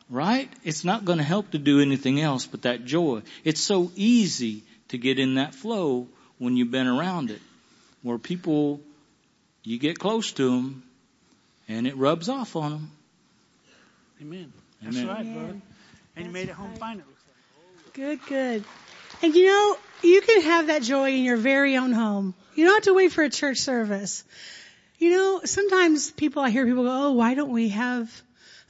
Right? 0.09 0.49
It's 0.63 0.83
not 0.83 1.05
going 1.05 1.19
to 1.19 1.23
help 1.23 1.51
to 1.51 1.59
do 1.59 1.79
anything 1.79 2.19
else 2.19 2.47
but 2.47 2.63
that 2.63 2.85
joy. 2.85 3.21
It's 3.43 3.61
so 3.61 3.91
easy 3.95 4.63
to 4.91 4.97
get 4.97 5.19
in 5.19 5.35
that 5.35 5.55
flow 5.55 6.07
when 6.37 6.57
you've 6.57 6.71
been 6.71 6.87
around 6.87 7.31
it. 7.31 7.41
Where 8.03 8.17
people, 8.17 8.81
you 9.63 9.79
get 9.79 9.97
close 9.97 10.33
to 10.33 10.49
them 10.49 10.83
and 11.67 11.87
it 11.87 11.95
rubs 11.95 12.27
off 12.29 12.55
on 12.55 12.71
them. 12.71 12.91
Amen. 14.21 14.53
That's 14.81 14.97
right, 14.97 15.19
Amen. 15.19 15.33
brother. 15.33 15.61
And 16.15 16.25
you 16.25 16.31
made 16.31 16.49
it 16.49 16.55
home 16.55 16.71
right. 16.71 16.79
fine, 16.79 16.99
it 16.99 17.05
looks 17.07 17.23
like. 17.25 17.93
Good, 17.93 18.19
good. 18.27 18.63
And 19.21 19.35
you 19.35 19.47
know, 19.47 19.77
you 20.03 20.21
can 20.21 20.41
have 20.41 20.67
that 20.67 20.81
joy 20.81 21.11
in 21.11 21.23
your 21.23 21.37
very 21.37 21.77
own 21.77 21.93
home. 21.93 22.33
You 22.55 22.65
don't 22.65 22.75
have 22.75 22.83
to 22.83 22.93
wait 22.93 23.13
for 23.13 23.23
a 23.23 23.29
church 23.29 23.59
service. 23.59 24.23
You 24.97 25.11
know, 25.11 25.41
sometimes 25.45 26.11
people, 26.11 26.41
I 26.41 26.49
hear 26.49 26.65
people 26.65 26.83
go, 26.83 27.07
oh, 27.07 27.11
why 27.13 27.33
don't 27.33 27.51
we 27.51 27.69
have 27.69 28.11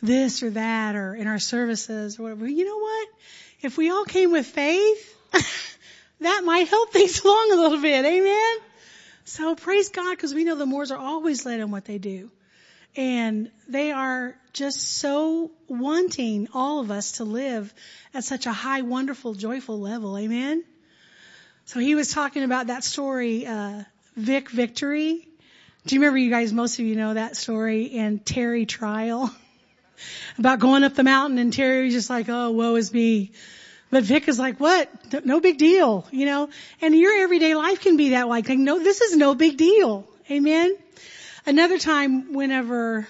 this 0.03 0.43
or 0.43 0.51
that 0.51 0.95
or 0.95 1.15
in 1.15 1.25
our 1.25 1.39
services 1.39 2.19
or 2.19 2.23
whatever. 2.23 2.47
You 2.47 2.65
know 2.65 2.77
what? 2.77 3.07
If 3.61 3.77
we 3.77 3.89
all 3.89 4.05
came 4.05 4.31
with 4.31 4.45
faith, 4.45 5.17
that 6.21 6.43
might 6.45 6.67
help 6.67 6.91
things 6.93 7.23
along 7.23 7.51
a 7.51 7.55
little 7.55 7.81
bit. 7.81 8.05
Amen. 8.05 8.57
So 9.25 9.55
praise 9.55 9.89
God 9.89 10.11
because 10.11 10.33
we 10.33 10.43
know 10.43 10.55
the 10.55 10.65
Moors 10.65 10.91
are 10.91 10.97
always 10.97 11.45
led 11.45 11.59
in 11.59 11.71
what 11.71 11.85
they 11.85 11.97
do. 11.97 12.31
And 12.95 13.51
they 13.69 13.91
are 13.91 14.35
just 14.51 14.81
so 14.81 15.51
wanting 15.67 16.49
all 16.53 16.79
of 16.79 16.91
us 16.91 17.13
to 17.13 17.23
live 17.23 17.73
at 18.13 18.23
such 18.23 18.45
a 18.45 18.51
high, 18.51 18.81
wonderful, 18.81 19.33
joyful 19.33 19.79
level. 19.79 20.17
Amen. 20.17 20.63
So 21.65 21.79
he 21.79 21.95
was 21.95 22.11
talking 22.11 22.43
about 22.43 22.67
that 22.67 22.83
story, 22.83 23.45
uh, 23.45 23.83
Vic 24.17 24.49
Victory. 24.49 25.27
Do 25.85 25.95
you 25.95 26.01
remember 26.01 26.17
you 26.17 26.29
guys, 26.29 26.51
most 26.51 26.79
of 26.79 26.85
you 26.85 26.95
know 26.95 27.13
that 27.13 27.37
story 27.37 27.91
and 27.93 28.25
Terry 28.25 28.65
trial 28.65 29.33
about 30.37 30.59
going 30.59 30.83
up 30.83 30.95
the 30.95 31.03
mountain 31.03 31.37
and 31.37 31.53
Terry 31.53 31.85
was 31.85 31.93
just 31.93 32.09
like, 32.09 32.27
oh, 32.27 32.51
woe 32.51 32.75
is 32.75 32.93
me. 32.93 33.31
But 33.91 34.05
Vic 34.05 34.29
is 34.29 34.39
like, 34.39 34.59
what? 34.59 34.89
No 35.25 35.41
big 35.41 35.57
deal, 35.57 36.07
you 36.11 36.25
know? 36.25 36.49
And 36.81 36.95
your 36.95 37.21
everyday 37.23 37.55
life 37.55 37.81
can 37.81 37.97
be 37.97 38.09
that 38.09 38.29
like, 38.29 38.47
like, 38.47 38.57
no, 38.57 38.79
this 38.79 39.01
is 39.01 39.17
no 39.17 39.35
big 39.35 39.57
deal. 39.57 40.07
Amen. 40.31 40.77
Another 41.45 41.77
time, 41.77 42.33
whenever, 42.33 43.05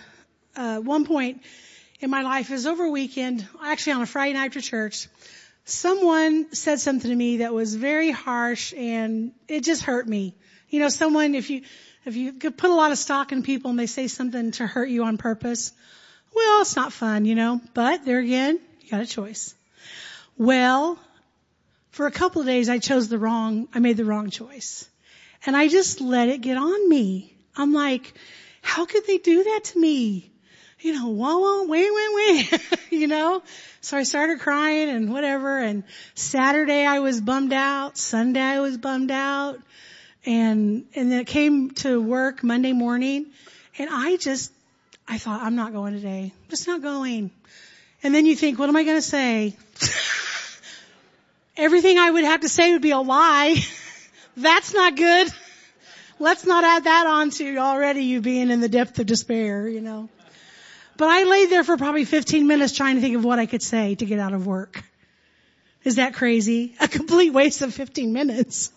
uh, 0.56 0.80
one 0.80 1.06
point 1.06 1.44
in 2.00 2.10
my 2.10 2.24
life 2.24 2.50
is 2.50 2.66
over 2.66 2.86
a 2.86 2.90
weekend, 2.90 3.48
actually 3.64 3.94
on 3.94 4.02
a 4.02 4.06
Friday 4.08 4.34
night 4.34 4.48
after 4.48 4.62
church, 4.62 5.08
someone 5.66 6.52
said 6.54 6.80
something 6.80 7.12
to 7.12 7.16
me 7.16 7.38
that 7.38 7.54
was 7.54 7.76
very 7.76 8.10
harsh 8.10 8.74
and 8.74 9.34
it 9.48 9.64
just 9.64 9.84
hurt 9.84 10.08
me. 10.08 10.34
You 10.70 10.80
know, 10.80 10.90
someone, 10.90 11.36
if 11.36 11.52
you, 11.52 11.62
if 12.06 12.16
you 12.16 12.34
could 12.34 12.58
put 12.58 12.72
a 12.72 12.74
lot 12.74 12.92
of 12.92 12.98
stock 12.98 13.32
in 13.32 13.44
people 13.44 13.70
and 13.70 13.80
they 13.80 13.86
say 13.86 14.08
something 14.08 14.52
to 14.54 14.66
hurt 14.66 14.90
you 14.90 15.04
on 15.04 15.18
purpose, 15.18 15.74
well, 16.34 16.62
it's 16.62 16.76
not 16.76 16.92
fun, 16.92 17.26
you 17.26 17.36
know, 17.36 17.62
but 17.76 18.04
there 18.04 18.20
again, 18.20 18.60
you 18.80 18.90
got 18.90 19.02
a 19.02 19.06
choice. 19.06 19.54
Well, 20.42 20.98
for 21.92 22.08
a 22.08 22.12
couple 22.12 22.42
of 22.42 22.48
days 22.48 22.68
I 22.68 22.80
chose 22.80 23.10
the 23.10 23.20
wrong, 23.20 23.68
I 23.76 23.78
made 23.78 23.96
the 23.96 24.06
wrong 24.06 24.32
choice. 24.32 24.90
And 25.46 25.56
I 25.56 25.68
just 25.68 26.02
let 26.02 26.30
it 26.30 26.42
get 26.42 26.58
on 26.58 26.90
me. 26.90 27.36
I'm 27.56 27.74
like, 27.74 28.12
how 28.64 28.88
could 28.88 29.06
they 29.06 29.20
do 29.20 29.44
that 29.44 29.66
to 29.66 29.80
me? 29.80 30.32
You 30.80 30.94
know, 30.94 31.10
wah 31.10 31.38
wah, 31.38 31.66
wait, 31.66 31.92
wait, 31.94 32.10
wait, 32.16 32.80
you 32.90 33.06
know? 33.06 33.44
So 33.82 33.98
I 33.98 34.02
started 34.02 34.40
crying 34.40 34.90
and 34.90 35.14
whatever 35.14 35.60
and 35.60 35.84
Saturday 36.16 36.88
I 36.88 37.02
was 37.02 37.22
bummed 37.22 37.54
out, 37.54 38.00
Sunday 38.00 38.42
I 38.42 38.62
was 38.62 38.80
bummed 38.80 39.12
out 39.12 39.60
and, 40.26 40.88
and 40.96 41.12
then 41.12 41.20
it 41.20 41.28
came 41.28 41.70
to 41.86 42.02
work 42.02 42.44
Monday 42.44 42.74
morning 42.74 43.28
and 43.78 43.92
I 43.94 44.18
just, 44.18 44.52
I 45.08 45.20
thought, 45.20 45.44
I'm 45.44 45.56
not 45.56 45.72
going 45.72 45.94
today. 45.94 46.34
I'm 46.36 46.50
just 46.50 46.66
not 46.66 46.82
going. 46.82 47.30
And 48.02 48.16
then 48.16 48.26
you 48.26 48.36
think, 48.36 48.58
what 48.58 48.70
am 48.70 48.76
I 48.76 48.84
going 48.84 48.98
to 48.98 49.04
say? 49.04 49.56
Everything 51.62 52.00
I 52.00 52.10
would 52.10 52.24
have 52.24 52.42
to 52.42 52.50
say 52.50 52.72
would 52.72 52.82
be 52.82 52.90
a 52.90 52.98
lie. 52.98 53.56
That's 54.36 54.74
not 54.74 54.96
good. 54.96 55.32
Let's 56.18 56.44
not 56.44 56.64
add 56.64 56.86
that 56.86 57.06
on 57.06 57.30
to 57.30 57.58
already 57.58 58.02
you 58.02 58.20
being 58.20 58.50
in 58.50 58.62
the 58.62 58.68
depth 58.68 58.98
of 58.98 59.06
despair, 59.06 59.68
you 59.68 59.80
know. 59.80 60.10
But 60.98 61.10
I 61.10 61.24
laid 61.24 61.52
there 61.52 61.64
for 61.64 61.78
probably 61.78 62.04
15 62.04 62.48
minutes 62.48 62.74
trying 62.76 62.96
to 62.96 63.02
think 63.02 63.16
of 63.16 63.24
what 63.24 63.38
I 63.38 63.46
could 63.46 63.62
say 63.62 63.94
to 63.94 64.06
get 64.08 64.18
out 64.18 64.34
of 64.34 64.48
work. 64.48 64.84
Is 65.84 65.98
that 65.98 66.16
crazy? 66.16 66.74
A 66.80 66.88
complete 66.88 67.32
waste 67.32 67.62
of 67.62 67.76
15 67.76 68.12
minutes. 68.12 68.72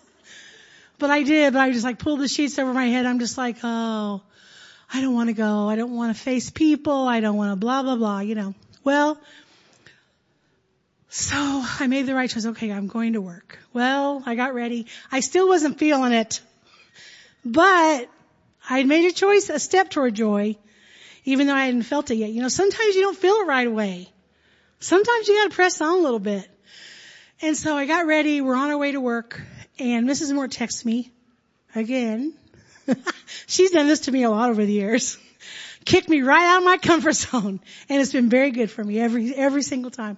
But 0.99 1.09
I 1.09 1.23
did, 1.23 1.53
but 1.53 1.61
I 1.63 1.71
just 1.71 1.83
like 1.83 1.97
pulled 1.97 2.19
the 2.19 2.27
sheets 2.27 2.59
over 2.59 2.71
my 2.71 2.85
head. 2.85 3.07
I'm 3.07 3.17
just 3.17 3.35
like, 3.35 3.57
oh, 3.63 4.21
I 4.93 5.01
don't 5.01 5.15
want 5.15 5.29
to 5.29 5.33
go. 5.33 5.67
I 5.69 5.75
don't 5.75 5.95
want 5.95 6.15
to 6.15 6.21
face 6.21 6.51
people. 6.51 7.07
I 7.07 7.19
don't 7.19 7.35
want 7.35 7.51
to 7.51 7.55
blah, 7.55 7.81
blah, 7.81 7.95
blah, 7.95 8.19
you 8.19 8.35
know. 8.35 8.53
Well, 8.83 9.17
so 11.15 11.63
I 11.79 11.87
made 11.87 12.07
the 12.07 12.13
right 12.13 12.29
choice. 12.29 12.45
Okay, 12.45 12.73
I'm 12.73 12.87
going 12.87 13.13
to 13.13 13.21
work. 13.21 13.57
Well, 13.71 14.21
I 14.25 14.35
got 14.35 14.53
ready. 14.53 14.87
I 15.09 15.21
still 15.21 15.47
wasn't 15.47 15.79
feeling 15.79 16.11
it. 16.11 16.41
But 17.45 18.09
I 18.69 18.77
had 18.79 18.85
made 18.85 19.09
a 19.09 19.13
choice, 19.13 19.49
a 19.49 19.57
step 19.57 19.89
toward 19.89 20.13
joy, 20.13 20.57
even 21.23 21.47
though 21.47 21.55
I 21.55 21.67
hadn't 21.67 21.83
felt 21.83 22.11
it 22.11 22.15
yet. 22.15 22.31
You 22.31 22.41
know, 22.41 22.49
sometimes 22.49 22.95
you 22.95 23.01
don't 23.01 23.15
feel 23.15 23.35
it 23.35 23.47
right 23.47 23.65
away. 23.65 24.09
Sometimes 24.81 25.29
you 25.29 25.35
gotta 25.35 25.55
press 25.55 25.79
on 25.79 25.99
a 25.99 26.01
little 26.01 26.19
bit. 26.19 26.49
And 27.41 27.55
so 27.55 27.77
I 27.77 27.85
got 27.85 28.07
ready, 28.07 28.41
we're 28.41 28.55
on 28.55 28.71
our 28.71 28.77
way 28.77 28.91
to 28.91 28.99
work, 28.99 29.41
and 29.79 30.09
Mrs. 30.09 30.33
Moore 30.33 30.49
texts 30.49 30.83
me 30.83 31.13
again. 31.73 32.33
She's 33.47 33.71
done 33.71 33.87
this 33.87 34.01
to 34.01 34.11
me 34.11 34.23
a 34.23 34.29
lot 34.29 34.49
over 34.49 34.65
the 34.65 34.73
years. 34.73 35.17
Kicked 35.85 36.09
me 36.09 36.23
right 36.23 36.43
out 36.43 36.57
of 36.57 36.65
my 36.65 36.77
comfort 36.77 37.13
zone. 37.15 37.61
And 37.87 38.01
it's 38.01 38.11
been 38.11 38.29
very 38.29 38.51
good 38.51 38.69
for 38.69 38.83
me 38.83 38.99
every, 38.99 39.33
every 39.33 39.63
single 39.63 39.91
time. 39.91 40.17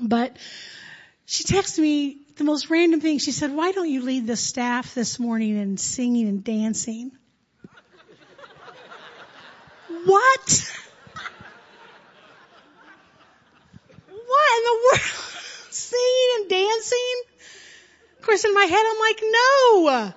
But 0.00 0.36
she 1.26 1.44
texted 1.44 1.78
me 1.80 2.18
the 2.36 2.44
most 2.44 2.70
random 2.70 3.00
thing. 3.00 3.18
She 3.18 3.32
said, 3.32 3.52
why 3.52 3.72
don't 3.72 3.88
you 3.88 4.02
lead 4.02 4.26
the 4.26 4.36
staff 4.36 4.94
this 4.94 5.18
morning 5.18 5.56
in 5.56 5.76
singing 5.76 6.28
and 6.28 6.44
dancing? 6.44 7.12
what? 10.04 10.72
What 14.08 14.58
in 14.58 14.64
the 14.64 14.80
world? 14.84 15.00
singing 15.70 16.30
and 16.36 16.50
dancing? 16.50 17.22
Of 18.18 18.26
course 18.26 18.44
in 18.44 18.54
my 18.54 18.64
head 18.64 18.84
I'm 18.86 18.98
like, 18.98 19.22
no! 19.22 20.12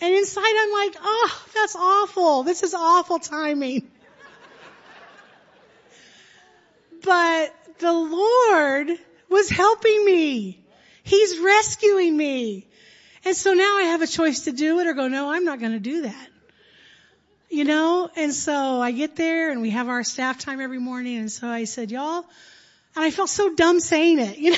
And 0.00 0.14
inside 0.14 0.54
I'm 0.56 0.72
like, 0.72 0.96
oh, 1.00 1.46
that's 1.54 1.74
awful. 1.74 2.44
This 2.44 2.62
is 2.62 2.74
awful 2.74 3.18
timing. 3.18 3.90
But 7.02 7.54
the 7.78 7.92
Lord 7.92 8.90
was 9.28 9.48
helping 9.48 10.04
me. 10.04 10.64
He's 11.02 11.38
rescuing 11.38 12.16
me. 12.16 12.66
And 13.24 13.36
so 13.36 13.52
now 13.52 13.78
I 13.78 13.82
have 13.84 14.02
a 14.02 14.06
choice 14.06 14.44
to 14.44 14.52
do 14.52 14.80
it 14.80 14.86
or 14.86 14.94
go, 14.94 15.08
no, 15.08 15.30
I'm 15.30 15.44
not 15.44 15.60
going 15.60 15.72
to 15.72 15.80
do 15.80 16.02
that. 16.02 16.28
You 17.50 17.64
know, 17.64 18.10
and 18.14 18.34
so 18.34 18.80
I 18.80 18.90
get 18.90 19.16
there 19.16 19.50
and 19.50 19.62
we 19.62 19.70
have 19.70 19.88
our 19.88 20.04
staff 20.04 20.38
time 20.38 20.60
every 20.60 20.78
morning 20.78 21.18
and 21.18 21.32
so 21.32 21.48
I 21.48 21.64
said, 21.64 21.90
y'all, 21.90 22.26
and 22.94 23.04
I 23.04 23.10
felt 23.10 23.30
so 23.30 23.54
dumb 23.54 23.80
saying 23.80 24.18
it, 24.18 24.38
you 24.38 24.50
know. 24.50 24.56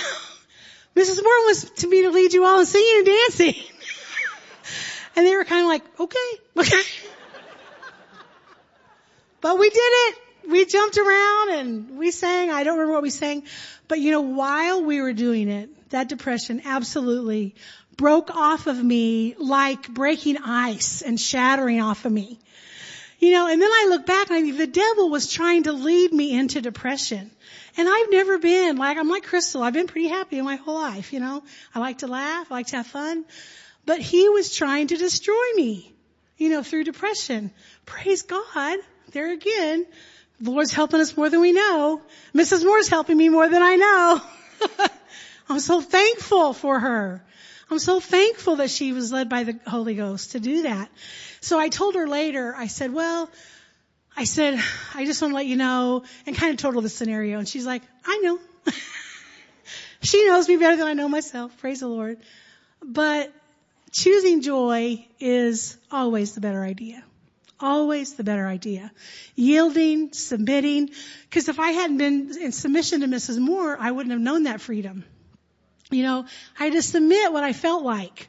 Mrs. 0.97 1.23
Moore 1.23 1.47
was 1.47 1.71
to 1.71 1.87
me 1.87 2.03
to 2.03 2.11
lead 2.11 2.33
you 2.33 2.45
all 2.45 2.61
in 2.61 2.67
singing 2.67 2.99
and 2.99 3.07
dancing. 3.07 3.55
and 5.17 5.27
they 5.27 5.37
were 5.37 5.45
kind 5.45 5.63
of 5.63 5.69
like, 5.69 6.01
okay, 6.01 6.19
okay. 6.57 6.83
but 9.41 9.59
we 9.59 9.71
did 9.71 9.79
it. 9.79 10.19
We 10.51 10.65
jumped 10.65 10.99
around 10.99 11.51
and 11.51 11.99
we 11.99 12.11
sang. 12.11 12.51
I 12.51 12.65
don't 12.65 12.79
remember 12.79 12.95
what 12.95 13.03
we 13.03 13.11
sang, 13.11 13.45
but 13.89 14.01
you 14.01 14.11
know, 14.11 14.23
while 14.23 14.83
we 14.83 15.01
were 15.01 15.13
doing 15.13 15.49
it, 15.49 15.91
that 15.91 16.09
depression 16.09 16.63
absolutely 16.65 17.55
broke 17.97 18.35
off 18.35 18.67
of 18.67 18.83
me 18.83 19.35
like 19.39 19.89
breaking 19.89 20.39
ice 20.39 21.03
and 21.03 21.21
shattering 21.21 21.81
off 21.81 22.05
of 22.05 22.13
me. 22.13 22.39
You 23.19 23.33
know, 23.33 23.47
and 23.49 23.61
then 23.61 23.71
I 23.71 23.87
look 23.91 24.07
back 24.07 24.31
and 24.31 24.39
I 24.39 24.43
think 24.43 24.57
the 24.57 24.67
devil 24.67 25.11
was 25.11 25.31
trying 25.31 25.65
to 25.65 25.73
lead 25.73 26.11
me 26.11 26.33
into 26.33 26.63
depression. 26.63 27.31
And 27.77 27.89
I've 27.89 28.11
never 28.11 28.39
been 28.39 28.77
like, 28.77 28.97
I'm 28.97 29.09
like 29.09 29.25
Crystal. 29.25 29.63
I've 29.63 29.75
been 29.75 29.87
pretty 29.87 30.09
happy 30.09 30.41
my 30.41 30.57
whole 30.57 30.75
life, 30.75 31.13
you 31.13 31.21
know. 31.21 31.43
I 31.75 31.79
like 31.81 31.99
to 31.99 32.07
laugh. 32.07 32.51
I 32.51 32.55
like 32.55 32.69
to 32.69 32.77
have 32.79 32.87
fun. 32.87 33.27
But 33.85 34.01
he 34.01 34.29
was 34.31 34.55
trying 34.55 34.89
to 34.89 34.97
destroy 34.97 35.53
me, 35.55 35.93
you 36.39 36.49
know, 36.49 36.63
through 36.63 36.85
depression. 36.85 37.53
Praise 37.85 38.23
God. 38.23 38.79
There 39.13 39.33
again. 39.33 39.87
The 40.41 40.51
Lord's 40.51 40.73
helping 40.73 41.01
us 41.01 41.17
more 41.17 41.29
than 41.29 41.41
we 41.41 41.53
know. 41.53 42.01
Mrs. 42.35 42.65
Moore's 42.65 42.89
helping 42.89 43.17
me 43.17 43.29
more 43.29 43.49
than 43.49 43.63
I 43.63 43.77
know. 43.77 44.89
I'm 45.49 45.61
so 45.61 45.81
thankful 45.81 46.55
for 46.55 46.79
her. 46.79 47.23
I'm 47.71 47.79
so 47.79 48.01
thankful 48.01 48.57
that 48.57 48.71
she 48.71 48.93
was 48.93 49.13
led 49.13 49.29
by 49.29 49.45
the 49.45 49.59
Holy 49.67 49.95
Ghost 49.95 50.33
to 50.33 50.41
do 50.41 50.63
that. 50.63 50.89
So 51.41 51.59
I 51.59 51.69
told 51.69 51.95
her 51.95 52.09
later, 52.09 52.55
I 52.57 52.67
said, 52.67 52.93
well, 52.93 53.31
I 54.17 54.25
said, 54.25 54.61
I 54.95 55.05
just 55.05 55.23
want 55.23 55.33
to 55.33 55.37
let 55.37 55.47
you 55.47 55.57
know, 55.57 56.05
and 56.27 56.37
kind 56.37 56.53
of 56.53 56.59
told 56.59 56.75
her 56.75 56.81
the 56.81 56.89
scenario. 56.89 57.39
And 57.39 57.49
she's 57.49 57.67
like, 57.67 57.83
I 58.05 58.19
know. 58.19 58.39
she 60.03 60.27
knows 60.27 60.49
me 60.49 60.57
better 60.57 60.77
than 60.77 60.87
I 60.87 60.95
know 60.95 61.09
myself. 61.09 61.57
Praise 61.59 61.81
the 61.81 61.89
Lord. 61.89 62.19
But 62.83 63.33
choosing 63.93 64.41
joy 64.41 65.07
is 65.21 65.77
always 65.91 66.35
the 66.35 66.41
better 66.41 66.63
idea. 66.63 67.05
Always 67.61 68.15
the 68.15 68.25
better 68.25 68.47
idea. 68.47 68.91
Yielding, 69.35 70.13
submitting, 70.13 70.91
because 71.29 71.49
if 71.49 71.61
I 71.61 71.73
hadn't 71.73 71.99
been 71.99 72.31
in 72.41 72.53
submission 72.53 73.03
to 73.03 73.07
Mrs. 73.07 73.39
Moore, 73.39 73.77
I 73.79 73.91
wouldn't 73.91 74.13
have 74.13 74.21
known 74.21 74.45
that 74.45 74.61
freedom. 74.61 75.05
You 75.91 76.03
know, 76.05 76.25
I 76.59 76.65
had 76.65 76.73
to 76.75 76.83
submit 76.83 77.33
what 77.33 77.45
I 77.45 77.53
felt 77.53 77.83
like. 77.83 78.29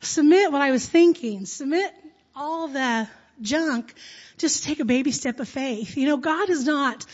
Submit 0.00 0.52
what 0.52 0.60
I 0.60 0.70
was 0.70 0.86
thinking. 0.86 1.46
Submit 1.46 1.92
all 2.34 2.68
the 2.68 3.08
junk. 3.40 3.94
Just 4.36 4.64
take 4.64 4.80
a 4.80 4.84
baby 4.84 5.12
step 5.12 5.40
of 5.40 5.48
faith. 5.48 5.96
You 5.96 6.06
know, 6.06 6.16
God 6.16 6.50
is 6.50 6.64
not, 6.64 7.04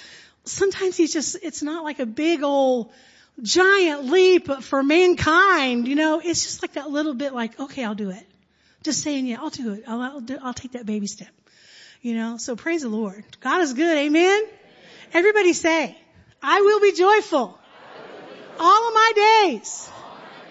sometimes 0.44 0.96
He's 0.96 1.12
just, 1.12 1.36
it's 1.42 1.62
not 1.62 1.84
like 1.84 1.98
a 1.98 2.06
big 2.06 2.42
old 2.42 2.92
giant 3.42 4.06
leap 4.06 4.50
for 4.62 4.82
mankind. 4.82 5.88
You 5.88 5.94
know, 5.94 6.20
it's 6.22 6.42
just 6.44 6.62
like 6.62 6.72
that 6.74 6.90
little 6.90 7.14
bit 7.14 7.32
like, 7.32 7.58
okay, 7.60 7.84
I'll 7.84 7.94
do 7.94 8.10
it. 8.10 8.26
Just 8.82 9.02
saying, 9.02 9.26
yeah, 9.26 9.38
I'll 9.40 9.50
do 9.50 9.74
it. 9.74 9.84
I'll, 9.86 10.00
I'll, 10.00 10.20
do, 10.20 10.38
I'll 10.42 10.54
take 10.54 10.72
that 10.72 10.84
baby 10.84 11.06
step. 11.06 11.28
You 12.04 12.14
know, 12.14 12.36
so 12.36 12.54
praise 12.54 12.82
the 12.82 12.90
Lord. 12.90 13.24
God 13.40 13.62
is 13.62 13.72
good. 13.72 13.96
Amen. 13.96 14.42
Everybody 15.14 15.54
say, 15.54 15.96
I 16.42 16.60
will 16.60 16.78
be 16.78 16.92
joyful 16.92 17.58
all 18.60 18.88
of 18.88 18.94
my 18.94 19.12
days. 19.16 19.88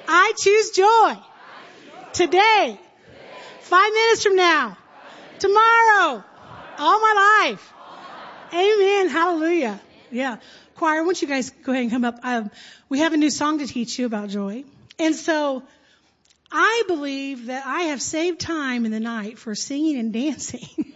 I 0.07 0.33
choose 0.35 0.71
joy. 0.71 1.13
Today. 2.11 2.79
Five 3.61 3.93
minutes 3.93 4.23
from 4.23 4.35
now. 4.35 4.79
Tomorrow. 5.37 6.23
All 6.79 6.99
my 6.99 7.45
life. 7.45 7.73
Amen. 8.51 9.09
Hallelujah. 9.09 9.79
Yeah. 10.09 10.37
Choir, 10.73 11.01
why 11.01 11.05
don't 11.05 11.21
you 11.21 11.27
guys 11.27 11.51
go 11.51 11.71
ahead 11.71 11.83
and 11.83 11.91
come 11.91 12.03
up? 12.03 12.17
Um, 12.23 12.49
we 12.89 12.97
have 12.97 13.13
a 13.13 13.17
new 13.17 13.29
song 13.29 13.59
to 13.59 13.67
teach 13.67 13.99
you 13.99 14.07
about 14.07 14.29
joy. 14.29 14.63
And 14.97 15.15
so, 15.15 15.61
I 16.51 16.83
believe 16.87 17.45
that 17.45 17.63
I 17.63 17.81
have 17.93 18.01
saved 18.01 18.39
time 18.39 18.85
in 18.85 18.91
the 18.91 18.99
night 18.99 19.37
for 19.37 19.53
singing 19.53 19.99
and 19.99 20.11
dancing. 20.21 20.92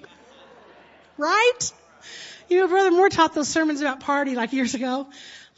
Right? 1.17 1.59
You 2.49 2.59
know, 2.59 2.67
Brother 2.67 2.91
Moore 2.91 3.09
taught 3.09 3.33
those 3.33 3.47
sermons 3.47 3.81
about 3.81 3.99
party 3.99 4.35
like 4.35 4.53
years 4.53 4.73
ago. 4.73 5.07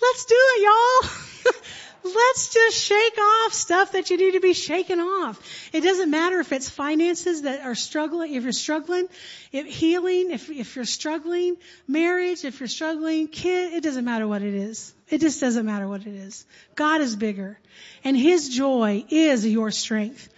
Let's 0.02 0.26
do 0.26 0.36
it, 0.38 0.64
y'all. 0.64 1.54
Let's 2.04 2.54
just 2.54 2.78
shake 2.78 3.18
off 3.18 3.54
stuff 3.54 3.92
that 3.92 4.10
you 4.10 4.18
need 4.18 4.32
to 4.32 4.40
be 4.40 4.54
shaken 4.54 5.00
off. 5.00 5.40
It 5.74 5.82
doesn't 5.82 6.10
matter 6.10 6.40
if 6.40 6.54
it's 6.54 6.70
finances 6.70 7.42
that 7.42 7.62
are 7.62 7.76
struggling, 7.76 8.34
if 8.34 8.44
you're 8.44 8.54
struggling, 8.54 9.08
if 9.52 9.66
healing, 9.66 10.32
if, 10.32 10.50
if 10.50 10.76
you're 10.78 10.86
struggling, 10.86 11.58
marriage, 11.88 12.46
if 12.46 12.62
you're 12.62 12.68
struggling, 12.68 13.28
kid, 13.28 13.74
it 13.74 13.84
doesn't 13.84 14.06
matter 14.06 14.28
what 14.28 14.42
it 14.42 14.54
is. 14.54 14.94
It 15.10 15.20
just 15.20 15.42
doesn't 15.42 15.66
matter 15.66 15.88
what 15.88 16.02
it 16.02 16.16
is. 16.16 16.46
God 16.76 17.02
is 17.02 17.16
bigger. 17.18 17.60
And 18.04 18.16
His 18.16 18.48
joy 18.48 19.04
is 19.10 19.46
your 19.46 19.70
strength. 19.70 20.30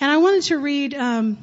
And 0.00 0.10
I 0.10 0.16
wanted 0.16 0.42
to 0.44 0.58
read, 0.58 0.94
um, 0.94 1.38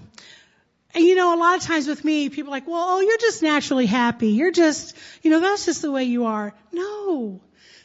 and 0.94 1.04
you 1.04 1.16
know, 1.16 1.36
a 1.36 1.40
lot 1.40 1.58
of 1.58 1.64
times 1.64 1.88
with 1.88 2.06
me, 2.06 2.30
people 2.30 2.52
are 2.52 2.58
like, 2.58 2.68
well, 2.68 2.86
oh, 2.88 3.00
you're 3.00 3.18
just 3.18 3.42
naturally 3.42 3.88
happy. 3.88 4.30
You're 4.30 4.52
just, 4.52 4.96
you 5.24 5.32
know, 5.32 5.40
that's 5.40 5.66
just 5.66 5.82
the 5.82 5.92
way 5.92 6.04
you 6.04 6.26
are. 6.26 6.54
No. 6.72 7.42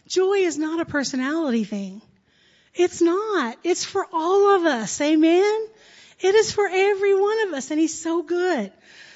Joy 0.06 0.38
is 0.38 0.58
not 0.58 0.80
a 0.80 0.84
personality 0.84 1.64
thing. 1.64 2.02
It's 2.74 3.00
not. 3.00 3.56
It's 3.64 3.84
for 3.84 4.06
all 4.12 4.56
of 4.56 4.64
us. 4.66 5.00
Amen? 5.00 5.66
It 6.20 6.34
is 6.34 6.52
for 6.52 6.68
every 6.70 7.14
one 7.18 7.48
of 7.48 7.54
us 7.54 7.70
and 7.70 7.80
He's 7.80 7.98
so 7.98 8.22
good. 8.22 8.72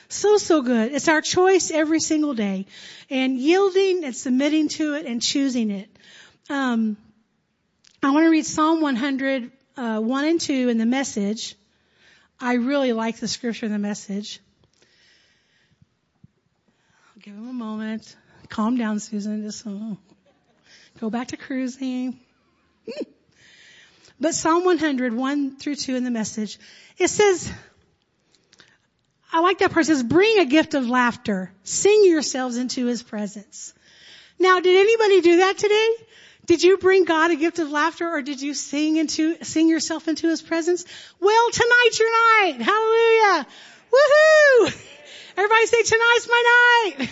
So, 0.09 0.37
so 0.39 0.63
good. 0.63 0.93
It's 0.93 1.09
our 1.09 1.21
choice 1.21 1.71
every 1.71 2.01
single 2.01 2.35
day. 2.35 2.67
And 3.11 3.39
yielding 3.39 4.05
and 4.05 4.17
submitting 4.17 4.69
to 4.69 4.95
it 4.95 5.07
and 5.07 5.21
choosing 5.21 5.71
it. 5.71 5.89
Um, 6.49 6.97
I 8.03 8.11
want 8.11 8.25
to 8.25 8.31
read 8.31 8.47
Psalm 8.47 8.81
100, 8.81 9.53
uh, 9.77 10.01
1 10.01 10.25
and 10.25 10.41
2 10.41 10.69
in 10.71 10.79
the 10.79 10.87
message. 10.87 11.57
I 12.43 12.55
really 12.55 12.93
like 12.93 13.19
the 13.19 13.29
scripture 13.29 13.67
in 13.67 13.73
the 13.73 13.79
message. 13.79 14.41
I'll 17.15 17.23
give 17.23 17.35
him 17.35 17.49
a 17.49 17.53
moment. 17.53 18.17
Calm 18.49 18.77
down, 18.77 18.99
Susan. 18.99 19.45
Just, 19.45 19.63
oh. 19.65 19.97
Go 21.01 21.09
back 21.09 21.29
to 21.29 21.37
cruising. 21.37 22.19
But 24.21 24.37
Psalm 24.37 24.65
100, 24.65 25.15
1 25.15 25.57
through 25.57 25.75
2 25.75 25.97
in 25.97 26.05
the 26.05 26.11
message, 26.13 26.57
it 26.97 27.09
says, 27.09 27.53
I 29.33 29.41
like 29.41 29.59
that 29.59 29.73
part. 29.73 29.85
It 29.85 29.89
says, 29.89 30.05
bring 30.05 30.39
a 30.39 30.45
gift 30.45 30.75
of 30.75 30.89
laughter. 30.89 31.51
Sing 31.65 32.05
yourselves 32.05 32.57
into 32.57 32.87
his 32.87 33.03
presence. 33.03 33.75
Now, 34.39 34.61
did 34.61 34.77
anybody 34.77 35.23
do 35.23 35.37
that 35.39 35.59
today? 35.59 35.89
Did 36.45 36.63
you 36.63 36.77
bring 36.77 37.05
God 37.05 37.31
a 37.31 37.37
gift 37.37 37.61
of 37.61 37.71
laughter 37.71 38.09
or 38.09 38.21
did 38.21 38.43
you 38.43 38.53
sing 38.53 38.97
into, 38.97 39.37
sing 39.45 39.69
yourself 39.69 40.09
into 40.09 40.29
his 40.29 40.43
presence? 40.43 40.85
Well, 41.21 41.51
tonight's 41.51 42.01
your 42.01 42.11
night. 42.11 42.61
Hallelujah. 42.61 43.47
Woohoo! 43.93 44.89
Everybody 45.37 45.67
say 45.67 45.83
tonight's 45.83 46.29
my 46.29 46.93
night. 46.99 47.11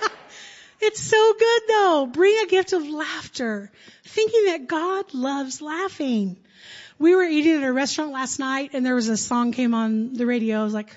it's 0.80 1.00
so 1.00 1.34
good 1.36 1.62
though. 1.66 2.06
Bring 2.12 2.38
a 2.44 2.46
gift 2.46 2.72
of 2.74 2.88
laughter. 2.88 3.72
Thinking 4.04 4.44
that 4.46 4.68
God 4.68 5.14
loves 5.14 5.60
laughing. 5.60 6.36
We 7.00 7.16
were 7.16 7.24
eating 7.24 7.56
at 7.56 7.64
a 7.64 7.72
restaurant 7.72 8.12
last 8.12 8.38
night 8.38 8.70
and 8.72 8.86
there 8.86 8.94
was 8.94 9.08
a 9.08 9.16
song 9.16 9.50
came 9.50 9.74
on 9.74 10.12
the 10.14 10.26
radio. 10.26 10.60
It 10.60 10.64
was 10.64 10.74
like, 10.74 10.96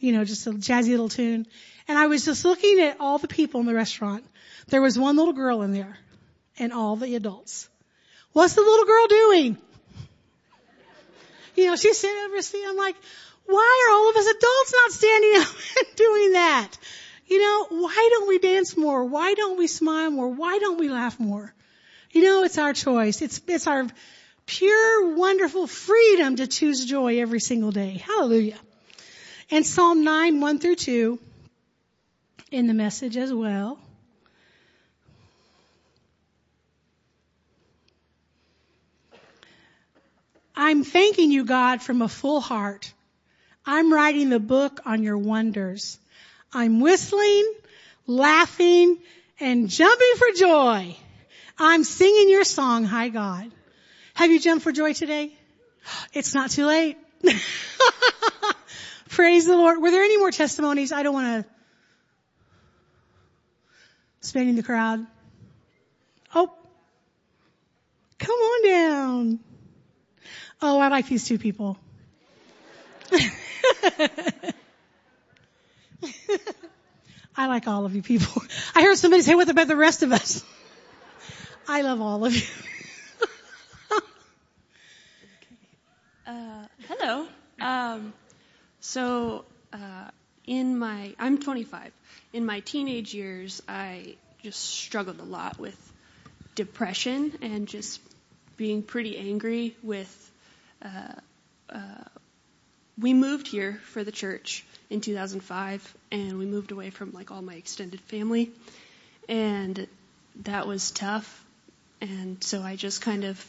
you 0.00 0.12
know, 0.12 0.24
just 0.24 0.48
a 0.48 0.50
jazzy 0.50 0.88
little 0.88 1.08
tune. 1.08 1.46
And 1.86 1.96
I 1.96 2.08
was 2.08 2.24
just 2.24 2.44
looking 2.44 2.80
at 2.80 2.96
all 2.98 3.18
the 3.18 3.28
people 3.28 3.60
in 3.60 3.66
the 3.66 3.74
restaurant. 3.74 4.24
There 4.68 4.82
was 4.82 4.98
one 4.98 5.16
little 5.16 5.34
girl 5.34 5.62
in 5.62 5.72
there 5.72 5.98
and 6.58 6.72
all 6.72 6.96
the 6.96 7.14
adults. 7.14 7.68
What's 8.32 8.54
the 8.54 8.62
little 8.62 8.84
girl 8.84 9.06
doing? 9.06 9.58
You 11.56 11.66
know, 11.66 11.76
she's 11.76 11.98
sitting 11.98 12.22
over 12.24 12.42
seat. 12.42 12.64
I'm 12.66 12.76
like, 12.76 12.96
why 13.46 13.86
are 13.86 13.94
all 13.94 14.10
of 14.10 14.16
us 14.16 14.26
adults 14.26 14.74
not 14.82 14.92
standing 14.92 15.36
up 15.40 15.54
and 15.78 15.96
doing 15.96 16.32
that? 16.32 16.70
You 17.26 17.40
know, 17.40 17.66
why 17.80 18.08
don't 18.12 18.28
we 18.28 18.38
dance 18.38 18.76
more? 18.76 19.04
Why 19.04 19.34
don't 19.34 19.58
we 19.58 19.66
smile 19.66 20.10
more? 20.10 20.28
Why 20.28 20.58
don't 20.58 20.78
we 20.78 20.88
laugh 20.88 21.18
more? 21.18 21.54
You 22.10 22.22
know, 22.22 22.44
it's 22.44 22.58
our 22.58 22.72
choice. 22.72 23.22
It's, 23.22 23.40
it's 23.48 23.66
our 23.66 23.86
pure, 24.46 25.16
wonderful 25.16 25.66
freedom 25.66 26.36
to 26.36 26.46
choose 26.46 26.84
joy 26.84 27.20
every 27.20 27.40
single 27.40 27.70
day. 27.70 28.02
Hallelujah. 28.04 28.58
And 29.50 29.64
Psalm 29.64 30.04
9, 30.04 30.40
1 30.40 30.58
through 30.58 30.76
2 30.76 31.18
in 32.50 32.66
the 32.66 32.74
message 32.74 33.16
as 33.16 33.32
well. 33.32 33.78
I'm 40.56 40.84
thanking 40.84 41.32
you, 41.32 41.44
God, 41.44 41.82
from 41.82 42.02
a 42.02 42.08
full 42.08 42.40
heart. 42.40 42.92
I'm 43.66 43.92
writing 43.92 44.28
the 44.28 44.40
book 44.40 44.80
on 44.84 45.02
your 45.02 45.18
wonders. 45.18 45.98
I'm 46.52 46.80
whistling, 46.80 47.52
laughing, 48.06 48.98
and 49.40 49.68
jumping 49.68 50.12
for 50.16 50.28
joy. 50.36 50.96
I'm 51.58 51.82
singing 51.82 52.30
your 52.30 52.44
song, 52.44 52.84
High 52.84 53.08
God. 53.08 53.50
Have 54.14 54.30
you 54.30 54.38
jumped 54.38 54.62
for 54.62 54.72
joy 54.72 54.92
today? 54.92 55.32
It's 56.12 56.34
not 56.34 56.50
too 56.50 56.66
late. 56.66 56.96
Praise 59.08 59.46
the 59.46 59.56
Lord. 59.56 59.80
Were 59.80 59.90
there 59.90 60.02
any 60.02 60.18
more 60.18 60.30
testimonies? 60.30 60.92
I 60.92 61.02
don't 61.02 61.14
want 61.14 61.44
to 61.44 61.50
spin 64.20 64.48
in 64.48 64.56
the 64.56 64.62
crowd. 64.62 65.06
Oh, 66.34 66.52
come 68.18 68.36
on 68.36 68.64
down. 68.68 69.40
Oh, 70.66 70.80
I 70.80 70.88
like 70.88 71.06
these 71.06 71.26
two 71.26 71.36
people. 71.36 71.76
I 77.36 77.46
like 77.48 77.68
all 77.68 77.84
of 77.84 77.94
you 77.94 78.00
people. 78.00 78.42
I 78.74 78.80
heard 78.80 78.96
somebody 78.96 79.22
say, 79.22 79.34
what 79.34 79.50
about 79.50 79.68
the 79.68 79.76
rest 79.76 80.02
of 80.02 80.10
us? 80.10 80.42
I 81.68 81.82
love 81.82 82.00
all 82.00 82.24
of 82.24 82.34
you. 82.34 82.46
uh, 86.26 86.64
hello. 86.88 87.26
Um, 87.60 88.14
so, 88.80 89.44
uh, 89.70 90.08
in 90.46 90.78
my, 90.78 91.14
I'm 91.18 91.36
25. 91.40 91.92
In 92.32 92.46
my 92.46 92.60
teenage 92.60 93.12
years, 93.12 93.60
I 93.68 94.16
just 94.42 94.60
struggled 94.60 95.20
a 95.20 95.24
lot 95.24 95.58
with 95.58 95.76
depression 96.54 97.36
and 97.42 97.68
just 97.68 98.00
being 98.56 98.82
pretty 98.82 99.18
angry 99.18 99.76
with, 99.82 100.30
we 102.98 103.12
moved 103.12 103.48
here 103.48 103.80
for 103.84 104.04
the 104.04 104.12
church 104.12 104.64
in 104.90 105.00
2005 105.00 105.96
and 106.12 106.38
we 106.38 106.46
moved 106.46 106.70
away 106.70 106.90
from 106.90 107.12
like 107.12 107.30
all 107.30 107.42
my 107.42 107.54
extended 107.54 108.00
family. 108.02 108.50
And 109.28 109.86
that 110.42 110.66
was 110.66 110.90
tough. 110.90 111.44
And 112.00 112.42
so 112.42 112.62
I 112.62 112.76
just 112.76 113.02
kind 113.02 113.24
of 113.24 113.44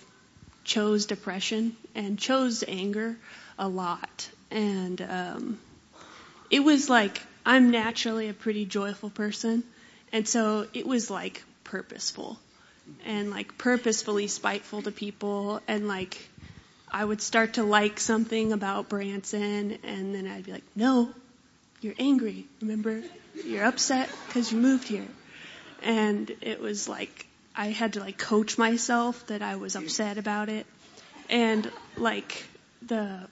chose 0.64 1.06
depression 1.06 1.76
and 1.94 2.18
chose 2.18 2.64
anger 2.68 3.16
a 3.60 3.68
lot. 3.68 4.30
And 4.50 5.02
um 5.02 5.60
it 6.50 6.60
was 6.60 6.90
like 6.90 7.22
I'm 7.46 7.70
naturally 7.70 8.30
a 8.30 8.34
pretty 8.34 8.66
joyful 8.66 9.10
person. 9.10 9.64
And 10.12 10.28
so 10.28 10.68
it 10.74 10.88
was 10.88 11.12
like 11.12 11.44
purposeful 11.64 12.40
and 13.06 13.30
like 13.30 13.58
purposefully 13.58 14.28
spiteful 14.28 14.82
to 14.82 14.92
people 14.92 15.62
and 15.68 15.88
like 15.88 16.18
I 16.92 17.04
would 17.04 17.22
start 17.22 17.56
to 17.56 17.64
like 17.64 18.00
something 18.00 18.54
about 18.54 18.90
Branson, 18.90 19.78
and 19.84 20.16
then 20.16 20.28
I'd 20.28 20.46
be 20.46 20.52
like, 20.52 20.64
no, 20.76 21.10
you're 21.82 21.96
angry. 22.00 22.46
Remember? 22.62 23.02
You're 23.46 23.66
upset 23.66 24.10
because 24.28 24.52
you 24.52 24.58
moved 24.58 24.88
here. 24.88 25.08
And 25.84 26.32
it 26.42 26.62
was 26.62 26.88
like, 26.88 27.28
I 27.56 27.68
had 27.68 27.94
to 27.94 28.00
like 28.00 28.18
coach 28.18 28.58
myself 28.58 29.28
that 29.28 29.42
I 29.42 29.58
was 29.58 29.76
upset 29.76 30.18
about 30.18 30.50
it. 30.50 30.66
And 31.30 31.70
like 31.98 32.46
the, 32.82 33.28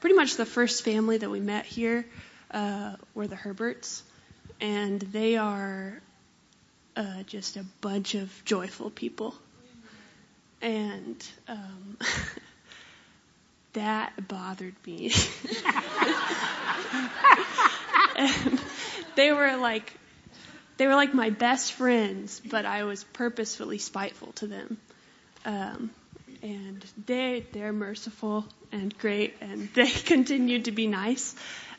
pretty 0.00 0.16
much 0.16 0.36
the 0.36 0.46
first 0.46 0.84
family 0.84 1.18
that 1.18 1.30
we 1.30 1.40
met 1.40 1.66
here, 1.66 2.06
uh, 2.50 2.96
were 3.14 3.26
the 3.26 3.36
Herberts. 3.36 4.02
And 4.60 5.00
they 5.00 5.36
are, 5.36 6.00
uh, 6.96 7.22
just 7.26 7.56
a 7.56 7.64
bunch 7.80 8.14
of 8.14 8.32
joyful 8.44 8.90
people. 8.90 9.34
And, 10.62 11.24
um, 11.48 11.98
that 13.74 14.26
bothered 14.26 14.74
me. 14.86 15.12
and 18.16 18.60
they 19.16 19.32
were 19.32 19.56
like, 19.56 19.92
they 20.78 20.86
were 20.86 20.94
like 20.94 21.14
my 21.14 21.30
best 21.30 21.72
friends, 21.72 22.40
but 22.40 22.64
I 22.64 22.84
was 22.84 23.04
purposefully 23.04 23.78
spiteful 23.78 24.32
to 24.32 24.46
them. 24.46 24.78
Um, 25.44 25.90
and 26.42 26.84
they, 27.06 27.44
they're 27.52 27.72
merciful 27.72 28.46
and 28.72 28.96
great, 28.98 29.34
and 29.40 29.68
they 29.74 29.90
continued 29.90 30.66
to 30.66 30.72
be 30.72 30.86
nice. 30.86 31.34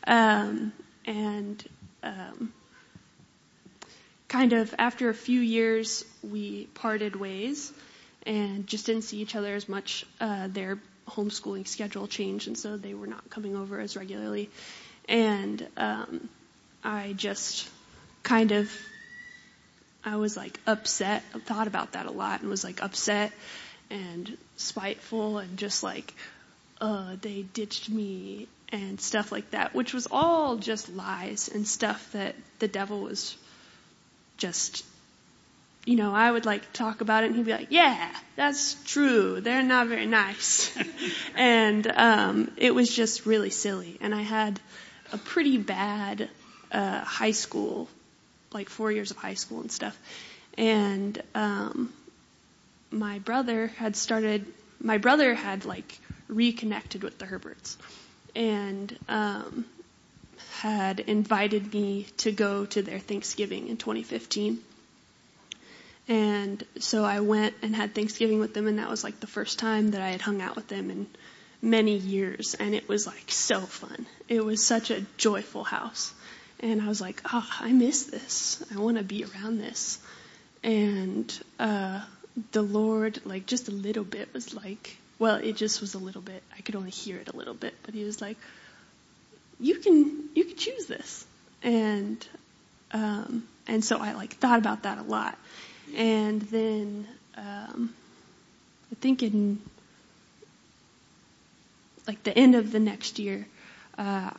Um, 0.05 0.73
and, 1.05 1.63
um, 2.03 2.53
kind 4.27 4.53
of 4.53 4.73
after 4.77 5.09
a 5.09 5.13
few 5.13 5.39
years, 5.39 6.05
we 6.21 6.65
parted 6.73 7.15
ways 7.15 7.73
and 8.27 8.67
just 8.67 8.85
didn't 8.85 9.03
see 9.03 9.19
each 9.19 9.35
other 9.35 9.55
as 9.55 9.67
much. 9.67 10.05
Uh, 10.19 10.47
their 10.47 10.77
homeschooling 11.07 11.67
schedule 11.67 12.07
changed, 12.07 12.47
and 12.47 12.57
so 12.57 12.77
they 12.77 12.93
were 12.93 13.07
not 13.07 13.27
coming 13.29 13.55
over 13.55 13.79
as 13.79 13.95
regularly. 13.95 14.49
And 15.07 15.65
um, 15.77 16.29
I 16.83 17.13
just 17.13 17.67
kind 18.23 18.51
of, 18.51 18.69
I 20.03 20.17
was 20.17 20.35
like 20.35 20.59
upset. 20.67 21.23
I 21.33 21.39
thought 21.39 21.67
about 21.67 21.93
that 21.93 22.05
a 22.05 22.11
lot, 22.11 22.41
and 22.41 22.49
was 22.49 22.65
like 22.65 22.83
upset 22.83 23.31
and 23.89 24.37
spiteful, 24.57 25.37
and 25.37 25.57
just 25.57 25.81
like, 25.81 26.13
uh, 26.81 27.15
they 27.21 27.43
ditched 27.53 27.89
me 27.89 28.49
and 28.69 28.99
stuff 28.99 29.31
like 29.31 29.51
that, 29.51 29.73
which 29.73 29.93
was 29.93 30.09
all 30.11 30.57
just 30.57 30.89
lies 30.89 31.47
and 31.47 31.65
stuff 31.65 32.11
that 32.11 32.35
the 32.59 32.67
devil 32.67 32.99
was 32.99 33.37
just 34.35 34.85
you 35.87 35.95
know, 35.95 36.13
I 36.13 36.29
would 36.29 36.45
like 36.45 36.73
talk 36.73 36.99
about 36.99 37.23
it 37.23 37.27
and 37.27 37.35
he'd 37.37 37.45
be 37.45 37.53
like, 37.53 37.67
yeah, 37.69 38.13
that's 38.35 38.73
true. 38.83 39.39
They're 39.39 39.63
not 39.63 39.87
very 39.87 40.05
nice. 40.05 40.77
and, 41.35 41.87
um, 41.87 42.51
it 42.57 42.75
was 42.75 42.93
just 42.93 43.25
really 43.25 43.51
silly. 43.51 43.97
And 44.01 44.13
I 44.13 44.21
had 44.21 44.59
a 45.13 45.17
pretty 45.17 45.57
bad, 45.57 46.29
uh, 46.73 46.99
high 46.99 47.31
school, 47.31 47.87
like 48.51 48.67
four 48.67 48.91
years 48.91 49.11
of 49.11 49.17
high 49.17 49.35
school 49.35 49.61
and 49.61 49.71
stuff. 49.71 49.97
And, 50.57 51.23
um, 51.33 51.93
my 52.91 53.19
brother 53.19 53.67
had 53.67 53.95
started, 53.95 54.45
my 54.81 54.97
brother 54.97 55.33
had 55.35 55.63
like 55.63 55.97
reconnected 56.27 57.01
with 57.01 57.17
the 57.17 57.25
Herberts 57.25 57.77
and, 58.35 58.93
um, 59.07 59.63
had 60.59 60.99
invited 60.99 61.73
me 61.73 62.07
to 62.17 62.33
go 62.33 62.65
to 62.65 62.81
their 62.81 62.99
Thanksgiving 62.99 63.69
in 63.69 63.77
2015 63.77 64.59
and 66.07 66.63
so 66.79 67.03
I 67.03 67.19
went 67.19 67.55
and 67.61 67.75
had 67.75 67.93
Thanksgiving 67.93 68.39
with 68.39 68.53
them 68.53 68.67
and 68.67 68.79
that 68.79 68.89
was 68.89 69.03
like 69.03 69.19
the 69.19 69.27
first 69.27 69.59
time 69.59 69.91
that 69.91 70.01
I 70.01 70.09
had 70.09 70.21
hung 70.21 70.41
out 70.41 70.55
with 70.55 70.67
them 70.67 70.89
in 70.89 71.07
many 71.61 71.97
years 71.97 72.53
and 72.55 72.73
it 72.75 72.87
was 72.87 73.05
like 73.07 73.29
so 73.31 73.61
fun. 73.61 74.05
It 74.27 74.43
was 74.43 74.63
such 74.63 74.89
a 74.91 75.01
joyful 75.17 75.63
house. 75.63 76.13
And 76.59 76.81
I 76.81 76.87
was 76.87 77.01
like, 77.01 77.21
oh, 77.31 77.47
I 77.59 77.71
miss 77.71 78.03
this. 78.05 78.63
I 78.75 78.79
want 78.79 78.97
to 78.97 79.03
be 79.03 79.25
around 79.25 79.59
this. 79.59 79.99
and 80.63 81.39
uh, 81.59 82.01
the 82.51 82.61
Lord, 82.61 83.19
like 83.25 83.45
just 83.45 83.67
a 83.67 83.71
little 83.71 84.03
bit, 84.03 84.33
was 84.33 84.53
like, 84.53 84.97
well, 85.19 85.35
it 85.35 85.55
just 85.55 85.81
was 85.81 85.93
a 85.95 85.97
little 85.97 86.21
bit. 86.21 86.43
I 86.57 86.61
could 86.61 86.75
only 86.75 86.91
hear 86.91 87.17
it 87.17 87.27
a 87.29 87.35
little 87.35 87.53
bit, 87.53 87.73
but 87.83 87.93
He 87.93 88.03
was 88.03 88.21
like, 88.21 88.37
"You 89.59 89.79
can, 89.79 90.29
you 90.35 90.45
can 90.45 90.55
choose 90.57 90.85
this," 90.85 91.25
and 91.63 92.25
um, 92.91 93.47
and 93.67 93.83
so 93.83 93.97
I 93.97 94.13
like 94.13 94.33
thought 94.35 94.59
about 94.59 94.83
that 94.83 94.99
a 94.99 95.03
lot, 95.03 95.37
and 95.95 96.41
then 96.43 97.07
um, 97.35 97.93
I 98.91 98.95
think 98.95 99.23
in 99.23 99.59
like 102.07 102.23
the 102.23 102.37
end 102.37 102.55
of 102.55 102.71
the 102.71 102.79
next 102.79 103.19
year, 103.19 103.45
uh, 103.97 104.31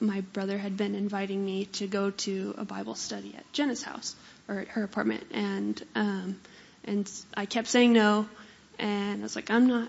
my 0.00 0.20
brother 0.32 0.58
had 0.58 0.76
been 0.76 0.94
inviting 0.94 1.44
me 1.44 1.66
to 1.66 1.86
go 1.86 2.10
to 2.10 2.54
a 2.58 2.64
Bible 2.64 2.96
study 2.96 3.34
at 3.36 3.50
Jenna's 3.52 3.82
house 3.82 4.16
or 4.48 4.58
at 4.58 4.68
her 4.68 4.82
apartment, 4.82 5.24
and 5.32 5.80
um, 5.94 6.40
and 6.84 7.10
I 7.34 7.46
kept 7.46 7.68
saying 7.68 7.92
no, 7.92 8.26
and 8.78 9.20
I 9.20 9.22
was 9.22 9.36
like, 9.36 9.50
I'm 9.50 9.66
not. 9.66 9.88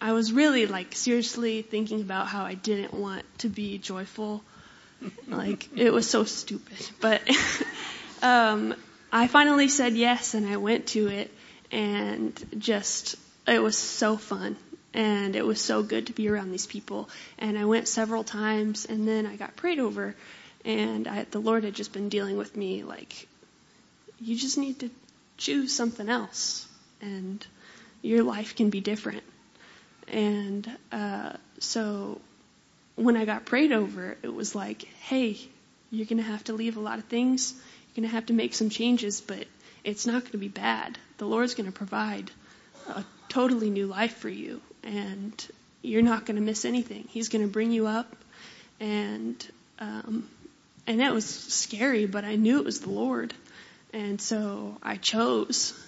I 0.00 0.12
was 0.12 0.32
really 0.32 0.66
like 0.66 0.94
seriously 0.94 1.62
thinking 1.62 2.00
about 2.00 2.26
how 2.26 2.44
I 2.44 2.54
didn't 2.54 2.94
want 2.94 3.24
to 3.38 3.48
be 3.48 3.78
joyful. 3.78 4.42
like 5.28 5.68
it 5.76 5.92
was 5.92 6.08
so 6.08 6.24
stupid, 6.24 6.90
but 7.00 7.22
um, 8.22 8.74
I 9.12 9.26
finally 9.28 9.68
said 9.68 9.94
yes, 9.94 10.34
and 10.34 10.46
I 10.46 10.56
went 10.56 10.88
to 10.88 11.08
it, 11.08 11.30
and 11.70 12.34
just 12.58 13.16
it 13.46 13.62
was 13.62 13.76
so 13.76 14.16
fun 14.16 14.56
and 14.94 15.36
it 15.36 15.44
was 15.44 15.60
so 15.60 15.82
good 15.82 16.08
to 16.08 16.12
be 16.12 16.28
around 16.28 16.50
these 16.50 16.66
people. 16.66 17.08
And 17.38 17.58
I 17.58 17.64
went 17.64 17.88
several 17.88 18.24
times, 18.24 18.86
and 18.86 19.06
then 19.08 19.26
I 19.26 19.36
got 19.36 19.56
prayed 19.56 19.78
over, 19.78 20.14
and 20.64 21.08
I, 21.08 21.24
the 21.24 21.38
Lord 21.38 21.64
had 21.64 21.74
just 21.74 21.92
been 21.92 22.08
dealing 22.08 22.36
with 22.36 22.56
me 22.56 22.82
like, 22.84 23.26
you 24.20 24.36
just 24.36 24.58
need 24.58 24.80
to 24.80 24.90
choose 25.36 25.74
something 25.74 26.08
else, 26.08 26.68
and 27.00 27.44
your 28.02 28.22
life 28.22 28.54
can 28.54 28.70
be 28.70 28.80
different. 28.80 29.22
And 30.08 30.70
uh, 30.90 31.32
so 31.58 32.20
when 32.96 33.16
I 33.16 33.24
got 33.24 33.46
prayed 33.46 33.72
over, 33.72 34.16
it 34.22 34.32
was 34.32 34.54
like, 34.54 34.82
hey, 34.82 35.38
you're 35.90 36.06
going 36.06 36.18
to 36.18 36.22
have 36.22 36.44
to 36.44 36.52
leave 36.52 36.76
a 36.76 36.80
lot 36.80 36.98
of 36.98 37.04
things. 37.06 37.54
You're 37.94 38.02
going 38.02 38.10
to 38.10 38.14
have 38.14 38.26
to 38.26 38.32
make 38.32 38.54
some 38.54 38.70
changes, 38.70 39.20
but 39.20 39.46
it's 39.84 40.06
not 40.06 40.22
going 40.22 40.32
to 40.32 40.38
be 40.38 40.48
bad. 40.48 40.98
The 41.18 41.26
Lord's 41.26 41.54
going 41.54 41.70
to 41.70 41.76
provide 41.76 42.30
a 42.88 43.04
totally 43.28 43.70
new 43.70 43.86
life 43.86 44.16
for 44.16 44.28
you 44.28 44.60
and 44.82 45.46
you're 45.82 46.02
not 46.02 46.26
going 46.26 46.36
to 46.36 46.42
miss 46.42 46.64
anything. 46.64 47.06
He's 47.08 47.28
going 47.28 47.42
to 47.42 47.50
bring 47.50 47.72
you 47.72 47.86
up, 47.86 48.14
and 48.80 49.46
um, 49.78 50.28
and 50.86 51.00
that 51.00 51.12
was 51.12 51.26
scary, 51.26 52.06
but 52.06 52.24
I 52.24 52.36
knew 52.36 52.58
it 52.58 52.64
was 52.64 52.80
the 52.80 52.90
Lord, 52.90 53.34
and 53.92 54.20
so 54.20 54.76
I 54.82 54.96
chose 54.96 55.78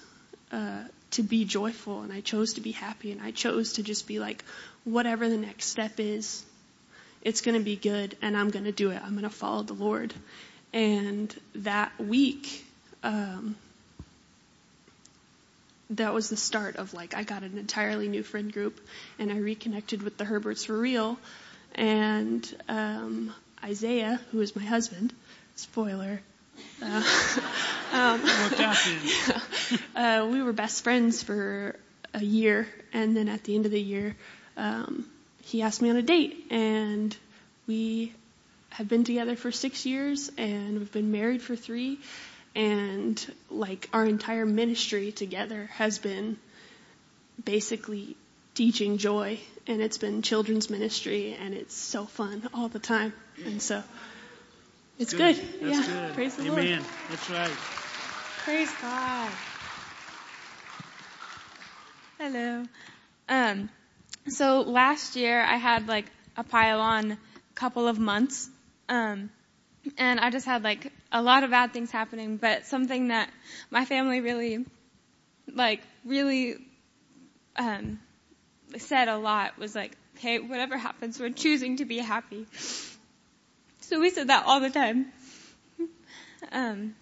uh, 0.52 0.82
to 1.12 1.22
be 1.22 1.44
joyful, 1.44 2.02
and 2.02 2.12
I 2.12 2.20
chose 2.20 2.54
to 2.54 2.60
be 2.60 2.72
happy, 2.72 3.12
and 3.12 3.20
I 3.20 3.30
chose 3.30 3.74
to 3.74 3.82
just 3.82 4.06
be 4.06 4.18
like, 4.18 4.44
whatever 4.84 5.28
the 5.28 5.36
next 5.36 5.66
step 5.66 5.98
is, 5.98 6.44
it's 7.22 7.40
going 7.40 7.56
to 7.56 7.64
be 7.64 7.76
good, 7.76 8.16
and 8.20 8.36
I'm 8.36 8.50
going 8.50 8.64
to 8.64 8.72
do 8.72 8.90
it. 8.90 9.00
I'm 9.02 9.12
going 9.12 9.22
to 9.22 9.30
follow 9.30 9.62
the 9.62 9.74
Lord, 9.74 10.12
and 10.74 11.34
that 11.54 11.98
week. 11.98 12.66
Um, 13.02 13.56
that 15.90 16.12
was 16.14 16.28
the 16.28 16.36
start 16.36 16.76
of 16.76 16.94
like 16.94 17.14
I 17.14 17.22
got 17.22 17.42
an 17.42 17.58
entirely 17.58 18.08
new 18.08 18.22
friend 18.22 18.52
group 18.52 18.80
and 19.18 19.30
I 19.30 19.36
reconnected 19.36 20.02
with 20.02 20.16
the 20.16 20.24
Herberts 20.24 20.64
for 20.64 20.76
real 20.76 21.18
and 21.74 22.56
um, 22.68 23.34
Isaiah 23.62 24.18
who 24.32 24.40
is 24.40 24.56
my 24.56 24.64
husband 24.64 25.12
spoiler 25.56 26.20
uh, 26.82 26.86
um, 27.92 28.22
yeah, 28.58 28.76
uh, 29.94 30.28
we 30.30 30.42
were 30.42 30.54
best 30.54 30.82
friends 30.82 31.22
for 31.22 31.76
a 32.14 32.24
year 32.24 32.66
and 32.94 33.14
then 33.14 33.28
at 33.28 33.44
the 33.44 33.54
end 33.54 33.66
of 33.66 33.70
the 33.70 33.80
year 33.80 34.16
um, 34.56 35.04
he 35.42 35.60
asked 35.60 35.82
me 35.82 35.90
on 35.90 35.96
a 35.96 36.02
date 36.02 36.46
and 36.50 37.14
we 37.66 38.14
have 38.74 38.88
been 38.88 39.04
together 39.04 39.36
for 39.36 39.50
six 39.50 39.84
years 39.86 40.30
and 40.36 40.78
we've 40.78 40.92
been 40.92 41.10
married 41.10 41.42
for 41.42 41.56
three 41.56 41.98
and 42.54 43.32
like 43.50 43.88
our 43.92 44.04
entire 44.04 44.46
ministry 44.46 45.10
together 45.10 45.68
has 45.74 45.98
been 45.98 46.36
basically 47.44 48.16
teaching 48.54 48.98
joy 48.98 49.38
and 49.66 49.82
it's 49.82 49.98
been 49.98 50.22
children's 50.22 50.70
ministry 50.70 51.36
and 51.40 51.54
it's 51.54 51.74
so 51.74 52.04
fun 52.04 52.48
all 52.54 52.68
the 52.68 52.78
time 52.78 53.12
and 53.44 53.60
so 53.60 53.82
it's 54.98 55.12
good, 55.12 55.36
good. 55.36 55.70
yeah 55.70 55.82
good. 55.86 56.14
praise 56.14 56.36
the 56.36 56.42
amen 56.46 56.54
lord 56.54 56.84
that's 57.10 57.30
right 57.30 57.56
Praise 58.44 58.70
God. 58.82 59.30
Hello. 62.18 62.64
Um, 63.26 63.70
so 64.28 64.60
last 64.60 65.16
year 65.16 65.40
I 65.40 65.56
had 65.56 65.88
like 65.88 66.04
a 66.36 66.44
pile 66.44 66.80
on 66.80 67.16
couple 67.54 67.88
of 67.88 67.98
months. 67.98 68.50
Um, 68.88 69.30
and 69.98 70.20
I 70.20 70.30
just 70.30 70.46
had 70.46 70.62
like 70.62 70.92
a 71.12 71.22
lot 71.22 71.44
of 71.44 71.50
bad 71.50 71.72
things 71.72 71.90
happening, 71.90 72.36
but 72.36 72.66
something 72.66 73.08
that 73.08 73.30
my 73.70 73.84
family 73.84 74.20
really, 74.20 74.64
like, 75.52 75.82
really, 76.04 76.56
um, 77.56 78.00
said 78.78 79.08
a 79.08 79.16
lot 79.16 79.58
was 79.58 79.74
like, 79.74 79.96
hey, 80.18 80.38
whatever 80.38 80.76
happens, 80.76 81.18
we're 81.18 81.30
choosing 81.30 81.76
to 81.76 81.84
be 81.84 81.98
happy. 81.98 82.46
So 83.80 84.00
we 84.00 84.10
said 84.10 84.28
that 84.28 84.46
all 84.46 84.60
the 84.60 84.70
time. 84.70 85.12
Um, 86.52 86.94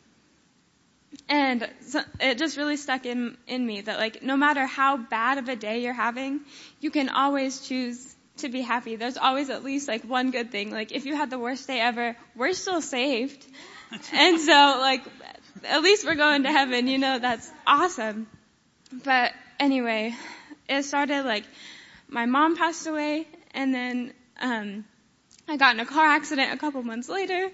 and 1.28 1.68
so 1.83 2.01
it 2.20 2.39
just 2.39 2.57
really 2.57 2.76
stuck 2.76 3.07
in, 3.07 3.37
in 3.47 3.64
me 3.64 3.83
that 3.83 3.99
like, 3.99 4.22
no 4.22 4.37
matter 4.37 4.66
how 4.66 4.97
bad 4.97 5.39
of 5.39 5.49
a 5.49 5.57
day 5.57 5.83
you're 5.83 5.93
having, 5.93 6.41
you 6.80 6.91
can 6.91 7.09
always 7.09 7.61
choose 7.61 8.12
to 8.39 8.49
be 8.49 8.61
happy. 8.61 8.97
There's 8.97 9.16
always 9.16 9.51
at 9.51 9.64
least 9.64 9.89
like 9.89 10.05
one 10.05 10.30
good 10.30 10.51
thing. 10.51 10.70
Like 10.70 10.93
if 10.93 11.05
you 11.05 11.14
had 11.16 11.30
the 11.30 11.39
worst 11.39 11.66
day 11.66 11.80
ever, 11.80 12.16
we're 12.35 12.53
still 12.53 12.80
saved. 12.80 13.47
and 14.12 14.41
so 14.41 14.78
like, 14.80 15.03
at 15.64 15.83
least 15.83 16.05
we're 16.05 16.14
going 16.14 16.45
to 16.45 16.51
heaven, 16.51 16.89
you 16.89 16.99
know, 16.99 17.18
that's 17.18 17.51
awesome. 17.66 18.26
But 19.05 19.33
anyway, 19.61 20.14
it 20.68 20.85
started 20.85 21.24
like, 21.24 21.45
my 22.09 22.26
mom 22.26 22.57
passed 22.57 22.87
away 22.87 23.26
and 23.53 23.74
then, 23.74 24.12
um, 24.41 24.85
I 25.49 25.57
got 25.57 25.74
in 25.74 25.80
a 25.80 25.87
car 25.87 26.07
accident 26.07 26.53
a 26.53 26.57
couple 26.57 26.83
months 26.83 27.09
later. 27.09 27.51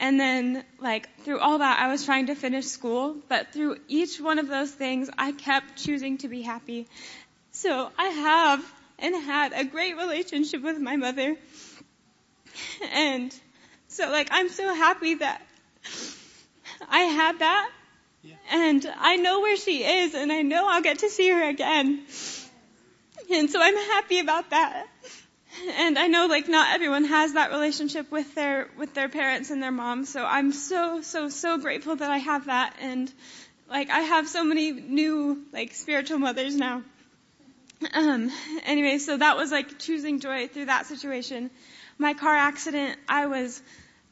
And 0.00 0.18
then, 0.18 0.64
like, 0.78 1.08
through 1.24 1.40
all 1.40 1.58
that, 1.58 1.80
I 1.80 1.88
was 1.88 2.04
trying 2.04 2.26
to 2.26 2.36
finish 2.36 2.66
school, 2.66 3.16
but 3.28 3.52
through 3.52 3.78
each 3.88 4.20
one 4.20 4.38
of 4.38 4.46
those 4.46 4.70
things, 4.70 5.10
I 5.18 5.32
kept 5.32 5.76
choosing 5.76 6.18
to 6.18 6.28
be 6.28 6.42
happy. 6.42 6.86
So 7.50 7.90
I 7.98 8.06
have 8.06 8.64
and 8.98 9.14
had 9.14 9.52
a 9.52 9.64
great 9.64 9.96
relationship 9.96 10.62
with 10.62 10.78
my 10.78 10.96
mother. 10.96 11.36
And 12.92 13.34
so, 13.88 14.10
like, 14.10 14.28
I'm 14.30 14.48
so 14.48 14.74
happy 14.74 15.14
that 15.14 15.40
I 16.88 17.00
had 17.00 17.38
that. 17.38 17.70
Yeah. 18.22 18.34
And 18.50 18.94
I 18.98 19.16
know 19.16 19.40
where 19.40 19.56
she 19.56 19.84
is, 19.84 20.14
and 20.14 20.32
I 20.32 20.42
know 20.42 20.66
I'll 20.68 20.82
get 20.82 21.00
to 21.00 21.10
see 21.10 21.28
her 21.28 21.48
again. 21.48 22.02
And 23.30 23.50
so 23.50 23.60
I'm 23.60 23.76
happy 23.76 24.20
about 24.20 24.50
that 24.50 24.86
and 25.66 25.98
I 25.98 26.06
know 26.06 26.26
like 26.26 26.48
not 26.48 26.74
everyone 26.74 27.04
has 27.04 27.34
that 27.34 27.50
relationship 27.50 28.10
with 28.10 28.34
their 28.34 28.68
with 28.78 28.94
their 28.94 29.08
parents 29.08 29.50
and 29.50 29.62
their 29.62 29.72
mom, 29.72 30.04
So 30.04 30.24
I'm 30.24 30.52
so 30.52 31.00
so 31.02 31.28
so 31.28 31.58
grateful 31.58 31.96
that 31.96 32.10
I 32.10 32.18
have 32.18 32.46
that 32.46 32.76
and 32.80 33.12
like 33.68 33.90
I 33.90 34.00
have 34.00 34.28
so 34.28 34.44
many 34.44 34.72
new 34.72 35.44
like 35.52 35.74
spiritual 35.74 36.18
mothers 36.18 36.54
now. 36.54 36.82
Um 37.94 38.30
anyway, 38.64 38.98
so 38.98 39.16
that 39.16 39.36
was 39.36 39.52
like 39.52 39.78
choosing 39.78 40.20
joy 40.20 40.48
through 40.48 40.66
that 40.66 40.86
situation. 40.86 41.50
My 41.98 42.14
car 42.14 42.34
accident, 42.34 42.98
I 43.08 43.26
was 43.26 43.62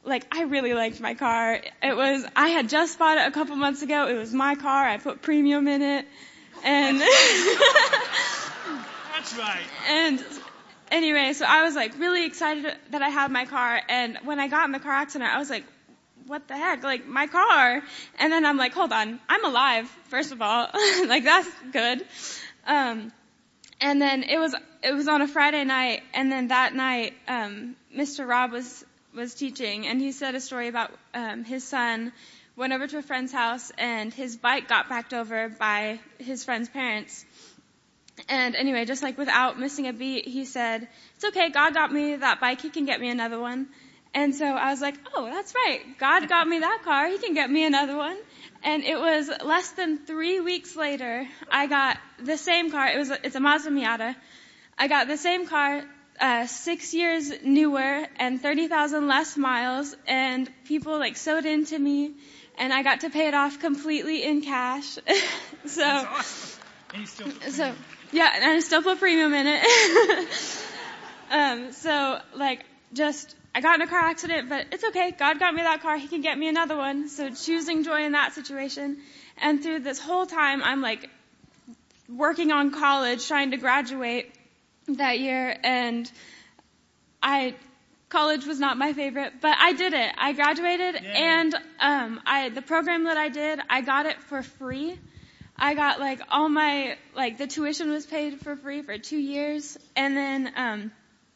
like 0.03 0.25
I 0.33 0.43
really 0.43 0.73
liked 0.73 0.99
my 1.01 1.13
car. 1.13 1.59
It 1.83 1.95
was 1.95 2.25
I 2.35 2.49
had 2.49 2.69
just 2.69 2.97
bought 2.97 3.17
it 3.17 3.27
a 3.27 3.31
couple 3.31 3.55
months 3.55 3.81
ago. 3.81 4.07
It 4.07 4.17
was 4.17 4.33
my 4.33 4.55
car. 4.55 4.87
I 4.87 4.97
put 4.97 5.21
premium 5.21 5.67
in 5.67 5.81
it. 5.81 6.05
And 6.63 6.99
That's 9.13 9.37
right. 9.37 9.63
And 9.89 10.23
anyway, 10.91 11.33
so 11.33 11.45
I 11.45 11.63
was 11.63 11.75
like 11.75 11.97
really 11.99 12.25
excited 12.25 12.73
that 12.91 13.01
I 13.01 13.09
had 13.09 13.31
my 13.31 13.45
car. 13.45 13.81
And 13.89 14.17
when 14.23 14.39
I 14.39 14.47
got 14.47 14.65
in 14.65 14.71
the 14.71 14.79
car 14.79 14.93
accident, 14.93 15.33
I 15.33 15.39
was 15.39 15.49
like, 15.49 15.65
what 16.27 16.47
the 16.47 16.55
heck? 16.55 16.83
Like 16.83 17.07
my 17.07 17.27
car. 17.27 17.81
And 18.19 18.31
then 18.31 18.45
I'm 18.45 18.57
like, 18.57 18.73
hold 18.73 18.91
on. 18.91 19.19
I'm 19.27 19.45
alive, 19.45 19.89
first 20.09 20.31
of 20.31 20.41
all. 20.41 20.67
like 21.07 21.23
that's 21.23 21.49
good. 21.71 22.05
Um, 22.65 23.11
and 23.79 24.01
then 24.01 24.23
it 24.23 24.39
was, 24.39 24.55
it 24.83 24.93
was 24.93 25.07
on 25.07 25.21
a 25.21 25.27
Friday 25.27 25.63
night. 25.63 26.01
And 26.13 26.31
then 26.31 26.47
that 26.47 26.73
night, 26.73 27.13
um, 27.27 27.75
Mr. 27.95 28.27
Rob 28.27 28.51
was, 28.51 28.85
was 29.15 29.33
teaching 29.33 29.87
and 29.87 30.01
he 30.01 30.11
said 30.11 30.35
a 30.35 30.41
story 30.41 30.67
about, 30.67 30.91
um, 31.13 31.43
his 31.43 31.63
son 31.63 32.11
went 32.55 32.73
over 32.73 32.87
to 32.87 32.97
a 32.97 33.01
friend's 33.01 33.31
house 33.31 33.71
and 33.77 34.13
his 34.13 34.35
bike 34.35 34.67
got 34.67 34.89
backed 34.89 35.13
over 35.13 35.49
by 35.49 35.99
his 36.17 36.43
friend's 36.43 36.69
parents. 36.69 37.25
And 38.29 38.55
anyway, 38.55 38.85
just 38.85 39.03
like 39.03 39.17
without 39.17 39.59
missing 39.59 39.87
a 39.87 39.93
beat, 39.93 40.27
he 40.27 40.45
said, 40.45 40.87
it's 41.15 41.25
okay, 41.25 41.49
God 41.49 41.75
got 41.75 41.91
me 41.91 42.15
that 42.15 42.39
bike, 42.39 42.61
he 42.61 42.69
can 42.69 42.85
get 42.85 42.99
me 42.99 43.09
another 43.09 43.39
one. 43.39 43.67
And 44.13 44.33
so 44.33 44.45
I 44.45 44.71
was 44.71 44.81
like, 44.81 44.95
oh, 45.13 45.25
that's 45.25 45.53
right. 45.53 45.81
God 45.99 46.27
got 46.27 46.47
me 46.47 46.57
that 46.57 46.81
car. 46.83 47.07
He 47.07 47.19
can 47.19 47.35
get 47.35 47.51
me 47.51 47.65
another 47.65 47.95
one. 47.95 48.17
And 48.63 48.83
it 48.83 48.99
was 48.99 49.29
less 49.43 49.71
than 49.71 49.97
three 50.05 50.39
weeks 50.39 50.75
later, 50.75 51.27
I 51.49 51.67
got 51.67 51.97
the 52.23 52.37
same 52.37 52.71
car. 52.71 52.87
It 52.87 52.97
was, 52.97 53.11
it's 53.23 53.35
a 53.35 53.39
Mazda 53.39 53.69
Miata. 53.69 54.15
I 54.77 54.87
got 54.87 55.07
the 55.07 55.17
same 55.17 55.47
car, 55.47 55.83
uh, 56.19 56.47
six 56.47 56.93
years 56.93 57.31
newer 57.43 58.07
and 58.17 58.41
30,000 58.41 59.07
less 59.07 59.37
miles 59.37 59.95
and 60.07 60.49
people 60.65 60.97
like 60.97 61.15
sewed 61.17 61.45
into 61.45 61.77
me 61.77 62.13
and 62.57 62.73
I 62.73 62.83
got 62.83 63.01
to 63.01 63.09
pay 63.09 63.27
it 63.27 63.33
off 63.33 63.59
completely 63.59 64.23
in 64.23 64.41
cash. 64.41 64.97
so, 65.65 66.07
awesome. 66.93 67.33
so, 67.49 67.73
yeah, 68.11 68.31
and 68.35 68.45
I 68.45 68.59
still 68.61 68.81
put 68.81 68.99
premium 68.99 69.33
in 69.33 69.47
it. 69.47 70.27
um, 71.31 71.71
so 71.71 72.19
like 72.35 72.65
just 72.93 73.35
I 73.57 73.61
got 73.61 73.75
in 73.75 73.81
a 73.81 73.87
car 73.87 74.01
accident, 74.01 74.49
but 74.49 74.67
it's 74.71 74.83
okay. 74.83 75.09
God 75.09 75.39
got 75.39 75.51
me 75.53 75.63
that 75.63 75.81
car. 75.81 75.97
He 75.97 76.07
can 76.07 76.21
get 76.21 76.37
me 76.37 76.47
another 76.47 76.77
one. 76.77 77.09
So 77.09 77.31
choosing 77.31 77.83
joy 77.83 78.03
in 78.03 78.11
that 78.11 78.33
situation. 78.33 78.99
And 79.35 79.63
through 79.63 79.79
this 79.79 79.99
whole 79.99 80.27
time, 80.27 80.61
I'm 80.61 80.81
like 80.81 81.09
working 82.07 82.51
on 82.51 82.69
college, 82.69 83.27
trying 83.27 83.51
to 83.51 83.57
graduate 83.57 84.31
that 84.87 85.19
year. 85.19 85.57
And 85.63 86.11
I, 87.21 87.55
college 88.09 88.45
was 88.45 88.59
not 88.59 88.77
my 88.77 88.93
favorite, 88.93 89.33
but 89.41 89.57
I 89.59 89.73
did 89.73 89.93
it. 89.93 90.11
I 90.17 90.33
graduated 90.33 90.95
and, 91.03 91.55
um, 91.79 92.21
I, 92.27 92.49
the 92.49 92.61
program 92.61 93.05
that 93.05 93.17
I 93.17 93.29
did, 93.29 93.59
I 93.69 93.81
got 93.81 94.05
it 94.05 94.21
for 94.21 94.43
free. 94.43 94.99
I 95.57 95.73
got 95.73 95.99
like 95.99 96.21
all 96.29 96.47
my, 96.47 96.95
like 97.15 97.39
the 97.39 97.47
tuition 97.47 97.89
was 97.89 98.05
paid 98.05 98.39
for 98.41 98.55
free 98.55 98.83
for 98.83 98.99
two 98.99 99.17
years. 99.17 99.79
And 99.95 100.15
then, 100.15 100.53
um, 100.55 100.91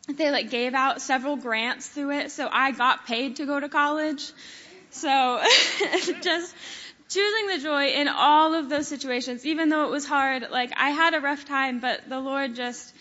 they 0.08 0.32
like 0.32 0.50
gave 0.50 0.74
out 0.74 1.02
several 1.02 1.36
grants 1.36 1.88
through 1.88 2.12
it, 2.12 2.32
so 2.32 2.50
I 2.52 2.72
got 2.72 3.06
paid 3.06 3.38
to 3.38 3.46
go 3.46 3.60
to 3.60 3.70
college. 3.70 4.32
So 4.90 5.42
just 6.22 6.56
choosing 7.10 7.48
the 7.48 7.60
joy 7.60 7.88
in 7.88 8.08
all 8.08 8.54
of 8.54 8.70
those 8.70 8.88
situations, 8.88 9.46
even 9.46 9.70
though 9.70 9.86
it 9.86 9.92
was 9.92 10.06
hard, 10.06 10.48
like 10.50 10.72
I 10.76 10.92
had 10.92 11.14
a 11.14 11.20
rough 11.20 11.46
time, 11.46 11.80
but 11.80 12.08
the 12.10 12.20
Lord 12.20 12.56
just 12.56 12.94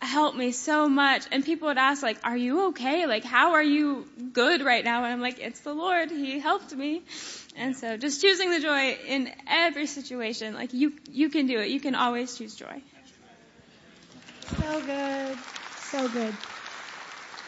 helped 0.00 0.36
me 0.36 0.52
so 0.52 0.88
much. 0.88 1.24
And 1.30 1.44
people 1.44 1.68
would 1.68 1.78
ask 1.78 2.02
like, 2.02 2.18
are 2.24 2.36
you 2.36 2.68
okay? 2.68 3.06
Like, 3.06 3.24
how 3.24 3.52
are 3.52 3.62
you 3.62 4.06
good 4.32 4.62
right 4.62 4.84
now? 4.84 5.04
And 5.04 5.12
I'm 5.12 5.20
like, 5.20 5.38
it's 5.38 5.60
the 5.60 5.74
Lord. 5.74 6.10
He 6.10 6.38
helped 6.38 6.74
me. 6.74 7.02
And 7.56 7.76
so 7.76 7.96
just 7.96 8.20
choosing 8.22 8.50
the 8.50 8.60
joy 8.60 8.96
in 9.06 9.30
every 9.46 9.86
situation, 9.86 10.54
like 10.54 10.72
you, 10.72 10.94
you 11.10 11.28
can 11.28 11.46
do 11.46 11.58
it. 11.58 11.68
You 11.68 11.80
can 11.80 11.94
always 11.94 12.36
choose 12.36 12.54
joy. 12.54 12.82
So 14.58 14.82
good. 14.86 15.38
So 15.90 16.08
good. 16.08 16.32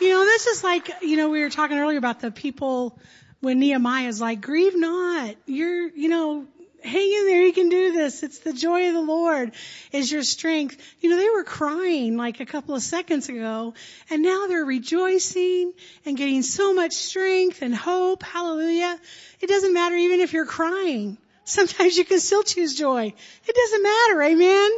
You 0.00 0.08
know, 0.08 0.24
this 0.24 0.48
is 0.48 0.64
like, 0.64 0.90
you 1.00 1.16
know, 1.16 1.30
we 1.30 1.42
were 1.42 1.50
talking 1.50 1.78
earlier 1.78 1.98
about 1.98 2.18
the 2.18 2.32
people 2.32 2.98
when 3.40 3.60
Nehemiah's 3.60 4.20
like, 4.20 4.40
grieve 4.40 4.76
not. 4.76 5.36
You're, 5.46 5.88
you 5.90 6.08
know, 6.08 6.46
hang 6.82 7.12
in 7.12 7.26
there. 7.26 7.42
You 7.42 7.52
can 7.52 7.68
do 7.68 7.92
this. 7.92 8.24
It's 8.24 8.40
the 8.40 8.52
joy 8.52 8.88
of 8.88 8.94
the 8.94 9.00
Lord 9.00 9.52
is 9.92 10.10
your 10.10 10.24
strength. 10.24 10.76
You 11.00 11.10
know, 11.10 11.18
they 11.18 11.30
were 11.30 11.44
crying 11.44 12.16
like 12.16 12.40
a 12.40 12.44
couple 12.44 12.74
of 12.74 12.82
seconds 12.82 13.28
ago 13.28 13.74
and 14.10 14.24
now 14.24 14.48
they're 14.48 14.64
rejoicing 14.64 15.72
and 16.04 16.16
getting 16.16 16.42
so 16.42 16.74
much 16.74 16.94
strength 16.94 17.62
and 17.62 17.72
hope. 17.72 18.24
Hallelujah. 18.24 18.98
It 19.40 19.46
doesn't 19.46 19.72
matter 19.72 19.94
even 19.94 20.18
if 20.18 20.32
you're 20.32 20.46
crying. 20.46 21.16
Sometimes 21.44 21.96
you 21.96 22.04
can 22.04 22.18
still 22.18 22.42
choose 22.42 22.74
joy. 22.74 23.12
It 23.46 23.54
doesn't 23.54 23.82
matter. 23.84 24.22
Amen. 24.22 24.70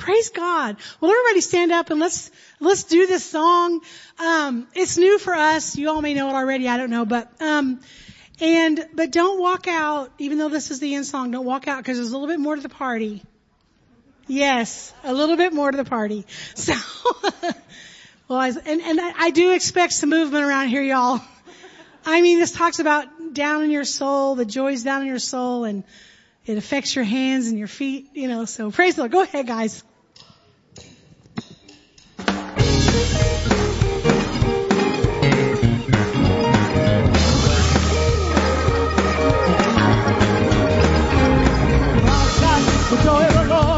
Praise 0.00 0.30
God. 0.30 0.78
Well, 0.98 1.10
everybody 1.10 1.42
stand 1.42 1.72
up 1.72 1.90
and 1.90 2.00
let's, 2.00 2.30
let's 2.58 2.84
do 2.84 3.06
this 3.06 3.22
song. 3.22 3.82
Um, 4.18 4.66
it's 4.74 4.96
new 4.96 5.18
for 5.18 5.34
us. 5.34 5.76
You 5.76 5.90
all 5.90 6.00
may 6.00 6.14
know 6.14 6.30
it 6.30 6.32
already. 6.32 6.70
I 6.70 6.78
don't 6.78 6.88
know, 6.88 7.04
but, 7.04 7.30
um, 7.38 7.82
and, 8.40 8.82
but 8.94 9.12
don't 9.12 9.38
walk 9.38 9.68
out, 9.68 10.10
even 10.16 10.38
though 10.38 10.48
this 10.48 10.70
is 10.70 10.80
the 10.80 10.94
end 10.94 11.04
song, 11.04 11.32
don't 11.32 11.44
walk 11.44 11.68
out 11.68 11.80
because 11.80 11.98
there's 11.98 12.08
a 12.08 12.12
little 12.16 12.34
bit 12.34 12.40
more 12.40 12.56
to 12.56 12.62
the 12.62 12.70
party. 12.70 13.22
Yes, 14.26 14.94
a 15.04 15.12
little 15.12 15.36
bit 15.36 15.52
more 15.52 15.70
to 15.70 15.76
the 15.76 15.84
party. 15.84 16.24
So, 16.54 16.72
well, 18.26 18.38
I, 18.38 18.48
and, 18.48 18.80
and 18.80 19.00
I, 19.00 19.12
I 19.24 19.30
do 19.30 19.52
expect 19.52 19.92
some 19.92 20.08
movement 20.08 20.44
around 20.46 20.68
here, 20.68 20.82
y'all. 20.82 21.20
I 22.06 22.22
mean, 22.22 22.38
this 22.38 22.52
talks 22.52 22.78
about 22.78 23.34
down 23.34 23.64
in 23.64 23.70
your 23.70 23.84
soul, 23.84 24.34
the 24.34 24.46
joy's 24.46 24.82
down 24.82 25.02
in 25.02 25.08
your 25.08 25.18
soul, 25.18 25.64
and 25.64 25.84
it 26.46 26.56
affects 26.56 26.96
your 26.96 27.04
hands 27.04 27.48
and 27.48 27.58
your 27.58 27.68
feet, 27.68 28.08
you 28.14 28.28
know, 28.28 28.46
so 28.46 28.70
praise 28.70 28.94
the 28.94 29.02
Lord. 29.02 29.12
Go 29.12 29.20
ahead, 29.20 29.46
guys. 29.46 29.84
The 42.90 43.69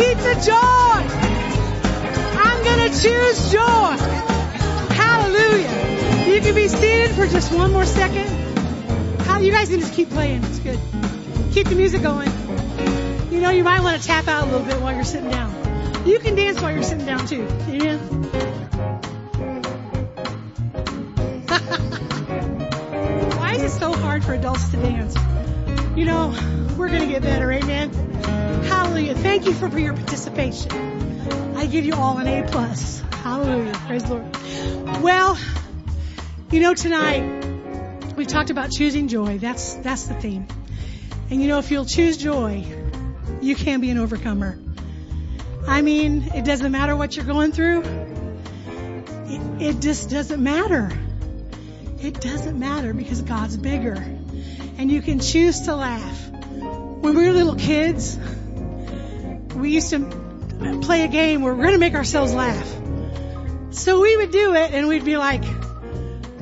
keep 0.00 0.16
the 0.16 0.34
joy. 0.40 1.04
I'm 2.40 2.64
going 2.64 2.90
to 2.90 3.02
choose 3.02 3.52
joy. 3.52 3.96
Hallelujah. 4.94 6.32
You 6.32 6.40
can 6.40 6.54
be 6.54 6.68
seated 6.68 7.10
for 7.10 7.26
just 7.26 7.52
one 7.52 7.70
more 7.72 7.84
second. 7.84 8.38
You 9.40 9.52
guys 9.52 9.70
can 9.70 9.80
just 9.80 9.94
keep 9.94 10.10
playing. 10.10 10.44
It's 10.44 10.58
good. 10.58 10.78
Keep 11.52 11.68
the 11.68 11.74
music 11.74 12.02
going. 12.02 12.30
You 13.30 13.40
know, 13.40 13.48
you 13.48 13.64
might 13.64 13.80
want 13.80 13.98
to 14.00 14.06
tap 14.06 14.28
out 14.28 14.44
a 14.44 14.50
little 14.50 14.66
bit 14.66 14.78
while 14.80 14.94
you're 14.94 15.04
sitting 15.04 15.30
down. 15.30 15.50
You 16.06 16.18
can 16.18 16.34
dance 16.34 16.60
while 16.60 16.72
you're 16.72 16.82
sitting 16.82 17.06
down 17.06 17.26
too. 17.26 17.48
Amen. 17.68 17.98
Why 23.38 23.54
is 23.54 23.62
it 23.62 23.70
so 23.78 23.94
hard 23.94 24.24
for 24.24 24.34
adults 24.34 24.68
to 24.70 24.76
dance? 24.76 25.16
You 25.96 26.04
know, 26.04 26.34
we're 26.76 26.88
going 26.88 27.00
to 27.00 27.06
get 27.06 27.22
better. 27.22 27.50
Amen. 27.50 27.90
Hallelujah. 28.68 29.14
Thank 29.14 29.46
you 29.46 29.52
for 29.52 29.78
your 29.78 29.94
participation. 29.94 30.70
I 31.56 31.66
give 31.66 31.84
you 31.84 31.94
all 31.94 32.18
an 32.18 32.26
A 32.26 32.48
plus. 32.48 33.02
Hallelujah. 33.22 33.72
Praise 33.86 34.04
the 34.04 34.14
Lord. 34.14 35.02
Well, 35.02 35.38
you 36.50 36.60
know, 36.60 36.74
tonight 36.74 38.14
we 38.16 38.26
talked 38.26 38.50
about 38.50 38.70
choosing 38.70 39.08
joy. 39.08 39.38
That's, 39.38 39.74
that's 39.74 40.04
the 40.04 40.14
theme. 40.14 40.46
And 41.30 41.40
you 41.40 41.48
know, 41.48 41.58
if 41.58 41.70
you'll 41.70 41.84
choose 41.84 42.16
joy, 42.16 42.64
you 43.40 43.54
can 43.54 43.80
be 43.80 43.90
an 43.90 43.98
overcomer. 43.98 44.58
I 45.66 45.82
mean, 45.82 46.30
it 46.34 46.44
doesn't 46.44 46.72
matter 46.72 46.96
what 46.96 47.16
you're 47.16 47.26
going 47.26 47.52
through. 47.52 47.82
It, 49.26 49.62
it 49.62 49.80
just 49.80 50.10
doesn't 50.10 50.42
matter. 50.42 50.90
It 52.02 52.20
doesn't 52.20 52.58
matter 52.58 52.92
because 52.92 53.22
God's 53.22 53.56
bigger. 53.56 53.94
And 54.78 54.90
you 54.90 55.02
can 55.02 55.20
choose 55.20 55.60
to 55.62 55.76
laugh. 55.76 56.30
When 56.30 57.14
we 57.14 57.26
were 57.26 57.32
little 57.32 57.54
kids, 57.54 58.18
we 59.60 59.70
used 59.70 59.90
to 59.90 60.80
play 60.82 61.02
a 61.02 61.08
game 61.08 61.42
where 61.42 61.54
we're 61.54 61.62
going 61.62 61.74
to 61.74 61.78
make 61.78 61.94
ourselves 61.94 62.32
laugh. 62.32 62.76
So 63.70 64.00
we 64.00 64.16
would 64.16 64.30
do 64.30 64.54
it 64.54 64.72
and 64.72 64.88
we'd 64.88 65.04
be 65.04 65.16
like, 65.16 65.44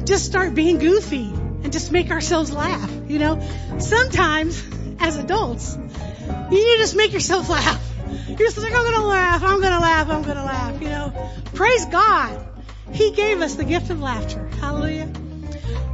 just 0.05 0.25
start 0.25 0.55
being 0.55 0.79
goofy 0.79 1.27
and 1.27 1.73
just 1.73 1.93
make 1.93 2.11
ourselves 2.11 2.53
laugh. 2.53 2.91
You 3.09 3.19
know, 3.19 3.49
sometimes 3.79 4.63
as 5.01 5.17
adults, 5.17 5.77
you 5.77 6.51
need 6.51 6.77
to 6.77 6.79
just 6.79 6.97
make 6.97 7.13
yourself 7.13 7.49
laugh. 7.51 7.85
You're 8.29 8.39
just 8.39 8.59
like, 8.59 8.73
I'm 8.73 8.85
going 8.85 9.01
to 9.01 9.07
laugh, 9.07 9.43
I'm 9.43 9.61
going 9.61 9.73
to 9.73 9.81
laugh, 9.81 10.09
I'm 10.09 10.25
to 10.25 10.35
laugh. 10.35 10.81
You 10.81 10.89
know, 10.89 11.31
praise 11.55 11.85
God. 11.87 12.47
He 12.93 13.11
gave 13.11 13.43
us 13.43 13.57
the 13.57 13.65
gift 13.65 13.91
of 13.91 14.01
laughter. 14.01 14.47
Hallelujah. 14.61 15.13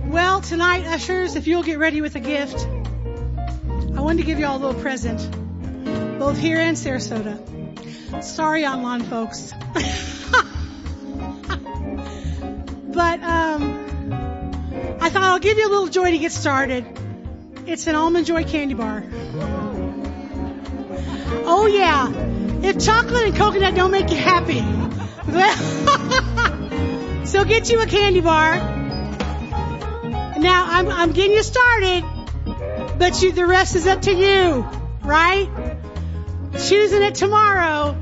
Well, 0.04 0.40
tonight, 0.40 0.86
ushers, 0.86 1.34
if 1.34 1.46
you'll 1.46 1.64
get 1.64 1.78
ready 1.78 2.00
with 2.00 2.14
a 2.14 2.20
gift, 2.20 2.64
I 3.96 4.00
wanted 4.00 4.18
to 4.18 4.26
give 4.26 4.38
you 4.38 4.46
all 4.46 4.56
a 4.56 4.62
little 4.64 4.80
present, 4.80 5.20
both 6.18 6.38
here 6.38 6.58
and 6.58 6.76
Sarasota. 6.76 8.22
Sorry, 8.22 8.66
online 8.66 9.02
folks. 9.02 9.52
but 12.94 13.22
um, 13.22 14.96
I 15.00 15.10
thought 15.10 15.22
I'll 15.22 15.40
give 15.40 15.58
you 15.58 15.68
a 15.68 15.70
little 15.70 15.88
joy 15.88 16.12
to 16.12 16.18
get 16.18 16.32
started. 16.32 16.86
It's 17.66 17.86
an 17.86 17.94
almond 17.94 18.26
joy 18.26 18.44
candy 18.44 18.74
bar. 18.74 19.04
Oh 21.46 21.66
yeah, 21.66 22.10
if 22.62 22.84
chocolate 22.84 23.24
and 23.24 23.36
coconut 23.36 23.74
don't 23.74 23.90
make 23.90 24.10
you 24.10 24.16
happy, 24.16 24.60
so 27.26 27.44
get 27.44 27.70
you 27.70 27.80
a 27.80 27.86
candy 27.86 28.20
bar. 28.20 28.56
Now 30.38 30.66
I'm 30.68 30.88
I'm 30.88 31.12
getting 31.12 31.32
you 31.32 31.42
started, 31.42 32.04
but 32.98 33.22
you 33.22 33.32
the 33.32 33.46
rest 33.46 33.76
is 33.76 33.86
up 33.86 34.02
to 34.02 34.12
you, 34.12 34.66
right? 35.02 35.48
Choosing 36.58 37.02
it 37.02 37.16
tomorrow 37.16 37.96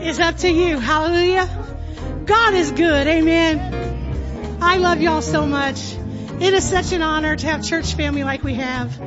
is 0.00 0.18
up 0.18 0.38
to 0.38 0.48
you. 0.48 0.78
Hallelujah. 0.78 1.48
God 2.24 2.54
is 2.54 2.72
good. 2.72 3.06
Amen. 3.06 4.58
I 4.60 4.78
love 4.78 5.00
y'all 5.00 5.22
so 5.22 5.46
much. 5.46 5.94
It 6.40 6.54
is 6.54 6.68
such 6.68 6.92
an 6.92 7.02
honor 7.02 7.36
to 7.36 7.46
have 7.46 7.62
church 7.62 7.94
family 7.94 8.24
like 8.24 8.42
we 8.42 8.54
have. 8.54 8.98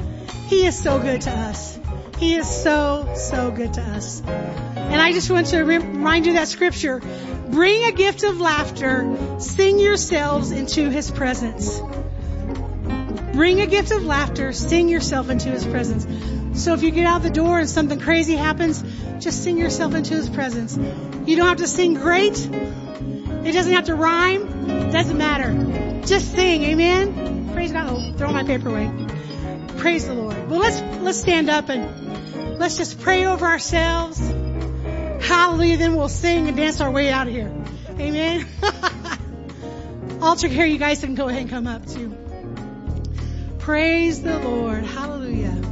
He 0.47 0.65
is 0.65 0.77
so 0.77 0.99
good 0.99 1.21
to 1.21 1.31
us. 1.31 1.79
He 2.17 2.35
is 2.35 2.47
so, 2.47 3.13
so 3.15 3.49
good 3.49 3.73
to 3.73 3.81
us. 3.81 4.21
And 4.21 5.01
I 5.01 5.11
just 5.11 5.31
want 5.31 5.47
to 5.47 5.63
remind 5.63 6.27
you 6.27 6.33
that 6.33 6.47
scripture. 6.47 7.01
Bring 7.47 7.85
a 7.85 7.91
gift 7.91 8.23
of 8.23 8.39
laughter. 8.39 9.39
Sing 9.39 9.79
yourselves 9.79 10.51
into 10.51 10.89
his 10.89 11.09
presence. 11.09 11.81
Bring 13.33 13.61
a 13.61 13.65
gift 13.65 13.91
of 13.91 14.05
laughter. 14.05 14.53
Sing 14.53 14.87
yourself 14.87 15.29
into 15.29 15.49
his 15.49 15.65
presence. 15.65 16.05
So 16.61 16.75
if 16.75 16.83
you 16.83 16.91
get 16.91 17.07
out 17.07 17.23
the 17.23 17.31
door 17.31 17.57
and 17.57 17.67
something 17.67 17.99
crazy 17.99 18.35
happens, 18.35 18.83
just 19.17 19.43
sing 19.43 19.57
yourself 19.57 19.95
into 19.95 20.13
his 20.13 20.29
presence. 20.29 20.77
You 21.25 21.35
don't 21.35 21.47
have 21.47 21.57
to 21.57 21.67
sing 21.67 21.95
great. 21.95 22.37
It 22.37 23.51
doesn't 23.53 23.73
have 23.73 23.85
to 23.85 23.95
rhyme. 23.95 24.69
It 24.69 24.91
doesn't 24.91 25.17
matter. 25.17 26.05
Just 26.05 26.35
sing. 26.35 26.61
Amen. 26.61 27.49
Praise 27.53 27.71
God. 27.71 27.87
Oh, 27.89 28.13
throw 28.15 28.31
my 28.31 28.43
paper 28.43 28.69
away. 28.69 28.91
Praise 29.77 30.05
the 30.05 30.13
Lord. 30.13 30.51
Well, 30.51 30.59
let's, 30.59 30.79
let's 31.01 31.19
stand 31.19 31.49
up 31.49 31.69
and 31.69 32.59
let's 32.59 32.77
just 32.77 32.99
pray 32.99 33.25
over 33.25 33.47
ourselves. 33.47 34.19
Hallelujah. 34.19 35.77
Then 35.77 35.95
we'll 35.95 36.09
sing 36.09 36.47
and 36.47 36.55
dance 36.55 36.79
our 36.79 36.91
way 36.91 37.09
out 37.09 37.25
of 37.25 37.33
here. 37.33 37.51
Amen. 37.99 38.45
Altar 40.21 40.47
care, 40.47 40.67
you 40.67 40.77
guys 40.77 40.99
can 40.99 41.15
go 41.15 41.27
ahead 41.27 41.41
and 41.41 41.49
come 41.49 41.65
up 41.65 41.87
too. 41.87 42.15
Praise 43.57 44.21
the 44.21 44.37
Lord. 44.37 44.83
Hallelujah. 44.83 45.70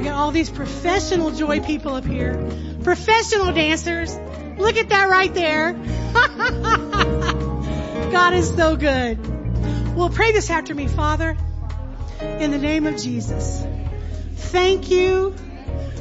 We 0.00 0.06
got 0.06 0.16
all 0.16 0.30
these 0.30 0.48
professional 0.48 1.30
joy 1.30 1.60
people 1.60 1.92
up 1.92 2.06
here. 2.06 2.42
Professional 2.82 3.52
dancers. 3.52 4.16
Look 4.56 4.78
at 4.78 4.88
that 4.88 5.10
right 5.10 5.34
there. 5.34 5.74
God 8.10 8.32
is 8.32 8.48
so 8.48 8.76
good. 8.76 9.94
Well, 9.94 10.08
pray 10.08 10.32
this 10.32 10.48
after 10.48 10.74
me, 10.74 10.88
Father, 10.88 11.36
in 12.18 12.50
the 12.50 12.56
name 12.56 12.86
of 12.86 12.96
Jesus. 12.96 13.62
Thank 14.36 14.90
you 14.90 15.34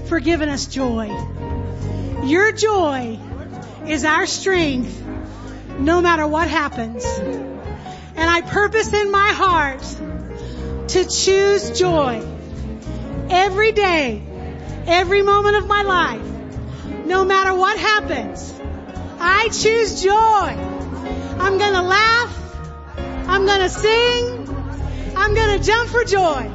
for 0.07 0.21
giving 0.21 0.47
us 0.47 0.67
joy. 0.67 1.07
Your 2.23 2.53
joy 2.53 3.19
is 3.85 4.05
our 4.05 4.25
strength 4.25 4.97
no 5.77 5.99
matter 5.99 6.25
what 6.25 6.47
happens. 6.47 7.03
And 7.05 8.29
I 8.29 8.39
purpose 8.43 8.93
in 8.93 9.11
my 9.11 9.33
heart 9.33 9.83
to 10.87 11.03
choose 11.03 11.77
joy 11.77 12.38
every 13.29 13.71
day, 13.71 14.21
every 14.87 15.21
moment 15.21 15.57
of 15.57 15.67
my 15.67 15.83
life, 15.83 17.05
no 17.05 17.23
matter 17.25 17.53
what 17.53 17.77
happens. 17.77 18.53
I 19.19 19.49
choose 19.49 20.01
joy. 20.01 20.11
I'm 20.11 21.59
to 21.59 21.81
laugh. 21.81 22.35
I'm 23.27 23.45
to 23.45 23.69
sing. 23.69 24.49
I'm 25.15 25.35
to 25.35 25.59
jump 25.63 25.89
for 25.89 26.03
joy. 26.03 26.49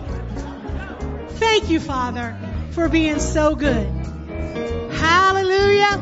Thank 1.36 1.70
you, 1.70 1.80
Father, 1.80 2.36
for 2.70 2.88
being 2.88 3.18
so 3.18 3.54
good. 3.54 3.86
Hallelujah. 4.92 6.00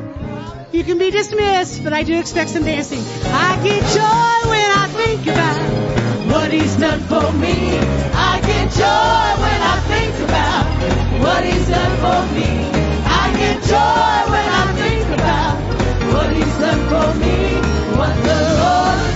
You 0.72 0.84
can 0.84 0.98
be 0.98 1.10
dismissed, 1.10 1.84
but 1.84 1.92
I 1.92 2.02
do 2.02 2.18
expect 2.18 2.50
some 2.50 2.64
dancing. 2.64 3.02
I 3.26 3.60
get 3.62 3.80
joy 3.92 4.50
when 4.50 4.70
I 4.70 4.88
think 4.88 5.22
about 5.26 6.32
what 6.32 6.50
he's 6.50 6.76
done 6.76 7.00
for 7.00 7.32
me 7.32 8.21
get 8.46 8.70
joy 8.72 9.26
when 9.42 9.60
I 9.62 9.76
think 9.90 10.14
about 10.28 10.64
what 11.22 11.44
he's 11.44 11.68
done 11.68 11.94
for 12.04 12.20
me. 12.34 12.50
I 13.04 13.24
get 13.40 13.62
joy 13.62 14.18
when 14.32 14.48
I 14.60 14.64
think 14.82 15.06
about 15.18 15.54
what 16.12 16.28
he's 16.36 16.56
done 16.58 16.82
for 16.90 17.08
me. 17.22 17.36
What 17.98 18.14
the 18.26 18.38
Lord 18.60 19.11